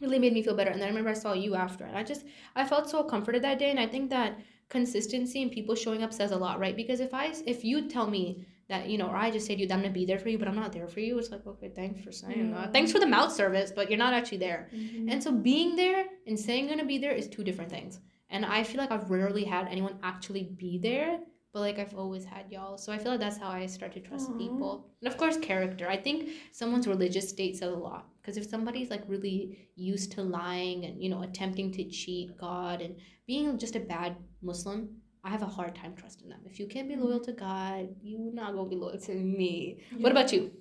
really 0.00 0.18
made 0.18 0.32
me 0.32 0.42
feel 0.42 0.54
better. 0.56 0.70
And 0.70 0.80
then 0.80 0.86
I 0.86 0.90
remember 0.90 1.10
I 1.10 1.14
saw 1.14 1.32
you 1.32 1.54
after, 1.54 1.84
and 1.84 1.96
I 1.96 2.02
just 2.02 2.24
I 2.54 2.64
felt 2.64 2.88
so 2.88 3.02
comforted 3.02 3.42
that 3.42 3.58
day. 3.58 3.70
And 3.70 3.80
I 3.80 3.86
think 3.86 4.10
that 4.10 4.38
consistency 4.68 5.42
and 5.42 5.50
people 5.50 5.74
showing 5.74 6.02
up 6.02 6.12
says 6.12 6.30
a 6.30 6.36
lot, 6.36 6.60
right? 6.60 6.76
Because 6.76 7.00
if 7.00 7.12
I 7.14 7.32
if 7.46 7.64
you 7.64 7.88
tell 7.88 8.08
me 8.08 8.46
that 8.68 8.88
you 8.88 8.98
know, 8.98 9.08
or 9.08 9.16
I 9.16 9.30
just 9.30 9.46
say 9.46 9.54
to 9.54 9.62
you 9.62 9.66
that 9.66 9.74
I'm 9.74 9.80
gonna 9.80 9.92
be 9.94 10.04
there 10.04 10.18
for 10.18 10.28
you, 10.28 10.38
but 10.38 10.46
I'm 10.46 10.54
not 10.54 10.72
there 10.72 10.86
for 10.88 11.00
you, 11.00 11.18
it's 11.18 11.30
like 11.30 11.46
okay, 11.46 11.70
thanks 11.74 12.04
for 12.04 12.12
saying 12.12 12.50
Yeah. 12.50 12.54
that. 12.62 12.72
Thanks 12.72 12.92
for 12.92 12.98
the 13.00 13.06
mouth 13.06 13.32
service, 13.32 13.72
but 13.74 13.88
you're 13.90 13.98
not 13.98 14.12
actually 14.12 14.38
there. 14.38 14.68
Mhm. 14.74 15.10
And 15.10 15.22
so 15.22 15.32
being 15.32 15.74
there 15.76 16.04
and 16.26 16.38
saying 16.38 16.68
gonna 16.68 16.84
be 16.84 16.98
there 16.98 17.12
is 17.12 17.28
two 17.28 17.42
different 17.42 17.70
things. 17.70 18.00
And 18.30 18.44
I 18.44 18.62
feel 18.62 18.80
like 18.80 18.90
I've 18.90 19.10
rarely 19.10 19.44
had 19.44 19.68
anyone 19.68 19.98
actually 20.02 20.44
be 20.44 20.78
there, 20.78 21.18
but 21.52 21.60
like 21.60 21.78
I've 21.78 21.94
always 21.94 22.24
had 22.24 22.50
y'all. 22.50 22.76
So 22.76 22.92
I 22.92 22.98
feel 22.98 23.12
like 23.12 23.20
that's 23.20 23.38
how 23.38 23.48
I 23.48 23.66
start 23.66 23.92
to 23.92 24.00
trust 24.00 24.30
Aw. 24.30 24.38
people. 24.38 24.90
And 25.00 25.10
of 25.10 25.16
course, 25.16 25.36
character. 25.38 25.88
I 25.88 25.96
think 25.96 26.30
someone's 26.52 26.86
religious 26.86 27.28
state 27.28 27.56
says 27.56 27.72
a 27.72 27.76
lot. 27.76 28.06
Because 28.20 28.36
if 28.36 28.50
somebody's 28.50 28.90
like 28.90 29.02
really 29.06 29.70
used 29.74 30.12
to 30.12 30.22
lying 30.22 30.84
and, 30.84 31.02
you 31.02 31.08
know, 31.08 31.22
attempting 31.22 31.72
to 31.72 31.84
cheat 31.88 32.36
God 32.36 32.82
and 32.82 32.96
being 33.26 33.58
just 33.58 33.76
a 33.76 33.80
bad 33.80 34.16
Muslim, 34.42 34.90
I 35.24 35.30
have 35.30 35.42
a 35.42 35.46
hard 35.46 35.74
time 35.74 35.94
trusting 35.96 36.28
them. 36.28 36.40
If 36.44 36.58
you 36.58 36.66
can't 36.66 36.88
be 36.88 36.94
mm-hmm. 36.94 37.04
loyal 37.04 37.20
to 37.20 37.32
God, 37.32 37.88
you're 38.02 38.32
not 38.32 38.54
gonna 38.54 38.68
be 38.68 38.76
loyal 38.76 38.98
to 38.98 39.14
me. 39.14 39.80
What 39.98 40.12
about 40.12 40.32
you? 40.32 40.52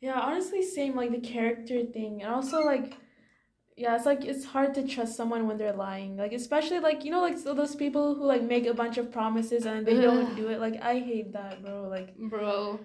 Yeah, 0.00 0.18
honestly, 0.18 0.62
same 0.62 0.94
like 0.94 1.10
the 1.10 1.20
character 1.20 1.84
thing, 1.84 2.22
and 2.22 2.32
also 2.32 2.64
like, 2.64 2.96
yeah, 3.78 3.96
it's 3.96 4.06
like 4.06 4.24
it's 4.24 4.44
hard 4.44 4.74
to 4.74 4.86
trust 4.86 5.16
someone 5.16 5.46
when 5.46 5.56
they're 5.58 5.72
lying. 5.72 6.16
Like 6.16 6.32
especially 6.32 6.80
like 6.80 7.04
you 7.04 7.10
know 7.10 7.20
like 7.20 7.38
so 7.38 7.54
those 7.54 7.74
people 7.76 8.14
who 8.14 8.24
like 8.24 8.42
make 8.42 8.66
a 8.66 8.74
bunch 8.74 8.98
of 8.98 9.10
promises 9.12 9.66
and 9.66 9.86
they 9.86 9.94
don't 10.00 10.34
do 10.40 10.48
it. 10.48 10.60
Like 10.60 10.80
I 10.82 10.98
hate 10.98 11.32
that, 11.32 11.62
bro. 11.62 11.88
Like, 11.88 12.16
Bro. 12.16 12.80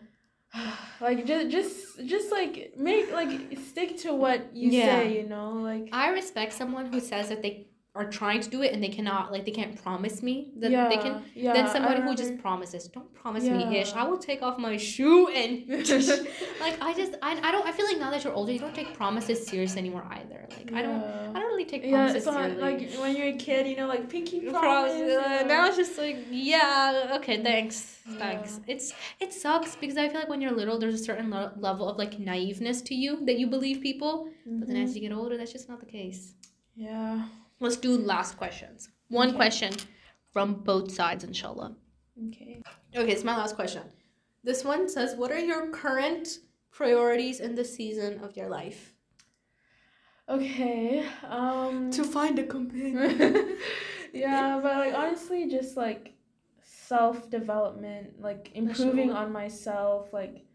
like 1.02 1.26
just 1.26 1.50
just 1.50 2.06
just 2.06 2.32
like 2.32 2.74
make 2.78 3.12
like 3.12 3.58
stick 3.58 3.98
to 4.00 4.14
what 4.14 4.56
you 4.56 4.70
Yeah. 4.72 5.00
say. 5.00 5.18
You 5.18 5.28
know, 5.28 5.54
like 5.54 5.90
I 5.92 6.10
respect 6.10 6.54
someone 6.54 6.86
who 6.92 7.00
says 7.00 7.30
that 7.30 7.42
they 7.42 7.68
are 7.96 8.10
trying 8.10 8.42
to 8.42 8.50
do 8.50 8.64
it 8.64 8.74
and 8.74 8.84
they 8.84 8.90
cannot, 8.90 9.32
like, 9.32 9.46
they 9.46 9.52
can't 9.52 9.80
promise 9.84 10.24
me 10.24 10.52
that 10.58 10.72
yeah, 10.72 10.90
they 10.90 10.98
can. 10.98 11.22
Yeah, 11.36 11.54
Then 11.54 11.68
somebody 11.68 12.02
who 12.02 12.16
just 12.16 12.40
promises, 12.40 12.88
don't 12.88 13.14
promise 13.14 13.44
me, 13.44 13.78
ish. 13.78 13.94
I 13.94 14.04
will 14.04 14.18
take 14.18 14.42
off 14.42 14.58
my 14.58 14.78
shoe 14.78 15.28
and 15.28 15.68
like 16.60 16.82
I 16.82 16.94
just 16.98 17.14
I, 17.22 17.40
I 17.48 17.52
don't 17.52 17.66
I 17.68 17.72
feel 17.72 17.86
like 17.86 18.00
now 18.00 18.10
that 18.10 18.24
you're 18.24 18.34
older, 18.34 18.52
you 18.52 18.60
don't 18.60 18.74
take 18.74 18.96
promises 18.96 19.46
serious 19.46 19.78
anymore 19.78 20.06
either. 20.10 20.48
Like 20.58 20.74
I 20.74 20.82
don't 20.82 21.04
I 21.04 21.40
don't 21.40 21.52
really 21.54 21.66
take 21.66 21.84
Yeah, 21.84 21.92
promises 21.92 22.26
not 22.26 22.34
seriously. 22.36 22.62
like 22.62 23.00
when 23.00 23.16
you're 23.16 23.28
a 23.28 23.38
kid, 23.38 23.68
you 23.68 23.76
know, 23.78 23.88
like 23.88 24.10
pinky 24.10 24.40
promise. 24.42 24.94
Uh, 24.94 25.44
now 25.48 25.68
it's 25.68 25.78
just 25.78 25.98
like 26.00 26.18
yeah 26.32 27.18
okay 27.18 27.44
thanks 27.44 28.00
thanks 28.18 28.60
it's 28.68 28.92
it 29.20 29.32
sucks 29.34 29.76
because 29.76 29.98
i 29.98 30.10
feel 30.10 30.20
like 30.20 30.30
when 30.30 30.42
you're 30.42 30.52
little 30.52 30.78
there's 30.78 30.96
a 31.00 31.04
certain 31.04 31.30
lo- 31.30 31.52
level 31.58 31.88
of 31.88 31.98
like 31.98 32.14
naiveness 32.20 32.82
to 32.84 32.94
you 32.96 33.24
that 33.26 33.38
you 33.40 33.48
believe 33.48 33.82
people 33.82 34.28
but 34.46 34.68
then 34.68 34.78
as 34.78 34.94
you 34.96 35.02
get 35.02 35.12
older 35.14 35.38
that's 35.38 35.54
just 35.54 35.70
not 35.70 35.80
the 35.80 35.86
case 35.86 36.34
yeah. 36.76 37.24
Let's 37.64 37.78
do 37.78 37.98
last 37.98 38.38
questions 38.38 38.90
one 39.10 39.30
Okay. 39.30 39.38
question 39.38 39.74
from 40.32 40.54
both 40.72 40.92
sides 40.92 41.24
inshallah 41.24 41.76
Okay. 42.28 42.62
okay 42.96 43.12
it's 43.12 43.24
my 43.24 43.36
last 43.38 43.56
question 43.56 43.84
this 44.44 44.64
one 44.64 44.88
says 44.90 45.16
what 45.16 45.32
are 45.32 45.40
your 45.52 45.70
current 45.72 46.28
priorities 46.72 47.40
in 47.40 47.56
the 47.56 47.66
season 47.66 48.20
of 48.24 48.36
your 48.38 48.50
life 48.50 48.94
Okay. 50.30 51.06
Um. 51.30 51.92
To 51.92 52.04
find 52.06 52.40
a 52.40 52.44
companion 52.46 53.58
yeah, 54.14 54.58
but 54.64 54.78
like 54.78 54.94
honestly, 54.94 55.50
just 55.50 55.76
like 55.76 56.14
self 56.64 57.30
development, 57.30 58.22
like 58.22 58.50
improving 58.54 59.12
on 59.12 59.34
myself, 59.34 60.14
like 60.14 60.46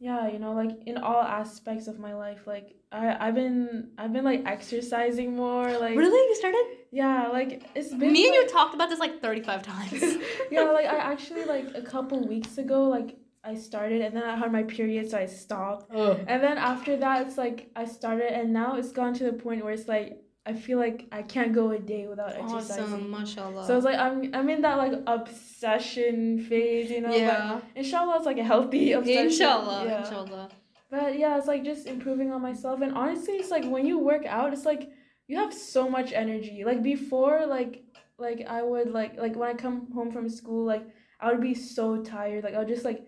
yeah, 0.00 0.28
you 0.28 0.38
know, 0.38 0.52
like 0.52 0.70
in 0.86 0.96
all 0.98 1.22
aspects 1.22 1.88
of 1.88 1.98
my 1.98 2.14
life. 2.14 2.46
Like 2.46 2.76
I 2.92 3.16
I've 3.28 3.34
been 3.34 3.90
I've 3.98 4.12
been 4.12 4.24
like 4.24 4.42
exercising 4.46 5.34
more. 5.36 5.66
Like 5.78 5.96
really 5.96 6.28
you 6.28 6.34
started 6.36 6.64
yeah, 6.90 7.28
like 7.28 7.68
it's 7.74 7.90
been 7.90 8.12
me 8.12 8.26
and 8.28 8.34
like- 8.36 8.44
you 8.44 8.48
talked 8.48 8.74
about 8.74 8.88
this 8.88 8.98
like 9.00 9.20
35 9.20 9.62
times 9.62 10.02
yeah, 10.50 10.62
like 10.62 10.86
I 10.86 10.96
actually 10.96 11.44
like 11.44 11.66
a 11.74 11.82
couple 11.82 12.26
weeks 12.26 12.58
ago, 12.58 12.84
like 12.84 13.18
I 13.44 13.54
started 13.54 14.02
and 14.02 14.14
then 14.16 14.24
I 14.24 14.36
had 14.36 14.52
my 14.52 14.62
period, 14.62 15.10
so 15.10 15.18
I 15.18 15.26
stopped. 15.26 15.90
oh. 15.94 16.12
And 16.26 16.42
then 16.42 16.58
after 16.58 16.96
that, 16.98 17.26
it's 17.26 17.38
like 17.38 17.70
I 17.76 17.84
started, 17.84 18.32
and 18.32 18.52
now 18.52 18.76
it's 18.76 18.92
gone 18.92 19.14
to 19.14 19.24
the 19.24 19.32
point 19.32 19.64
where 19.64 19.72
it's 19.72 19.88
like 19.88 20.22
I 20.48 20.54
feel 20.54 20.78
like 20.78 21.06
I 21.12 21.22
can't 21.22 21.52
go 21.52 21.70
a 21.72 21.78
day 21.78 22.06
without 22.06 22.32
exercising. 22.34 22.84
Awesome, 22.84 23.10
mashallah. 23.10 23.64
So 23.66 23.76
it's 23.76 23.84
like 23.84 23.98
I'm 23.98 24.34
I'm 24.34 24.48
in 24.48 24.62
that 24.62 24.78
like 24.78 24.94
obsession 25.06 26.40
phase, 26.48 26.90
you 26.90 27.02
know. 27.02 27.14
yeah. 27.14 27.60
But 27.60 27.64
inshallah, 27.76 28.16
it's 28.16 28.26
like 28.26 28.38
a 28.38 28.44
healthy 28.44 28.92
obsession. 29.00 29.26
Inshallah, 29.26 29.84
Yeah. 29.84 30.00
inshallah. 30.04 30.48
But 30.90 31.18
yeah, 31.18 31.36
it's 31.36 31.46
like 31.46 31.64
just 31.64 31.86
improving 31.86 32.32
on 32.32 32.40
myself, 32.40 32.80
and 32.80 32.92
honestly, 32.94 33.34
it's 33.34 33.50
like 33.50 33.64
when 33.74 33.84
you 33.84 33.98
work 33.98 34.24
out, 34.24 34.54
it's 34.54 34.64
like 34.64 34.90
you 35.26 35.36
have 35.36 35.52
so 35.52 35.88
much 35.90 36.12
energy. 36.12 36.64
Like 36.64 36.82
before, 36.82 37.44
like 37.46 37.82
like 38.18 38.46
I 38.48 38.62
would 38.62 38.90
like 38.90 39.18
like 39.18 39.36
when 39.36 39.50
I 39.50 39.54
come 39.54 39.92
home 39.92 40.10
from 40.10 40.28
school, 40.30 40.64
like 40.64 40.84
I 41.20 41.30
would 41.30 41.42
be 41.42 41.54
so 41.54 42.02
tired. 42.02 42.42
Like 42.44 42.54
I 42.54 42.60
would 42.60 42.68
just 42.76 42.86
like 42.86 43.02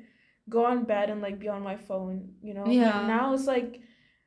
go 0.51 0.67
on 0.67 0.85
bed 0.85 1.09
and 1.09 1.23
like 1.23 1.39
be 1.39 1.49
on 1.49 1.63
my 1.63 1.77
phone, 1.77 2.35
you 2.43 2.53
know. 2.53 2.67
Yeah. 2.67 3.07
now 3.07 3.33
it's 3.33 3.47
like 3.47 3.81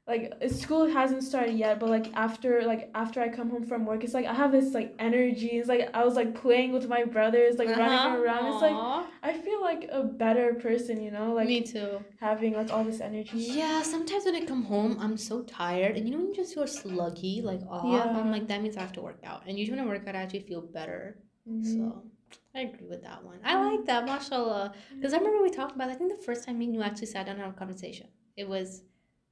like 0.05 0.33
school 0.49 0.85
hasn't 0.87 1.23
started 1.23 1.53
yet, 1.57 1.79
but 1.79 1.89
like 1.89 2.07
after 2.13 2.63
like 2.63 2.89
after 2.93 3.21
I 3.21 3.29
come 3.29 3.49
home 3.49 3.63
from 3.63 3.85
work, 3.85 4.03
it's 4.03 4.13
like 4.13 4.25
I 4.25 4.33
have 4.33 4.51
this 4.51 4.73
like 4.73 4.93
energy. 4.99 5.51
It's 5.59 5.69
like 5.69 5.89
I 5.93 6.03
was 6.03 6.15
like 6.15 6.35
playing 6.41 6.73
with 6.73 6.89
my 6.89 7.05
brothers, 7.05 7.57
like 7.57 7.69
Uh-huh. 7.69 7.79
running 7.79 8.21
around. 8.21 8.45
It's 8.51 8.61
like 8.61 8.75
I 9.23 9.31
feel 9.31 9.61
like 9.61 9.87
a 9.89 10.03
better 10.03 10.55
person, 10.55 11.01
you 11.01 11.09
know, 11.11 11.33
like 11.33 11.47
me 11.47 11.61
too. 11.61 12.03
having 12.19 12.53
like 12.53 12.69
all 12.69 12.83
this 12.83 12.99
energy. 12.99 13.37
Yeah, 13.37 13.81
sometimes 13.81 14.25
when 14.25 14.35
I 14.35 14.43
come 14.45 14.63
home, 14.63 14.97
I'm 14.99 15.15
so 15.15 15.41
tired, 15.43 15.95
and 15.95 16.05
you 16.05 16.11
know 16.11 16.17
when 16.17 16.27
you 16.27 16.35
just 16.35 16.53
feel 16.53 16.65
sluggy, 16.65 17.41
like 17.41 17.61
off. 17.69 17.85
Yeah. 17.85 18.19
I'm 18.19 18.29
like 18.29 18.47
that 18.49 18.61
means 18.61 18.75
I 18.75 18.81
have 18.81 18.93
to 18.93 19.01
work 19.01 19.19
out, 19.23 19.43
and 19.47 19.57
usually 19.57 19.77
when 19.77 19.87
I 19.87 19.89
work 19.89 20.05
out, 20.07 20.15
I 20.17 20.23
actually 20.23 20.41
feel 20.41 20.61
better. 20.61 21.17
Mhm. 21.49 21.65
So 21.65 22.03
I 22.53 22.59
agree 22.67 22.87
with 22.87 23.03
that 23.03 23.23
one. 23.23 23.39
I 23.43 23.55
like 23.69 23.85
that, 23.85 24.05
mashallah. 24.05 24.73
Because 24.95 25.13
I 25.13 25.17
remember 25.17 25.41
we 25.41 25.49
talked 25.49 25.75
about. 25.75 25.89
I 25.89 25.95
think 25.95 26.11
the 26.11 26.23
first 26.25 26.43
time 26.45 26.57
me 26.59 26.65
and 26.65 26.75
you 26.75 26.81
actually 26.81 27.07
sat 27.07 27.25
down 27.25 27.35
and 27.35 27.45
had 27.45 27.53
a 27.55 27.57
conversation. 27.57 28.07
It 28.35 28.47
was 28.49 28.83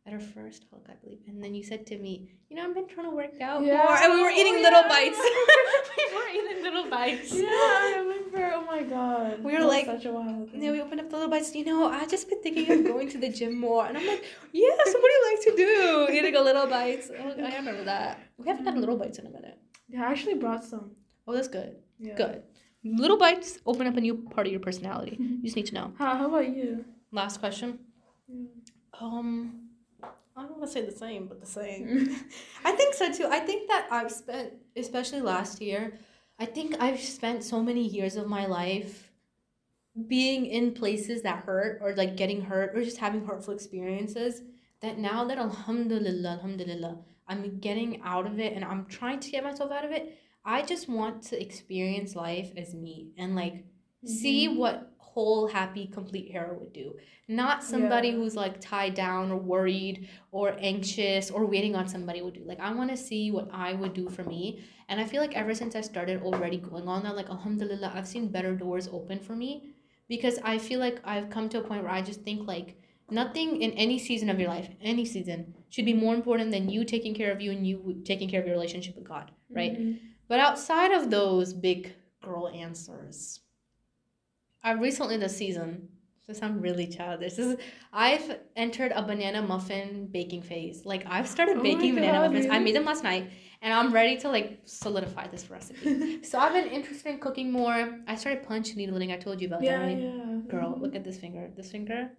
at 0.07 0.13
our 0.13 0.19
first 0.19 0.65
talk, 0.69 0.83
I 0.89 0.95
believe, 1.03 1.19
and 1.27 1.43
then 1.43 1.53
you 1.53 1.63
said 1.63 1.85
to 1.87 1.97
me, 1.97 2.13
"You 2.49 2.55
know, 2.55 2.63
I've 2.65 2.73
been 2.73 2.87
trying 2.87 3.07
to 3.09 3.15
work 3.15 3.39
out 3.39 3.63
Yeah. 3.63 3.77
more," 3.83 3.95
and 3.95 4.13
we 4.13 4.21
were 4.21 4.31
eating 4.31 4.55
Oh, 4.57 4.61
little 4.67 4.81
yeah. 4.81 4.87
bites. 4.95 5.19
we 5.97 6.15
were 6.17 6.29
eating 6.37 6.63
little 6.63 6.89
bites. 6.89 7.29
Yeah, 7.33 7.47
I 7.49 7.95
remember. 8.01 8.51
Oh 8.55 8.65
my 8.65 8.81
god. 8.83 9.43
We 9.43 9.53
were 9.53 9.59
That 9.59 9.67
like- 9.75 9.85
such 9.85 10.05
a 10.05 10.11
wild 10.11 10.49
ago. 10.49 10.51
Yeah, 10.63 10.71
we 10.71 10.81
opened 10.81 11.01
up 11.01 11.09
the 11.09 11.17
little 11.17 11.29
bites. 11.29 11.53
You 11.53 11.65
know, 11.65 11.85
I 11.87 12.05
just 12.07 12.27
been 12.29 12.41
thinking 12.41 12.71
of 12.71 12.83
going 12.93 13.09
to 13.09 13.19
the 13.19 13.29
gym 13.29 13.59
more, 13.59 13.85
and 13.85 13.95
I'm 13.97 14.07
like, 14.07 14.23
yeah, 14.63 14.75
somebody 14.85 15.13
likes 15.29 15.43
to 15.45 15.53
do 15.55 16.07
eating 16.11 16.35
a 16.35 16.41
little 16.41 16.67
bites. 16.67 17.11
Oh, 17.15 17.29
I 17.49 17.55
remember 17.57 17.83
that. 17.83 18.19
We 18.37 18.47
haven't 18.47 18.65
had 18.65 18.77
little 18.77 18.97
bites 18.97 19.19
in 19.19 19.27
a 19.27 19.29
minute. 19.29 19.57
Yeah, 19.87 20.07
I 20.07 20.11
actually 20.11 20.35
brought 20.35 20.63
some. 20.63 20.91
Oh, 21.27 21.33
that's 21.35 21.47
good. 21.47 21.75
Yeah. 21.99 22.15
Good. 22.15 22.43
Little 22.83 23.17
bites 23.17 23.59
open 23.67 23.85
up 23.85 23.95
a 23.97 24.01
new 24.01 24.15
part 24.15 24.47
of 24.47 24.51
your 24.51 24.59
personality. 24.61 25.15
You 25.19 25.43
just 25.43 25.55
need 25.55 25.67
to 25.67 25.75
know. 25.75 25.93
How, 25.99 26.15
how 26.17 26.27
about 26.27 26.49
you? 26.55 26.83
Last 27.11 27.39
question. 27.39 27.77
Um, 28.99 29.69
I 30.36 30.43
don't 30.43 30.57
want 30.57 30.63
to 30.63 30.71
say 30.71 30.86
the 30.86 30.91
same, 30.97 31.27
but 31.27 31.39
the 31.39 31.45
same. 31.45 31.88
Mm. 31.88 32.23
I 32.65 32.71
think 32.71 32.93
so 32.93 33.11
too. 33.11 33.27
I 33.29 33.39
think 33.39 33.67
that 33.67 33.88
I've 33.91 34.11
spent, 34.11 34.53
especially 34.75 35.21
last 35.21 35.61
year, 35.61 35.99
I 36.39 36.45
think 36.45 36.75
I've 36.79 36.99
spent 36.99 37.43
so 37.43 37.61
many 37.61 37.86
years 37.88 38.15
of 38.15 38.27
my 38.27 38.45
life 38.45 39.11
being 40.07 40.45
in 40.45 40.73
places 40.73 41.21
that 41.23 41.43
hurt 41.43 41.79
or 41.82 41.93
like 41.95 42.15
getting 42.15 42.41
hurt 42.41 42.75
or 42.75 42.84
just 42.84 42.97
having 42.97 43.25
hurtful 43.25 43.53
experiences 43.53 44.41
that 44.82 44.97
now 44.97 45.25
that 45.25 45.38
alhamdulillah, 45.38 46.29
alhamdulillah, 46.29 46.97
I'm 47.27 47.59
getting 47.59 48.01
out 48.03 48.25
of 48.25 48.39
it 48.39 48.53
and 48.53 48.65
I'm 48.65 48.86
trying 48.86 49.19
to 49.19 49.32
get 49.32 49.43
myself 49.43 49.71
out 49.71 49.86
of 49.86 49.91
it. 49.91 50.17
I 50.43 50.63
just 50.63 50.89
want 50.89 51.21
to 51.23 51.41
experience 51.41 52.15
life 52.15 52.51
as 52.57 52.73
me 52.73 53.11
and 53.17 53.36
like 53.36 53.63
see 54.05 54.47
mm-hmm. 54.47 54.57
what 54.57 54.90
whole 55.14 55.47
happy 55.47 55.86
complete 55.97 56.28
hero 56.32 56.51
would 56.59 56.74
do 56.74 56.88
not 57.28 57.64
somebody 57.64 58.09
Yeah. 58.09 58.16
who's 58.18 58.36
like 58.43 58.55
tied 58.62 58.93
down 58.93 59.32
or 59.32 59.38
worried 59.53 59.97
or 60.32 60.45
anxious 60.72 61.30
or 61.36 61.45
waiting 61.53 61.76
on 61.80 61.88
somebody 61.95 62.22
would 62.22 62.34
do 62.39 62.43
like 62.51 62.59
i 62.59 62.72
want 62.80 62.89
to 62.91 62.97
see 62.97 63.24
what 63.36 63.47
i 63.68 63.70
would 63.80 63.93
do 64.01 64.05
for 64.16 64.24
me 64.34 64.41
and 64.89 64.99
i 65.01 65.05
feel 65.12 65.22
like 65.26 65.36
ever 65.41 65.53
since 65.62 65.76
i 65.76 65.82
started 65.82 66.22
already 66.24 66.57
going 66.70 66.88
on 66.93 67.03
that 67.03 67.16
like 67.20 67.30
alhamdulillah 67.30 67.91
i've 67.95 68.07
seen 68.14 68.28
better 68.38 68.53
doors 68.55 68.88
open 68.99 69.20
for 69.28 69.36
me 69.43 69.51
because 70.14 70.38
i 70.53 70.57
feel 70.68 70.80
like 70.80 70.97
i've 71.14 71.30
come 71.36 71.47
to 71.49 71.59
a 71.59 71.68
point 71.70 71.84
where 71.84 71.91
i 71.99 72.01
just 72.12 72.22
think 72.22 72.47
like 72.55 72.70
nothing 73.09 73.62
in 73.62 73.72
any 73.86 73.97
season 73.99 74.30
of 74.30 74.39
your 74.39 74.49
life 74.49 74.70
any 74.93 75.05
season 75.05 75.53
should 75.70 75.86
be 75.91 75.93
more 76.05 76.16
important 76.16 76.49
than 76.51 76.70
you 76.70 76.86
taking 76.86 77.14
care 77.14 77.32
of 77.32 77.41
you 77.41 77.51
and 77.51 77.68
you 77.68 77.78
taking 78.12 78.30
care 78.30 78.39
of 78.41 78.47
your 78.47 78.55
relationship 78.59 78.95
with 78.95 79.07
god 79.14 79.32
right 79.59 79.74
Mhm. 79.78 79.99
but 80.30 80.39
outside 80.39 80.91
of 80.99 81.09
those 81.18 81.53
big 81.70 81.82
girl 82.24 82.47
answers, 82.68 83.39
I 84.64 84.72
recently 84.72 85.18
this 85.18 85.36
season, 85.36 85.89
to 86.28 86.36
sound 86.36 86.62
really 86.62 86.88
childish, 86.88 87.34
this 87.34 87.45
is 87.47 87.57
I've 87.91 88.39
entered 88.55 88.91
a 88.93 89.01
banana 89.01 89.41
muffin 89.41 90.07
baking 90.12 90.43
phase. 90.43 90.86
Like 90.86 91.03
I've 91.07 91.28
started 91.28 91.57
Oh 91.57 91.64
baking 91.64 91.95
banana 91.95 92.20
God, 92.20 92.34
muffins. 92.34 92.51
I 92.51 92.59
made 92.59 92.76
them 92.76 92.86
last 92.86 93.03
night 93.03 93.32
and 93.62 93.74
I'm 93.74 93.91
ready 93.91 94.18
to 94.18 94.30
like 94.30 94.59
solidify 94.66 95.28
this 95.28 95.49
recipe. 95.49 96.24
so 96.24 96.38
I've 96.39 96.53
been 96.53 96.68
interested 96.68 97.09
in 97.14 97.20
cooking 97.20 97.51
more. 97.51 97.99
I 98.07 98.16
started 98.16 98.43
punch 98.47 98.76
needling. 98.76 99.12
I 99.12 99.18
told 99.18 99.41
you 99.41 99.47
about 99.47 99.62
that, 99.62 99.66
yeah, 99.66 99.80
right? 99.82 99.97
yeah. 99.97 100.39
Girl, 100.49 100.78
look 100.80 100.95
at 100.95 101.03
this 101.03 101.18
finger. 101.18 101.49
This 101.55 101.72
finger. 101.72 102.12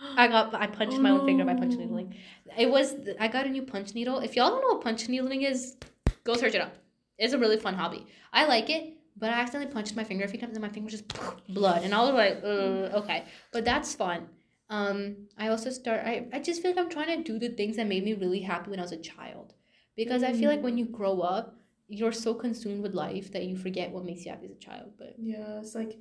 I 0.16 0.28
got 0.28 0.54
I 0.54 0.66
punched 0.66 0.98
my 0.98 1.10
own 1.10 1.24
finger 1.26 1.44
by 1.44 1.54
punch 1.54 1.74
Oh. 1.74 1.78
needling. 1.78 2.14
It 2.58 2.70
was 2.70 2.94
I 3.18 3.28
got 3.28 3.46
a 3.46 3.48
new 3.48 3.62
punch 3.62 3.94
needle. 3.94 4.18
If 4.18 4.36
y'all 4.36 4.50
don't 4.50 4.60
know 4.60 4.74
what 4.74 4.82
punch 4.82 5.08
needling 5.08 5.42
is, 5.42 5.76
go 6.24 6.34
search 6.36 6.54
it 6.54 6.60
up. 6.60 6.74
It's 7.18 7.32
a 7.32 7.38
really 7.38 7.56
fun 7.56 7.74
hobby. 7.74 8.06
I 8.32 8.46
like 8.46 8.68
it, 8.68 8.96
but 9.16 9.30
I 9.30 9.40
accidentally 9.40 9.72
punched 9.72 9.96
my 9.96 10.04
finger 10.04 10.24
a 10.24 10.28
few 10.28 10.38
times 10.40 10.56
and 10.56 10.62
my 10.62 10.68
finger 10.68 10.90
just 10.90 11.04
blood, 11.48 11.82
and 11.82 11.94
I 11.94 12.00
was 12.00 12.14
like, 12.14 12.40
uh, 12.42 12.98
okay, 13.00 13.24
but 13.52 13.64
that's 13.64 13.94
fun. 13.94 14.28
Um, 14.70 15.28
I 15.36 15.48
also 15.48 15.70
start. 15.70 16.00
I 16.04 16.26
I 16.32 16.38
just 16.40 16.62
feel 16.62 16.70
like 16.72 16.78
I'm 16.80 16.90
trying 16.90 17.22
to 17.22 17.32
do 17.32 17.38
the 17.38 17.54
things 17.54 17.76
that 17.76 17.86
made 17.86 18.04
me 18.04 18.14
really 18.14 18.40
happy 18.40 18.70
when 18.70 18.78
I 18.78 18.82
was 18.82 18.92
a 18.92 18.96
child, 18.96 19.54
because 19.96 20.22
I 20.22 20.32
feel 20.32 20.50
like 20.50 20.62
when 20.62 20.78
you 20.78 20.86
grow 20.86 21.20
up, 21.20 21.56
you're 21.88 22.12
so 22.12 22.32
consumed 22.34 22.82
with 22.82 22.94
life 22.94 23.32
that 23.32 23.44
you 23.44 23.56
forget 23.56 23.90
what 23.90 24.04
makes 24.04 24.24
you 24.24 24.30
happy 24.30 24.46
as 24.46 24.52
a 24.52 24.56
child. 24.58 24.92
But 24.98 25.16
Yeah, 25.18 25.58
it's 25.60 25.74
like 25.74 25.98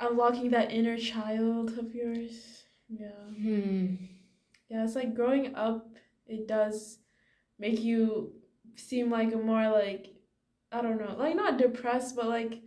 unlocking 0.00 0.50
that 0.50 0.72
inner 0.72 0.96
child 0.98 1.78
of 1.78 1.94
yours. 1.94 2.64
Yeah. 2.88 3.10
hmm. 3.38 3.94
Yeah, 4.68 4.84
it's 4.84 4.94
like 4.96 5.14
growing 5.14 5.54
up, 5.54 5.94
it 6.26 6.48
does 6.48 6.98
make 7.58 7.80
you 7.80 8.32
seem 8.76 9.10
like 9.10 9.32
a 9.32 9.36
more 9.36 9.68
like 9.68 10.14
I 10.72 10.82
don't 10.82 10.98
know, 10.98 11.16
like 11.18 11.36
not 11.36 11.58
depressed, 11.58 12.16
but 12.16 12.26
like 12.26 12.60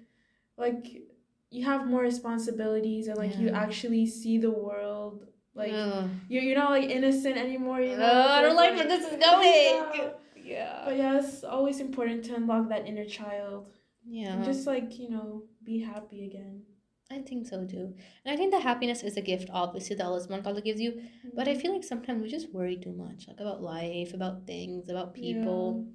like 0.57 1.03
you 1.49 1.65
have 1.65 1.87
more 1.87 2.01
responsibilities 2.01 3.07
and 3.07 3.17
like 3.17 3.37
you 3.37 3.49
actually 3.49 4.07
see 4.07 4.37
the 4.37 4.51
world 4.51 5.27
like 5.55 5.71
Ugh. 5.71 6.09
you're, 6.27 6.43
you're 6.43 6.57
not 6.57 6.71
like 6.71 6.89
innocent 6.89 7.37
anymore, 7.37 7.79
you 7.81 7.95
know. 7.95 8.09
Oh, 8.11 8.27
I 8.29 8.41
don't 8.41 8.55
like 8.55 8.75
where 8.75 8.87
this 8.87 9.05
is 9.11 9.19
going. 9.19 9.83
Yeah. 9.93 10.11
Yeah. 10.43 10.81
But 10.83 10.97
yeah, 10.97 11.19
it's 11.19 11.43
always 11.45 11.79
important 11.79 12.25
to 12.25 12.35
unlock 12.35 12.67
that 12.69 12.85
inner 12.85 13.05
child. 13.05 13.67
Yeah. 14.05 14.33
And 14.33 14.43
just 14.43 14.67
like, 14.67 14.99
you 14.99 15.09
know, 15.09 15.43
be 15.63 15.79
happy 15.79 16.25
again. 16.25 16.63
I 17.09 17.19
think 17.19 17.47
so 17.47 17.65
too. 17.65 17.93
And 18.25 18.33
I 18.33 18.35
think 18.35 18.51
that 18.51 18.61
happiness 18.61 19.03
is 19.03 19.15
a 19.15 19.21
gift, 19.21 19.49
obviously, 19.53 19.95
that 19.95 20.05
Allah 20.05 20.25
subhanahu 20.25 20.63
gives 20.63 20.81
you. 20.81 21.01
But 21.33 21.47
I 21.47 21.51
mm-hmm. 21.51 21.61
feel 21.61 21.73
like 21.73 21.83
sometimes 21.83 22.21
we 22.21 22.29
just 22.29 22.53
worry 22.53 22.75
too 22.75 22.91
much, 22.91 23.27
like 23.27 23.39
about 23.39 23.61
life, 23.61 24.13
about 24.13 24.45
things, 24.45 24.89
about 24.89 25.13
people. 25.13 25.87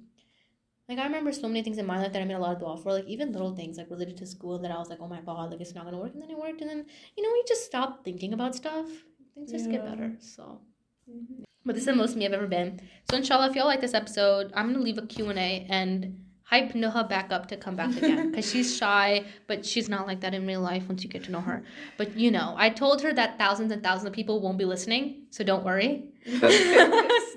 Like 0.89 0.97
I 0.97 1.03
remember 1.03 1.31
so 1.31 1.47
many 1.47 1.61
things 1.61 1.77
in 1.77 1.85
my 1.85 1.99
life 2.01 2.13
that 2.13 2.21
I 2.21 2.25
made 2.25 2.33
a 2.33 2.39
lot 2.39 2.53
of 2.53 2.59
dua 2.59 2.75
for, 2.77 2.91
like 2.91 3.05
even 3.05 3.31
little 3.31 3.55
things 3.55 3.77
like 3.77 3.91
related 3.91 4.17
to 4.17 4.25
school 4.25 4.57
that 4.59 4.71
I 4.71 4.77
was 4.79 4.89
like, 4.89 4.99
oh 4.99 5.07
my 5.07 5.21
god, 5.21 5.51
like 5.51 5.61
it's 5.61 5.75
not 5.75 5.85
gonna 5.85 5.99
work, 5.99 6.13
and 6.13 6.21
then 6.23 6.31
it 6.31 6.37
worked, 6.37 6.61
and 6.61 6.69
then 6.69 6.85
you 7.15 7.23
know 7.23 7.29
we 7.31 7.43
just 7.47 7.63
stop 7.65 8.03
thinking 8.03 8.33
about 8.33 8.55
stuff. 8.55 8.87
Things 9.35 9.51
just 9.51 9.69
get 9.69 9.85
better. 9.85 10.15
So, 10.19 10.59
Mhm. 11.07 11.43
but 11.63 11.75
this 11.75 11.83
is 11.83 11.85
the 11.85 11.95
most 11.95 12.15
me 12.15 12.25
I've 12.25 12.33
ever 12.33 12.47
been. 12.47 12.81
So 13.11 13.17
inshallah, 13.17 13.49
if 13.51 13.55
y'all 13.55 13.67
like 13.67 13.81
this 13.81 13.93
episode, 13.93 14.51
I'm 14.55 14.73
gonna 14.73 14.83
leave 14.83 14.97
a 14.97 15.05
Q 15.05 15.29
and 15.29 15.37
A 15.37 15.67
and 15.69 16.25
hype 16.49 16.73
Noha 16.73 17.07
back 17.07 17.31
up 17.31 17.47
to 17.47 17.57
come 17.57 17.75
back 17.75 17.95
again 17.95 18.31
because 18.31 18.49
she's 18.49 18.75
shy, 18.75 19.23
but 19.45 19.63
she's 19.65 19.87
not 19.87 20.07
like 20.07 20.21
that 20.21 20.33
in 20.33 20.47
real 20.47 20.61
life 20.61 20.87
once 20.87 21.03
you 21.03 21.09
get 21.09 21.23
to 21.25 21.31
know 21.31 21.41
her. 21.41 21.63
But 21.97 22.17
you 22.17 22.31
know, 22.31 22.55
I 22.57 22.69
told 22.69 23.01
her 23.03 23.13
that 23.13 23.37
thousands 23.37 23.71
and 23.71 23.83
thousands 23.83 24.07
of 24.07 24.13
people 24.13 24.41
won't 24.41 24.57
be 24.57 24.65
listening, 24.65 25.27
so 25.29 25.43
don't 25.43 25.63
worry. 25.63 26.05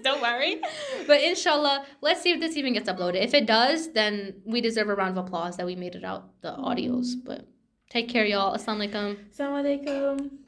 don't 0.03 0.23
worry. 0.23 0.63
But 1.07 1.21
inshallah, 1.21 1.85
let's 2.01 2.23
see 2.23 2.33
if 2.33 2.41
this 2.41 2.57
even 2.57 2.73
gets 2.73 2.89
uploaded. 2.89 3.23
If 3.23 3.35
it 3.35 3.47
does, 3.47 3.93
then 3.93 4.35
we 4.47 4.63
deserve 4.63 4.89
a 4.89 4.95
round 4.95 5.19
of 5.19 5.27
applause 5.27 5.59
that 5.59 5.67
we 5.67 5.77
made 5.77 5.95
it 5.95 6.05
out 6.05 6.41
the 6.41 6.53
audios. 6.53 7.13
But 7.23 7.47
take 7.91 8.09
care, 8.09 8.25
y'all. 8.25 8.57
Assalamu 8.57 8.91
alaikum. 8.91 9.17
Assalamu 9.31 9.85
alaikum. 9.85 10.42